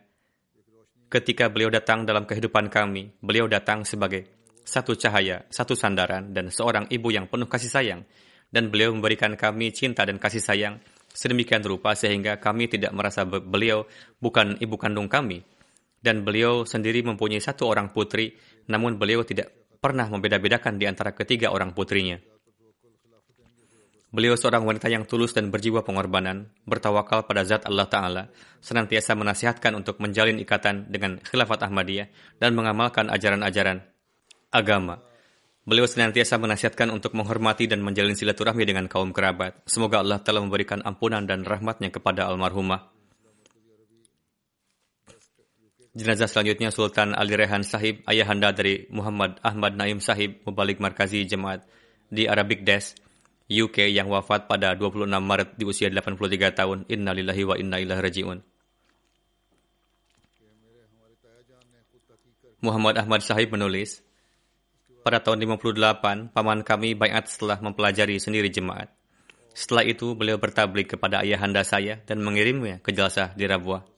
ketika 1.09 1.49
beliau 1.49 1.73
datang 1.73 2.05
dalam 2.05 2.29
kehidupan 2.29 2.69
kami, 2.69 3.09
beliau 3.21 3.49
datang 3.49 3.85
sebagai 3.85 4.29
satu 4.63 4.95
cahaya, 4.95 5.43
satu 5.51 5.75
sandaran, 5.75 6.31
dan 6.31 6.47
seorang 6.53 6.87
ibu 6.87 7.11
yang 7.11 7.27
penuh 7.27 7.49
kasih 7.49 7.69
sayang. 7.69 8.01
Dan 8.53 8.69
beliau 8.69 8.93
memberikan 8.93 9.33
kami 9.33 9.73
cinta 9.73 10.05
dan 10.05 10.21
kasih 10.21 10.37
sayang 10.37 10.77
sedemikian 11.13 11.61
rupa 11.61 11.93
sehingga 11.93 12.41
kami 12.41 12.69
tidak 12.69 12.93
merasa 12.93 13.25
beliau 13.25 13.85
bukan 14.17 14.57
ibu 14.61 14.75
kandung 14.77 15.09
kami. 15.09 15.45
Dan 16.03 16.27
beliau 16.27 16.67
sendiri 16.67 16.99
mempunyai 16.99 17.39
satu 17.39 17.63
orang 17.71 17.95
putri, 17.95 18.35
namun 18.67 18.99
beliau 18.99 19.23
tidak 19.23 19.71
pernah 19.79 20.11
membeda-bedakan 20.11 20.75
di 20.75 20.83
antara 20.83 21.15
ketiga 21.15 21.55
orang 21.55 21.71
putrinya. 21.71 22.19
Beliau 24.13 24.37
seorang 24.37 24.61
wanita 24.61 24.93
yang 24.93 25.09
tulus 25.09 25.33
dan 25.33 25.49
berjiwa 25.49 25.81
pengorbanan, 25.81 26.53
bertawakal 26.69 27.25
pada 27.25 27.41
zat 27.41 27.65
Allah 27.65 27.89
Ta'ala, 27.89 28.23
senantiasa 28.61 29.17
menasihatkan 29.17 29.73
untuk 29.73 29.97
menjalin 29.97 30.37
ikatan 30.37 30.85
dengan 30.93 31.17
khilafat 31.17 31.65
Ahmadiyah 31.65 32.13
dan 32.37 32.53
mengamalkan 32.53 33.09
ajaran-ajaran 33.09 33.81
agama. 34.53 35.01
Beliau 35.65 35.89
senantiasa 35.89 36.37
menasihatkan 36.37 36.93
untuk 36.93 37.17
menghormati 37.17 37.65
dan 37.65 37.81
menjalin 37.81 38.13
silaturahmi 38.13 38.61
dengan 38.69 38.85
kaum 38.85 39.09
kerabat. 39.09 39.65
Semoga 39.65 40.05
Allah 40.05 40.21
telah 40.21 40.45
memberikan 40.45 40.85
ampunan 40.85 41.25
dan 41.25 41.41
rahmatnya 41.41 41.89
kepada 41.89 42.29
almarhumah. 42.29 42.92
Jenazah 45.93 46.25
selanjutnya 46.25 46.73
Sultan 46.73 47.13
Ali 47.13 47.37
Rehan 47.37 47.61
Sahib, 47.61 48.01
ayahanda 48.09 48.49
dari 48.49 48.89
Muhammad 48.89 49.37
Ahmad 49.45 49.77
Naim 49.77 50.01
Sahib, 50.01 50.41
Mubalik 50.41 50.81
Markazi 50.81 51.21
Jemaat 51.21 51.69
di 52.09 52.25
Arabic 52.25 52.65
Desk, 52.65 52.97
UK 53.45 53.93
yang 53.93 54.09
wafat 54.09 54.49
pada 54.49 54.73
26 54.73 55.05
Maret 55.05 55.53
di 55.53 55.69
usia 55.69 55.93
83 55.93 56.49
tahun. 56.49 56.89
Innalillahi 56.89 57.43
wa 57.45 57.55
inna 57.61 57.77
ilaihi 57.77 58.01
raji'un. 58.09 58.41
Muhammad 62.65 62.97
Ahmad 62.97 63.21
Sahib 63.21 63.53
menulis, 63.53 64.01
pada 65.05 65.21
tahun 65.21 65.45
58, 65.45 66.33
paman 66.33 66.65
kami 66.65 66.97
bayat 66.97 67.29
setelah 67.29 67.61
mempelajari 67.61 68.17
sendiri 68.17 68.49
jemaat. 68.49 68.89
Setelah 69.53 69.85
itu, 69.85 70.17
beliau 70.17 70.41
bertablik 70.41 70.97
kepada 70.97 71.21
ayahanda 71.21 71.61
saya 71.61 72.01
dan 72.09 72.25
mengirimnya 72.25 72.81
ke 72.81 72.89
Jalsah 72.89 73.37
di 73.37 73.45
Rabuah. 73.45 73.92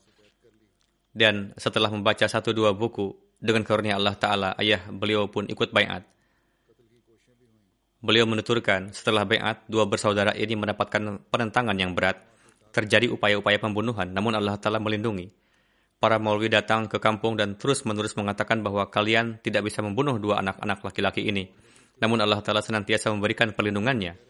Dan 1.16 1.56
setelah 1.56 1.88
membaca 1.88 2.28
satu 2.28 2.52
dua 2.52 2.76
buku, 2.76 3.16
dengan 3.40 3.64
karunia 3.64 3.96
Allah 3.96 4.12
Ta'ala, 4.20 4.52
ayah 4.60 4.84
beliau 4.92 5.32
pun 5.32 5.48
ikut 5.48 5.72
bayat. 5.72 6.04
Beliau 8.04 8.28
menuturkan, 8.28 8.92
setelah 8.92 9.24
bayat, 9.24 9.64
dua 9.64 9.88
bersaudara 9.88 10.36
ini 10.36 10.52
mendapatkan 10.60 11.24
penentangan 11.32 11.72
yang 11.80 11.96
berat. 11.96 12.20
Terjadi 12.68 13.08
upaya-upaya 13.08 13.56
pembunuhan, 13.56 14.12
namun 14.12 14.36
Allah 14.36 14.60
Ta'ala 14.60 14.76
melindungi. 14.76 15.32
Para 15.96 16.20
maulwi 16.20 16.52
datang 16.52 16.84
ke 16.84 17.00
kampung 17.00 17.40
dan 17.40 17.56
terus-menerus 17.56 18.12
mengatakan 18.20 18.60
bahwa 18.60 18.84
kalian 18.92 19.40
tidak 19.40 19.64
bisa 19.64 19.80
membunuh 19.80 20.20
dua 20.20 20.44
anak-anak 20.44 20.84
laki-laki 20.84 21.24
ini. 21.24 21.48
Namun 21.96 22.20
Allah 22.20 22.44
Ta'ala 22.44 22.60
senantiasa 22.60 23.08
memberikan 23.08 23.56
perlindungannya. 23.56 24.20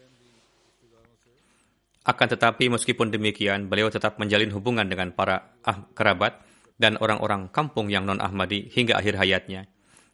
Akan 2.07 2.31
tetapi 2.31 2.71
meskipun 2.71 3.11
demikian, 3.11 3.67
beliau 3.67 3.91
tetap 3.91 4.15
menjalin 4.15 4.47
hubungan 4.55 4.87
dengan 4.87 5.11
para 5.11 5.51
ah, 5.67 5.83
kerabat 5.91 6.46
dan 6.77 6.97
orang-orang 7.01 7.49
kampung 7.49 7.89
yang 7.89 8.05
non-Ahmadi 8.05 8.69
hingga 8.71 9.01
akhir 9.01 9.17
hayatnya. 9.17 9.65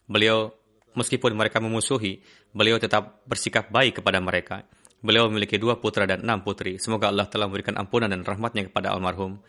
Beliau 0.07 0.51
Meskipun 0.93 1.33
mereka 1.33 1.57
memusuhi, 1.57 2.21
beliau 2.53 2.77
tetap 2.77 3.25
bersikap 3.25 3.73
baik 3.73 4.01
kepada 4.01 4.21
mereka. 4.21 4.61
Beliau 5.01 5.27
memiliki 5.27 5.57
dua 5.57 5.81
putra 5.81 6.05
dan 6.05 6.21
enam 6.21 6.45
putri. 6.45 6.77
Semoga 6.77 7.09
Allah 7.09 7.27
telah 7.27 7.49
memberikan 7.49 7.75
ampunan 7.81 8.07
dan 8.07 8.21
rahmatnya 8.21 8.69
kepada 8.69 8.93
almarhum. 8.93 9.41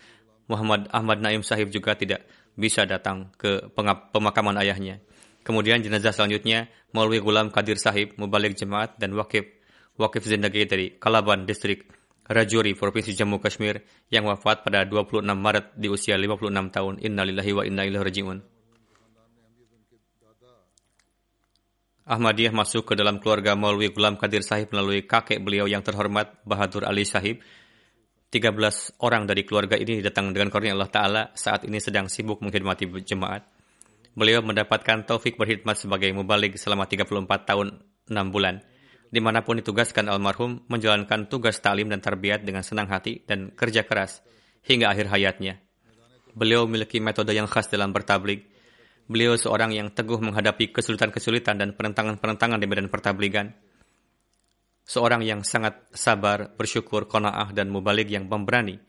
Muhammad 0.48 0.88
Ahmad 0.90 1.20
Naim 1.20 1.44
Sahib 1.44 1.68
juga 1.68 1.94
tidak 1.94 2.24
bisa 2.56 2.88
datang 2.88 3.30
ke 3.36 3.70
pemakaman 4.12 4.56
ayahnya. 4.60 5.04
Kemudian 5.44 5.84
jenazah 5.84 6.16
selanjutnya 6.16 6.72
Maulwi 6.96 7.20
Gulam 7.20 7.52
Kadir 7.52 7.76
Sahib, 7.76 8.16
Mubalik 8.16 8.56
Jemaat 8.56 8.96
dan 8.96 9.12
Wakif 9.12 9.44
Wakif 10.00 10.24
Zindagi 10.24 10.64
dari 10.64 10.96
Kalaban 10.96 11.44
Distrik 11.44 11.84
Rajuri, 12.24 12.72
Provinsi 12.72 13.12
Jammu 13.12 13.36
Kashmir 13.36 13.84
yang 14.08 14.24
wafat 14.24 14.64
pada 14.64 14.88
26 14.88 15.28
Maret 15.28 15.76
di 15.76 15.92
usia 15.92 16.16
56 16.16 16.72
tahun. 16.72 16.94
Innalillahi 17.04 17.52
wa 17.52 17.62
inna 17.68 17.84
ilaihi 17.84 18.04
raji'un. 18.04 18.38
Ahmadiyah 22.04 22.52
masuk 22.52 22.92
ke 22.92 22.94
dalam 22.96 23.16
keluarga 23.16 23.56
Maulwi 23.56 23.88
Gulam 23.88 24.20
Kadir 24.20 24.44
Sahib 24.44 24.68
melalui 24.76 25.08
kakek 25.08 25.40
beliau 25.40 25.64
yang 25.64 25.80
terhormat 25.80 26.36
Bahadur 26.44 26.84
Ali 26.84 27.08
Sahib. 27.08 27.40
13 28.28 29.00
orang 29.00 29.24
dari 29.24 29.46
keluarga 29.48 29.78
ini 29.78 30.04
datang 30.04 30.34
dengan 30.34 30.52
karunia 30.52 30.76
Allah 30.76 30.90
Ta'ala 30.90 31.22
saat 31.32 31.64
ini 31.64 31.80
sedang 31.80 32.12
sibuk 32.12 32.44
menghormati 32.44 32.84
jemaat. 33.04 33.46
Beliau 34.12 34.44
mendapatkan 34.44 35.08
taufik 35.08 35.40
berkhidmat 35.40 35.80
sebagai 35.80 36.12
mubalik 36.12 36.60
selama 36.60 36.84
34 36.84 37.24
tahun 37.48 37.80
6 38.10 38.34
bulan. 38.34 38.60
Di 39.14 39.22
mana 39.22 39.46
pun 39.46 39.62
ditugaskan 39.62 40.10
almarhum 40.10 40.66
menjalankan 40.66 41.30
tugas 41.30 41.62
talim 41.62 41.86
dan 41.86 42.02
tarbiyat 42.02 42.42
dengan 42.42 42.66
senang 42.66 42.90
hati 42.90 43.22
dan 43.22 43.54
kerja 43.54 43.86
keras 43.86 44.26
hingga 44.66 44.90
akhir 44.90 45.06
hayatnya. 45.14 45.62
Beliau 46.34 46.66
memiliki 46.66 46.98
metode 46.98 47.30
yang 47.30 47.46
khas 47.46 47.70
dalam 47.70 47.94
bertablik. 47.94 48.50
Beliau 49.06 49.38
seorang 49.38 49.70
yang 49.70 49.94
teguh 49.94 50.18
menghadapi 50.18 50.74
kesulitan-kesulitan 50.74 51.62
dan 51.62 51.78
penentangan-penentangan 51.78 52.58
di 52.58 52.66
medan 52.66 52.90
pertabligan. 52.90 53.54
Seorang 54.82 55.22
yang 55.22 55.46
sangat 55.46 55.86
sabar, 55.94 56.50
bersyukur, 56.58 57.06
kona'ah, 57.06 57.54
dan 57.54 57.70
mubalik 57.70 58.10
yang 58.10 58.26
pemberani 58.26 58.82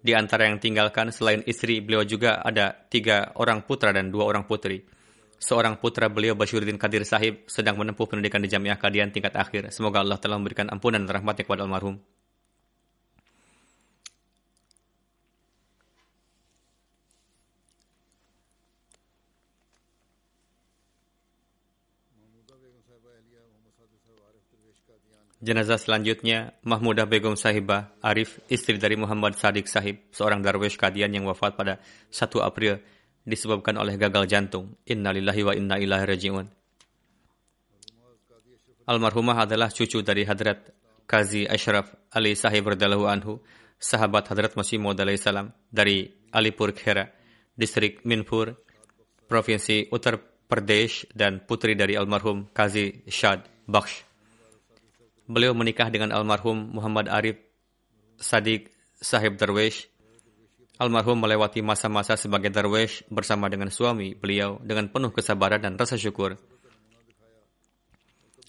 di 0.00 0.16
antara 0.16 0.48
yang 0.48 0.56
tinggalkan 0.56 1.12
selain 1.12 1.44
istri 1.44 1.84
beliau 1.84 2.08
juga 2.08 2.40
ada 2.40 2.72
tiga 2.72 3.36
orang 3.36 3.68
putra 3.68 3.92
dan 3.92 4.08
dua 4.08 4.24
orang 4.24 4.48
putri. 4.48 4.80
Seorang 5.40 5.80
putra 5.80 6.12
beliau 6.12 6.36
Bashiruddin 6.36 6.76
Kadir 6.76 7.00
Sahib 7.08 7.48
sedang 7.48 7.80
menempuh 7.80 8.04
pendidikan 8.04 8.44
di 8.44 8.52
Jamiah 8.52 8.76
Kadian 8.76 9.08
tingkat 9.08 9.32
akhir. 9.32 9.72
Semoga 9.72 10.04
Allah 10.04 10.20
telah 10.20 10.36
memberikan 10.36 10.68
ampunan 10.68 11.00
dan 11.00 11.08
rahmatnya 11.08 11.48
kepada 11.48 11.64
almarhum. 11.64 11.96
Jenazah 25.40 25.80
selanjutnya 25.80 26.52
Mahmudah 26.68 27.08
Begum 27.08 27.32
Sahibah 27.32 27.96
Arif, 28.04 28.44
istri 28.52 28.76
dari 28.76 29.00
Muhammad 29.00 29.40
Sadiq 29.40 29.64
Sahib, 29.64 30.04
seorang 30.12 30.44
darwish 30.44 30.76
Kadian 30.76 31.16
yang 31.16 31.24
wafat 31.24 31.56
pada 31.56 31.80
1 32.12 32.28
April 32.44 32.84
disebabkan 33.26 33.76
oleh 33.76 33.96
gagal 34.00 34.26
jantung. 34.26 34.76
Innalillahi 34.86 35.42
wa 35.44 35.52
inna 35.54 35.76
ilahi 35.76 36.04
raji'un. 36.04 36.46
Almarhumah 38.90 39.46
adalah 39.46 39.70
cucu 39.70 40.02
dari 40.02 40.26
Hadrat 40.26 40.72
Qazi 41.06 41.46
Ashraf 41.46 41.90
Ali 42.14 42.38
Sahib 42.38 42.70
radhiyallahu 42.70 43.06
anhu, 43.06 43.42
sahabat 43.78 44.30
Hadrat 44.30 44.54
Masih 44.54 44.78
Maud 44.78 44.98
salam 45.18 45.50
dari 45.70 46.06
Alipur 46.30 46.70
Khera, 46.70 47.10
distrik 47.58 48.06
Minpur, 48.06 48.54
provinsi 49.26 49.90
Uttar 49.90 50.18
Pradesh 50.50 51.06
dan 51.14 51.42
putri 51.42 51.74
dari 51.74 51.94
almarhum 51.94 52.50
Qazi 52.50 53.06
Shad 53.06 53.46
Bakhsh. 53.66 54.02
Beliau 55.30 55.54
menikah 55.54 55.90
dengan 55.90 56.10
almarhum 56.10 56.74
Muhammad 56.74 57.06
Arif 57.06 57.38
Sadiq 58.18 58.70
Sahib 58.98 59.34
Darwish. 59.34 59.89
Almarhum 60.80 61.20
melewati 61.20 61.60
masa-masa 61.60 62.16
sebagai 62.16 62.48
darwish 62.48 63.04
bersama 63.12 63.52
dengan 63.52 63.68
suami 63.68 64.16
beliau 64.16 64.56
dengan 64.64 64.88
penuh 64.88 65.12
kesabaran 65.12 65.60
dan 65.60 65.76
rasa 65.76 66.00
syukur. 66.00 66.40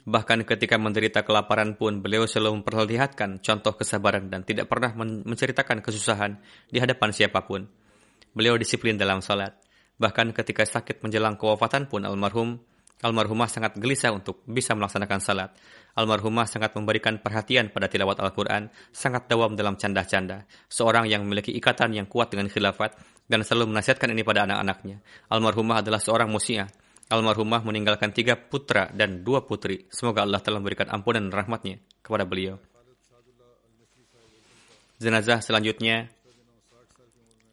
Bahkan 0.07 0.47
ketika 0.47 0.79
menderita 0.79 1.27
kelaparan 1.27 1.75
pun 1.75 1.99
beliau 1.99 2.23
selalu 2.23 2.63
memperlihatkan 2.63 3.43
contoh 3.43 3.75
kesabaran 3.75 4.31
dan 4.31 4.47
tidak 4.47 4.71
pernah 4.71 4.95
menceritakan 5.27 5.83
kesusahan 5.83 6.39
di 6.71 6.79
hadapan 6.79 7.11
siapa 7.11 7.43
pun. 7.43 7.67
Beliau 8.31 8.55
disiplin 8.55 8.95
dalam 8.95 9.19
salat. 9.19 9.51
Bahkan 9.99 10.31
ketika 10.31 10.63
sakit 10.63 11.03
menjelang 11.03 11.35
kewafatan 11.35 11.91
pun 11.91 12.07
almarhum 12.07 12.63
Almarhumah 13.01 13.49
sangat 13.49 13.81
gelisah 13.81 14.13
untuk 14.13 14.45
bisa 14.45 14.77
melaksanakan 14.77 15.19
salat. 15.19 15.49
Almarhumah 15.97 16.45
sangat 16.45 16.77
memberikan 16.77 17.17
perhatian 17.17 17.73
pada 17.73 17.89
tilawat 17.89 18.21
Al-Quran, 18.21 18.69
sangat 18.93 19.25
dawam 19.25 19.57
dalam 19.57 19.73
canda-canda. 19.73 20.45
Seorang 20.69 21.09
yang 21.09 21.25
memiliki 21.25 21.49
ikatan 21.57 21.97
yang 21.97 22.05
kuat 22.05 22.29
dengan 22.29 22.47
khilafat 22.47 22.93
dan 23.25 23.41
selalu 23.41 23.73
menasihatkan 23.73 24.13
ini 24.13 24.21
pada 24.21 24.45
anak-anaknya. 24.45 25.01
Almarhumah 25.33 25.81
adalah 25.81 25.97
seorang 25.97 26.29
musiah. 26.29 26.69
Almarhumah 27.11 27.65
meninggalkan 27.65 28.13
tiga 28.13 28.37
putra 28.37 28.87
dan 28.93 29.25
dua 29.25 29.43
putri. 29.43 29.89
Semoga 29.91 30.23
Allah 30.23 30.39
telah 30.39 30.61
memberikan 30.61 30.87
ampunan 30.93 31.25
dan 31.27 31.33
rahmatnya 31.33 31.81
kepada 31.99 32.23
beliau. 32.23 32.61
Jenazah 35.01 35.41
selanjutnya 35.41 36.13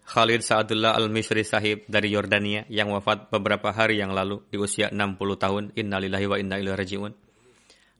Khalid 0.08 0.40
Sa'adullah 0.40 0.96
Al-Mishri 0.96 1.44
Sahib 1.44 1.84
dari 1.84 2.08
Yordania 2.08 2.64
yang 2.72 2.88
wafat 2.96 3.28
beberapa 3.28 3.76
hari 3.76 4.00
yang 4.00 4.16
lalu 4.16 4.40
di 4.48 4.56
usia 4.56 4.88
60 4.88 4.96
tahun. 5.36 5.64
Innalillahi 5.76 6.24
wa 6.24 6.36
inna 6.40 6.56
ilaihi 6.56 6.80
raji'un. 6.80 7.12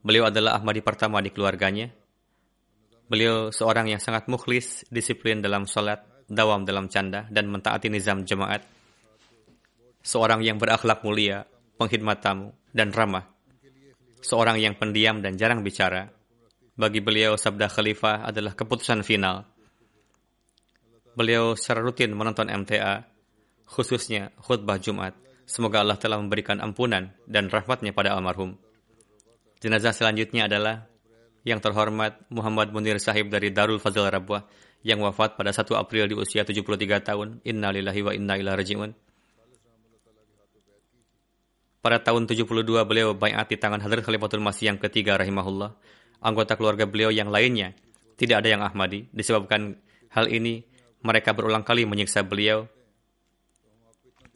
Beliau 0.01 0.25
adalah 0.25 0.57
Ahmadi 0.57 0.81
pertama 0.81 1.21
di 1.21 1.29
keluarganya. 1.29 1.93
Beliau 3.13 3.53
seorang 3.53 3.93
yang 3.93 4.01
sangat 4.01 4.25
mukhlis, 4.25 4.89
disiplin 4.89 5.45
dalam 5.45 5.69
sholat, 5.69 6.01
dawam 6.25 6.65
dalam 6.65 6.89
canda, 6.89 7.29
dan 7.29 7.45
mentaati 7.53 7.93
nizam 7.93 8.25
jemaat. 8.25 8.65
Seorang 10.01 10.41
yang 10.41 10.57
berakhlak 10.57 11.05
mulia, 11.05 11.45
pengkhidmat 11.77 12.25
tamu, 12.25 12.57
dan 12.73 12.89
ramah. 12.89 13.29
Seorang 14.25 14.57
yang 14.57 14.81
pendiam 14.81 15.21
dan 15.21 15.37
jarang 15.37 15.61
bicara. 15.61 16.09
Bagi 16.73 17.05
beliau, 17.05 17.37
sabda 17.37 17.69
khalifah 17.69 18.25
adalah 18.25 18.57
keputusan 18.57 19.05
final 19.05 19.58
Beliau 21.19 21.59
secara 21.59 21.83
rutin 21.83 22.15
menonton 22.15 22.47
MTA, 22.47 23.03
khususnya 23.67 24.31
khutbah 24.39 24.79
Jumat. 24.79 25.19
Semoga 25.51 25.83
Allah 25.83 25.99
telah 25.99 26.15
memberikan 26.23 26.63
ampunan 26.63 27.11
dan 27.27 27.51
rahmatnya 27.51 27.91
pada 27.91 28.15
almarhum. 28.15 28.55
Jenazah 29.59 29.91
selanjutnya 29.91 30.47
adalah 30.47 30.87
yang 31.43 31.59
terhormat 31.59 32.23
Muhammad 32.31 32.71
Munir 32.71 33.03
Sahib 33.03 33.35
dari 33.35 33.51
Darul 33.51 33.83
Fazil 33.83 34.07
Rabuah 34.07 34.47
yang 34.87 35.03
wafat 35.03 35.35
pada 35.35 35.51
1 35.51 35.67
April 35.75 36.07
di 36.07 36.15
usia 36.15 36.47
73 36.47 37.03
tahun. 37.03 37.43
Inna 37.43 37.75
lillahi 37.75 38.01
wa 38.07 38.13
inna 38.15 38.39
ilaihi 38.39 38.55
raji'un. 38.55 38.91
Pada 41.83 41.99
tahun 41.99 42.31
72 42.31 42.47
beliau 42.87 43.19
bayat 43.19 43.51
di 43.51 43.59
tangan 43.59 43.83
Hadrat 43.83 44.07
Khalifatul 44.07 44.39
Masih 44.39 44.71
yang 44.71 44.79
ketiga 44.79 45.19
rahimahullah. 45.19 45.75
Anggota 46.23 46.55
keluarga 46.55 46.87
beliau 46.87 47.11
yang 47.11 47.35
lainnya 47.35 47.75
tidak 48.15 48.47
ada 48.47 48.55
yang 48.55 48.63
Ahmadi 48.63 49.11
disebabkan 49.11 49.83
hal 50.15 50.31
ini 50.31 50.68
mereka 51.03 51.35
berulang 51.35 51.63
kali 51.63 51.87
menyiksa 51.87 52.27
beliau 52.27 52.67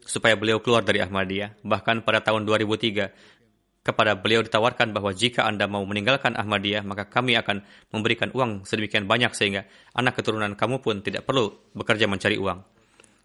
supaya 0.02 0.34
beliau 0.34 0.58
keluar 0.58 0.82
dari 0.82 0.98
Ahmadiyah. 1.02 1.62
Bahkan 1.62 2.02
pada 2.02 2.22
tahun 2.22 2.42
2003, 2.46 3.10
kepada 3.82 4.14
beliau 4.14 4.46
ditawarkan 4.46 4.94
bahwa 4.94 5.10
jika 5.10 5.42
Anda 5.42 5.66
mau 5.66 5.82
meninggalkan 5.82 6.38
Ahmadiyah, 6.38 6.86
maka 6.86 7.10
kami 7.10 7.34
akan 7.34 7.66
memberikan 7.90 8.30
uang 8.30 8.62
sedemikian 8.62 9.10
banyak 9.10 9.34
sehingga 9.34 9.66
anak 9.94 10.22
keturunan 10.22 10.54
kamu 10.54 10.78
pun 10.78 11.02
tidak 11.02 11.26
perlu 11.26 11.50
bekerja 11.74 12.06
mencari 12.06 12.38
uang. 12.38 12.62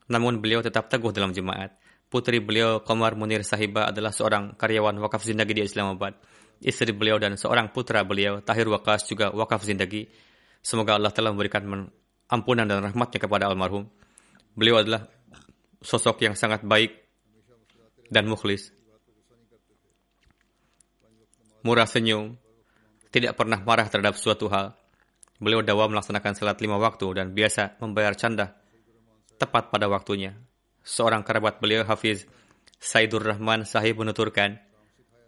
Namun 0.10 0.42
beliau 0.42 0.66
tetap 0.66 0.90
teguh 0.90 1.14
dalam 1.14 1.30
jemaat. 1.30 1.78
Putri 2.08 2.40
beliau, 2.40 2.82
Komar 2.82 3.20
Munir 3.20 3.44
Sahiba, 3.44 3.92
adalah 3.92 4.16
seorang 4.16 4.56
karyawan 4.56 4.96
wakaf 5.04 5.28
zindagi 5.28 5.60
di 5.60 5.68
Islamabad. 5.68 6.16
Istri 6.58 6.96
beliau 6.96 7.22
dan 7.22 7.38
seorang 7.38 7.70
putra 7.70 8.02
beliau, 8.02 8.42
Tahir 8.42 8.66
Wakas, 8.66 9.06
juga 9.06 9.30
wakaf 9.30 9.62
zindagi. 9.62 10.10
Semoga 10.64 10.98
Allah 10.98 11.14
telah 11.14 11.30
memberikan 11.36 11.62
ampunan 12.28 12.68
dan 12.68 12.84
rahmatnya 12.84 13.20
kepada 13.20 13.48
almarhum. 13.48 13.88
Beliau 14.54 14.80
adalah 14.84 15.08
sosok 15.84 16.24
yang 16.28 16.36
sangat 16.36 16.64
baik 16.64 16.96
dan 18.12 18.28
mukhlis. 18.28 18.72
Murah 21.64 21.88
senyum, 21.90 22.40
tidak 23.12 23.36
pernah 23.36 23.60
marah 23.60 23.88
terhadap 23.92 24.16
suatu 24.16 24.48
hal. 24.48 24.76
Beliau 25.38 25.62
dawa 25.62 25.86
melaksanakan 25.92 26.34
salat 26.34 26.58
lima 26.64 26.80
waktu 26.80 27.06
dan 27.14 27.36
biasa 27.36 27.78
membayar 27.84 28.16
canda 28.18 28.58
tepat 29.38 29.70
pada 29.70 29.86
waktunya. 29.86 30.34
Seorang 30.82 31.22
kerabat 31.22 31.60
beliau, 31.60 31.84
Hafiz 31.84 32.26
Saidur 32.80 33.22
Rahman 33.22 33.68
Sahib 33.68 34.00
menuturkan, 34.02 34.58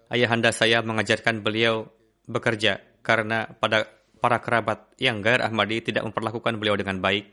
Ayahanda 0.09 0.49
saya 0.49 0.81
mengajarkan 0.81 1.45
beliau 1.45 1.85
bekerja 2.25 2.81
karena 3.05 3.45
pada 3.61 3.85
para 4.19 4.43
kerabat 4.43 4.91
yang 4.99 5.23
gair 5.23 5.39
Ahmadi 5.39 5.79
tidak 5.79 6.03
memperlakukan 6.05 6.59
beliau 6.59 6.75
dengan 6.75 6.99
baik, 6.99 7.31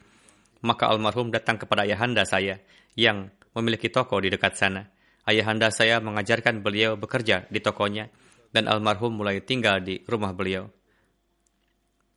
maka 0.62 0.88
almarhum 0.88 1.34
datang 1.34 1.58
kepada 1.60 1.84
ayahanda 1.84 2.22
saya 2.24 2.62
yang 2.96 3.28
memiliki 3.52 3.92
toko 3.92 4.16
di 4.22 4.32
dekat 4.32 4.56
sana. 4.56 4.88
Ayahanda 5.26 5.74
saya 5.74 5.98
mengajarkan 5.98 6.62
beliau 6.62 6.94
bekerja 6.94 7.50
di 7.50 7.58
tokonya 7.58 8.06
dan 8.54 8.70
almarhum 8.70 9.12
mulai 9.18 9.42
tinggal 9.42 9.82
di 9.82 10.00
rumah 10.06 10.30
beliau. 10.30 10.70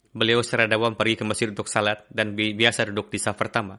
Beliau 0.09 0.41
secara 0.41 0.65
dawam 0.65 0.97
pergi 0.97 1.21
ke 1.21 1.25
masjid 1.25 1.49
untuk 1.49 1.69
salat 1.69 2.05
dan 2.09 2.33
biasa 2.33 2.89
duduk 2.89 3.13
di 3.13 3.21
saf 3.21 3.37
pertama. 3.37 3.77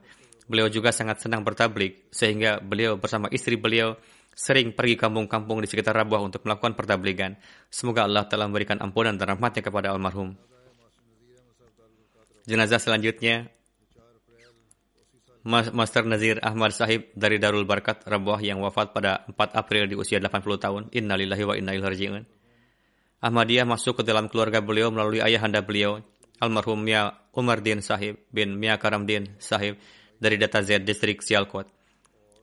Beliau 0.50 0.66
juga 0.66 0.90
sangat 0.90 1.22
senang 1.22 1.46
bertablik 1.46 2.10
sehingga 2.10 2.58
beliau 2.58 2.98
bersama 2.98 3.30
istri 3.30 3.54
beliau 3.54 3.94
sering 4.34 4.74
pergi 4.74 4.94
kampung-kampung 4.98 5.62
di 5.62 5.68
sekitar 5.70 5.94
Rabuah 5.94 6.22
untuk 6.22 6.46
melakukan 6.46 6.74
pertabligan. 6.74 7.38
Semoga 7.70 8.06
Allah 8.06 8.26
telah 8.26 8.46
memberikan 8.46 8.78
ampunan 8.82 9.14
dan 9.14 9.36
rahmatnya 9.36 9.62
kepada 9.62 9.90
almarhum. 9.94 10.34
Jenazah 12.50 12.82
selanjutnya 12.82 13.46
Master 15.46 16.02
Nazir 16.02 16.42
Ahmad 16.42 16.74
Sahib 16.74 17.06
dari 17.14 17.38
Darul 17.38 17.62
Barkat 17.62 18.02
Rabuah 18.02 18.42
yang 18.42 18.58
wafat 18.58 18.90
pada 18.90 19.22
4 19.30 19.54
April 19.54 19.86
di 19.86 19.94
usia 19.94 20.18
80 20.18 20.58
tahun. 20.58 20.82
Innalillahi 20.90 21.44
wa 21.46 21.54
inna 21.54 21.78
ilaihi 21.78 21.94
raji'un. 21.94 22.24
Ahmadiyah 23.22 23.70
masuk 23.70 24.00
ke 24.00 24.02
dalam 24.02 24.26
keluarga 24.26 24.58
beliau 24.58 24.90
melalui 24.90 25.22
ayahanda 25.22 25.62
beliau, 25.62 26.02
almarhum 26.42 26.82
Mia 26.82 27.14
Umar 27.38 27.62
Din 27.62 27.86
Sahib 27.86 28.18
bin 28.34 28.58
Mia 28.58 28.82
Karam 28.82 29.06
Din 29.06 29.30
Sahib 29.38 29.78
dari 30.18 30.34
Data 30.34 30.58
Z 30.58 30.82
distrik 30.82 31.22
Sialkot. 31.22 31.70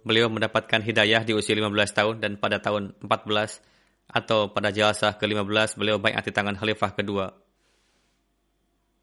Beliau 0.07 0.31
mendapatkan 0.31 0.87
hidayah 0.87 1.27
di 1.27 1.35
usia 1.35 1.51
15 1.51 1.67
tahun 1.91 2.15
dan 2.23 2.39
pada 2.39 2.63
tahun 2.63 2.95
14 3.03 3.59
atau 4.07 4.55
pada 4.55 4.71
jelasah 4.71 5.19
ke-15 5.19 5.75
beliau 5.75 5.99
baik 5.99 6.23
di 6.23 6.31
tangan 6.31 6.55
khalifah 6.55 6.95
kedua 6.95 7.35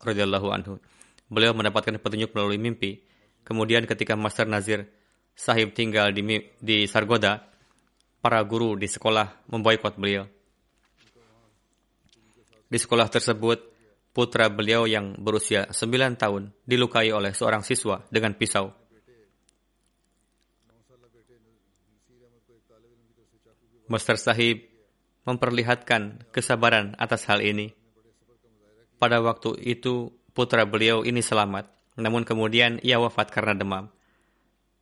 radhiyallahu 0.00 0.48
anhu. 0.48 0.74
Beliau 1.35 1.51
mendapatkan 1.51 1.99
petunjuk 1.99 2.30
melalui 2.30 2.62
mimpi 2.62 3.03
Kemudian 3.45 3.85
ketika 3.85 4.16
Master 4.16 4.49
Nazir 4.49 4.89
Sahib 5.37 5.76
tinggal 5.76 6.11
di, 6.16 6.24
di 6.57 6.89
Sargoda, 6.89 7.45
para 8.24 8.41
guru 8.41 8.80
di 8.80 8.89
sekolah 8.89 9.45
memboikot 9.53 10.01
beliau. 10.01 10.24
Di 12.64 12.78
sekolah 12.80 13.12
tersebut, 13.12 13.61
putra 14.16 14.49
beliau 14.49 14.89
yang 14.89 15.12
berusia 15.20 15.68
9 15.68 16.16
tahun 16.16 16.57
dilukai 16.64 17.12
oleh 17.12 17.37
seorang 17.37 17.61
siswa 17.61 18.01
dengan 18.09 18.32
pisau. 18.32 18.72
Master 23.85 24.16
Sahib 24.16 24.64
memperlihatkan 25.28 26.32
kesabaran 26.32 26.97
atas 26.97 27.28
hal 27.28 27.45
ini. 27.45 27.76
Pada 28.97 29.20
waktu 29.20 29.61
itu, 29.61 30.09
putra 30.35 30.66
beliau 30.66 31.07
ini 31.07 31.22
selamat. 31.22 31.70
Namun 31.95 32.26
kemudian 32.26 32.82
ia 32.82 32.99
wafat 32.99 33.30
karena 33.30 33.55
demam. 33.55 33.87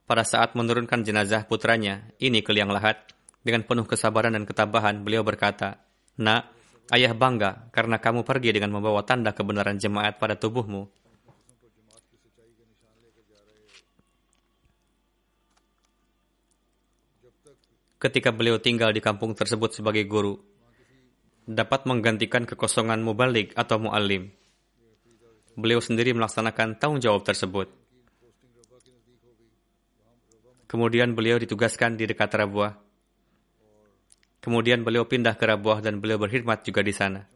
Pada 0.09 0.25
saat 0.25 0.57
menurunkan 0.57 1.05
jenazah 1.05 1.45
putranya, 1.45 2.09
ini 2.17 2.41
ke 2.41 2.51
liang 2.51 2.73
lahat, 2.73 3.13
dengan 3.45 3.63
penuh 3.63 3.85
kesabaran 3.85 4.33
dan 4.33 4.49
ketabahan, 4.49 5.05
beliau 5.05 5.21
berkata, 5.23 5.79
Nak, 6.19 6.49
ayah 6.91 7.13
bangga 7.13 7.69
karena 7.71 8.01
kamu 8.01 8.25
pergi 8.25 8.51
dengan 8.57 8.73
membawa 8.73 9.05
tanda 9.05 9.37
kebenaran 9.37 9.77
jemaat 9.77 10.17
pada 10.17 10.35
tubuhmu. 10.35 10.89
Ketika 18.03 18.35
beliau 18.35 18.59
tinggal 18.59 18.91
di 18.91 18.99
kampung 18.99 19.31
tersebut 19.31 19.79
sebagai 19.79 20.03
guru, 20.11 20.35
dapat 21.47 21.87
menggantikan 21.87 22.43
kekosongan 22.43 22.99
mubalik 22.99 23.55
atau 23.55 23.79
mu'alim 23.79 24.42
beliau 25.57 25.81
sendiri 25.81 26.17
melaksanakan 26.17 26.81
tanggung 26.81 27.01
jawab 27.03 27.25
tersebut. 27.25 27.69
Kemudian 30.73 31.13
beliau 31.13 31.37
ditugaskan 31.37 32.01
di 32.01 32.09
dekat 32.09 32.33
Rabuah. 32.33 32.81
Kemudian 34.41 34.81
beliau 34.81 35.05
pindah 35.05 35.37
ke 35.37 35.45
Rabuah 35.45 35.85
dan 35.85 36.01
beliau 36.01 36.17
berkhidmat 36.17 36.65
juga 36.65 36.81
di 36.81 36.97
sana. 36.97 37.29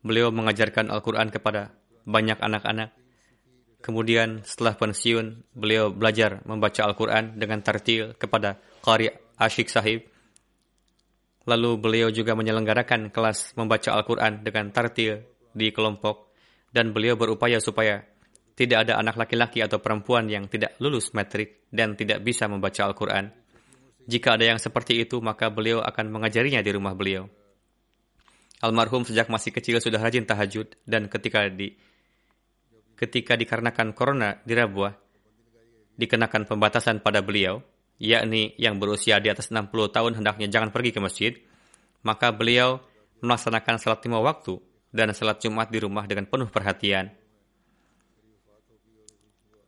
Beliau 0.00 0.32
mengajarkan 0.32 0.88
Al-Quran 0.88 1.28
kepada 1.28 1.76
banyak 2.08 2.40
anak-anak. 2.40 2.96
Kemudian 3.82 4.46
setelah 4.46 4.78
pensiun, 4.78 5.44
beliau 5.52 5.92
belajar 5.92 6.40
membaca 6.48 6.86
Al-Quran 6.86 7.36
dengan 7.36 7.60
tartil 7.60 8.14
kepada 8.16 8.58
Qari 8.80 9.10
Ashik 9.36 9.68
Sahib. 9.68 10.08
Lalu 11.44 11.70
beliau 11.78 12.08
juga 12.14 12.38
menyelenggarakan 12.38 13.10
kelas 13.10 13.58
membaca 13.58 13.90
Al-Quran 13.92 14.46
dengan 14.46 14.70
tartil 14.70 15.26
di 15.52 15.70
kelompok 15.70 16.32
dan 16.72 16.90
beliau 16.96 17.14
berupaya 17.14 17.60
supaya 17.60 18.00
tidak 18.52 18.88
ada 18.88 19.00
anak 19.00 19.16
laki-laki 19.16 19.64
atau 19.64 19.80
perempuan 19.80 20.28
yang 20.28 20.48
tidak 20.48 20.76
lulus 20.80 21.12
metrik 21.16 21.64
dan 21.72 21.96
tidak 21.96 22.20
bisa 22.20 22.48
membaca 22.48 22.84
Al-Quran. 22.84 23.32
Jika 24.04 24.36
ada 24.36 24.44
yang 24.44 24.58
seperti 24.60 24.98
itu, 25.00 25.22
maka 25.22 25.48
beliau 25.48 25.80
akan 25.80 26.10
mengajarinya 26.10 26.60
di 26.60 26.70
rumah 26.74 26.92
beliau. 26.92 27.30
Almarhum 28.62 29.02
sejak 29.02 29.26
masih 29.26 29.50
kecil 29.50 29.82
sudah 29.82 29.98
rajin 29.98 30.22
tahajud 30.22 30.78
dan 30.86 31.10
ketika 31.10 31.50
di 31.50 31.74
ketika 32.94 33.34
dikarenakan 33.34 33.90
corona 33.98 34.38
di 34.46 34.54
Rabuah, 34.54 34.94
dikenakan 35.98 36.46
pembatasan 36.46 37.02
pada 37.02 37.18
beliau, 37.18 37.58
yakni 37.98 38.54
yang 38.62 38.78
berusia 38.78 39.18
di 39.18 39.26
atas 39.26 39.50
60 39.50 39.70
tahun 39.90 40.12
hendaknya 40.22 40.46
jangan 40.46 40.70
pergi 40.70 40.94
ke 40.94 41.00
masjid, 41.02 41.32
maka 42.06 42.30
beliau 42.30 42.78
melaksanakan 43.18 43.82
salat 43.82 44.02
lima 44.06 44.22
waktu 44.22 44.62
dan 44.92 45.16
salat 45.16 45.40
Jumat 45.40 45.72
di 45.72 45.80
rumah 45.80 46.04
dengan 46.04 46.28
penuh 46.28 46.52
perhatian. 46.52 47.08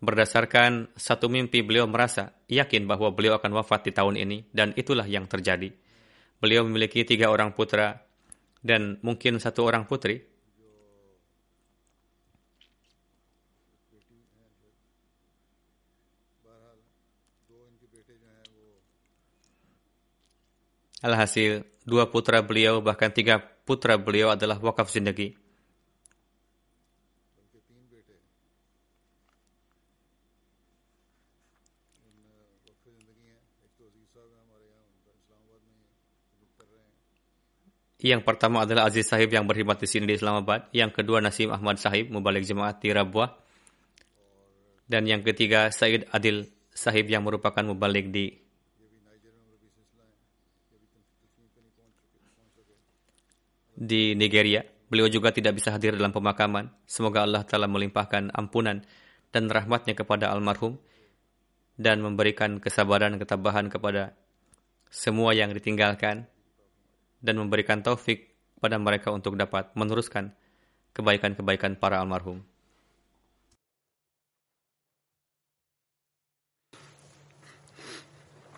Berdasarkan 0.04 0.92
satu 0.92 1.32
mimpi 1.32 1.64
beliau 1.64 1.88
merasa 1.88 2.36
yakin 2.52 2.84
bahwa 2.84 3.08
beliau 3.08 3.40
akan 3.40 3.56
wafat 3.56 3.88
di 3.88 3.92
tahun 3.96 4.20
ini 4.20 4.52
dan 4.52 4.76
itulah 4.76 5.08
yang 5.08 5.24
terjadi. 5.24 5.72
Beliau 6.36 6.60
memiliki 6.68 7.08
tiga 7.08 7.32
orang 7.32 7.56
putra 7.56 8.04
dan 8.60 9.00
mungkin 9.00 9.40
satu 9.40 9.64
orang 9.64 9.88
putri. 9.88 10.20
Alhasil, 21.04 21.64
dua 21.84 22.08
putra 22.08 22.40
beliau 22.40 22.80
bahkan 22.80 23.12
tiga 23.12 23.40
putra 23.40 24.00
beliau 24.00 24.32
adalah 24.32 24.56
wakaf 24.60 24.88
zindagi. 24.88 25.36
Yang 38.04 38.20
pertama 38.20 38.68
adalah 38.68 38.92
Aziz 38.92 39.08
Sahib 39.08 39.32
yang 39.32 39.48
berkhidmat 39.48 39.80
di 39.80 39.88
sini 39.88 40.04
di 40.04 40.20
Islamabad. 40.20 40.68
Yang 40.76 41.00
kedua 41.00 41.24
Nasim 41.24 41.48
Ahmad 41.48 41.80
Sahib, 41.80 42.12
mubalik 42.12 42.44
jemaat 42.44 42.76
di 42.84 42.92
Rabuah. 42.92 43.32
Dan 44.84 45.08
yang 45.08 45.24
ketiga 45.24 45.72
Said 45.72 46.04
Adil 46.12 46.44
Sahib 46.68 47.08
yang 47.08 47.24
merupakan 47.24 47.64
mubalik 47.64 48.12
di 48.12 48.43
di 53.84 54.16
Nigeria. 54.16 54.64
Beliau 54.88 55.08
juga 55.12 55.32
tidak 55.32 55.60
bisa 55.60 55.76
hadir 55.76 55.96
dalam 55.96 56.12
pemakaman. 56.12 56.72
Semoga 56.88 57.24
Allah 57.24 57.44
telah 57.44 57.68
melimpahkan 57.68 58.32
ampunan 58.32 58.80
dan 59.34 59.52
rahmatnya 59.52 59.92
kepada 59.92 60.32
almarhum 60.32 60.80
dan 61.76 62.00
memberikan 62.00 62.62
kesabaran 62.62 63.16
dan 63.16 63.20
ketabahan 63.20 63.66
kepada 63.68 64.14
semua 64.88 65.34
yang 65.34 65.50
ditinggalkan 65.50 66.30
dan 67.18 67.34
memberikan 67.34 67.82
taufik 67.82 68.30
pada 68.62 68.78
mereka 68.78 69.10
untuk 69.10 69.34
dapat 69.34 69.74
meneruskan 69.74 70.30
kebaikan-kebaikan 70.94 71.76
para 71.76 71.98
almarhum. 71.98 72.40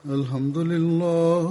Alhamdulillah 0.07 1.51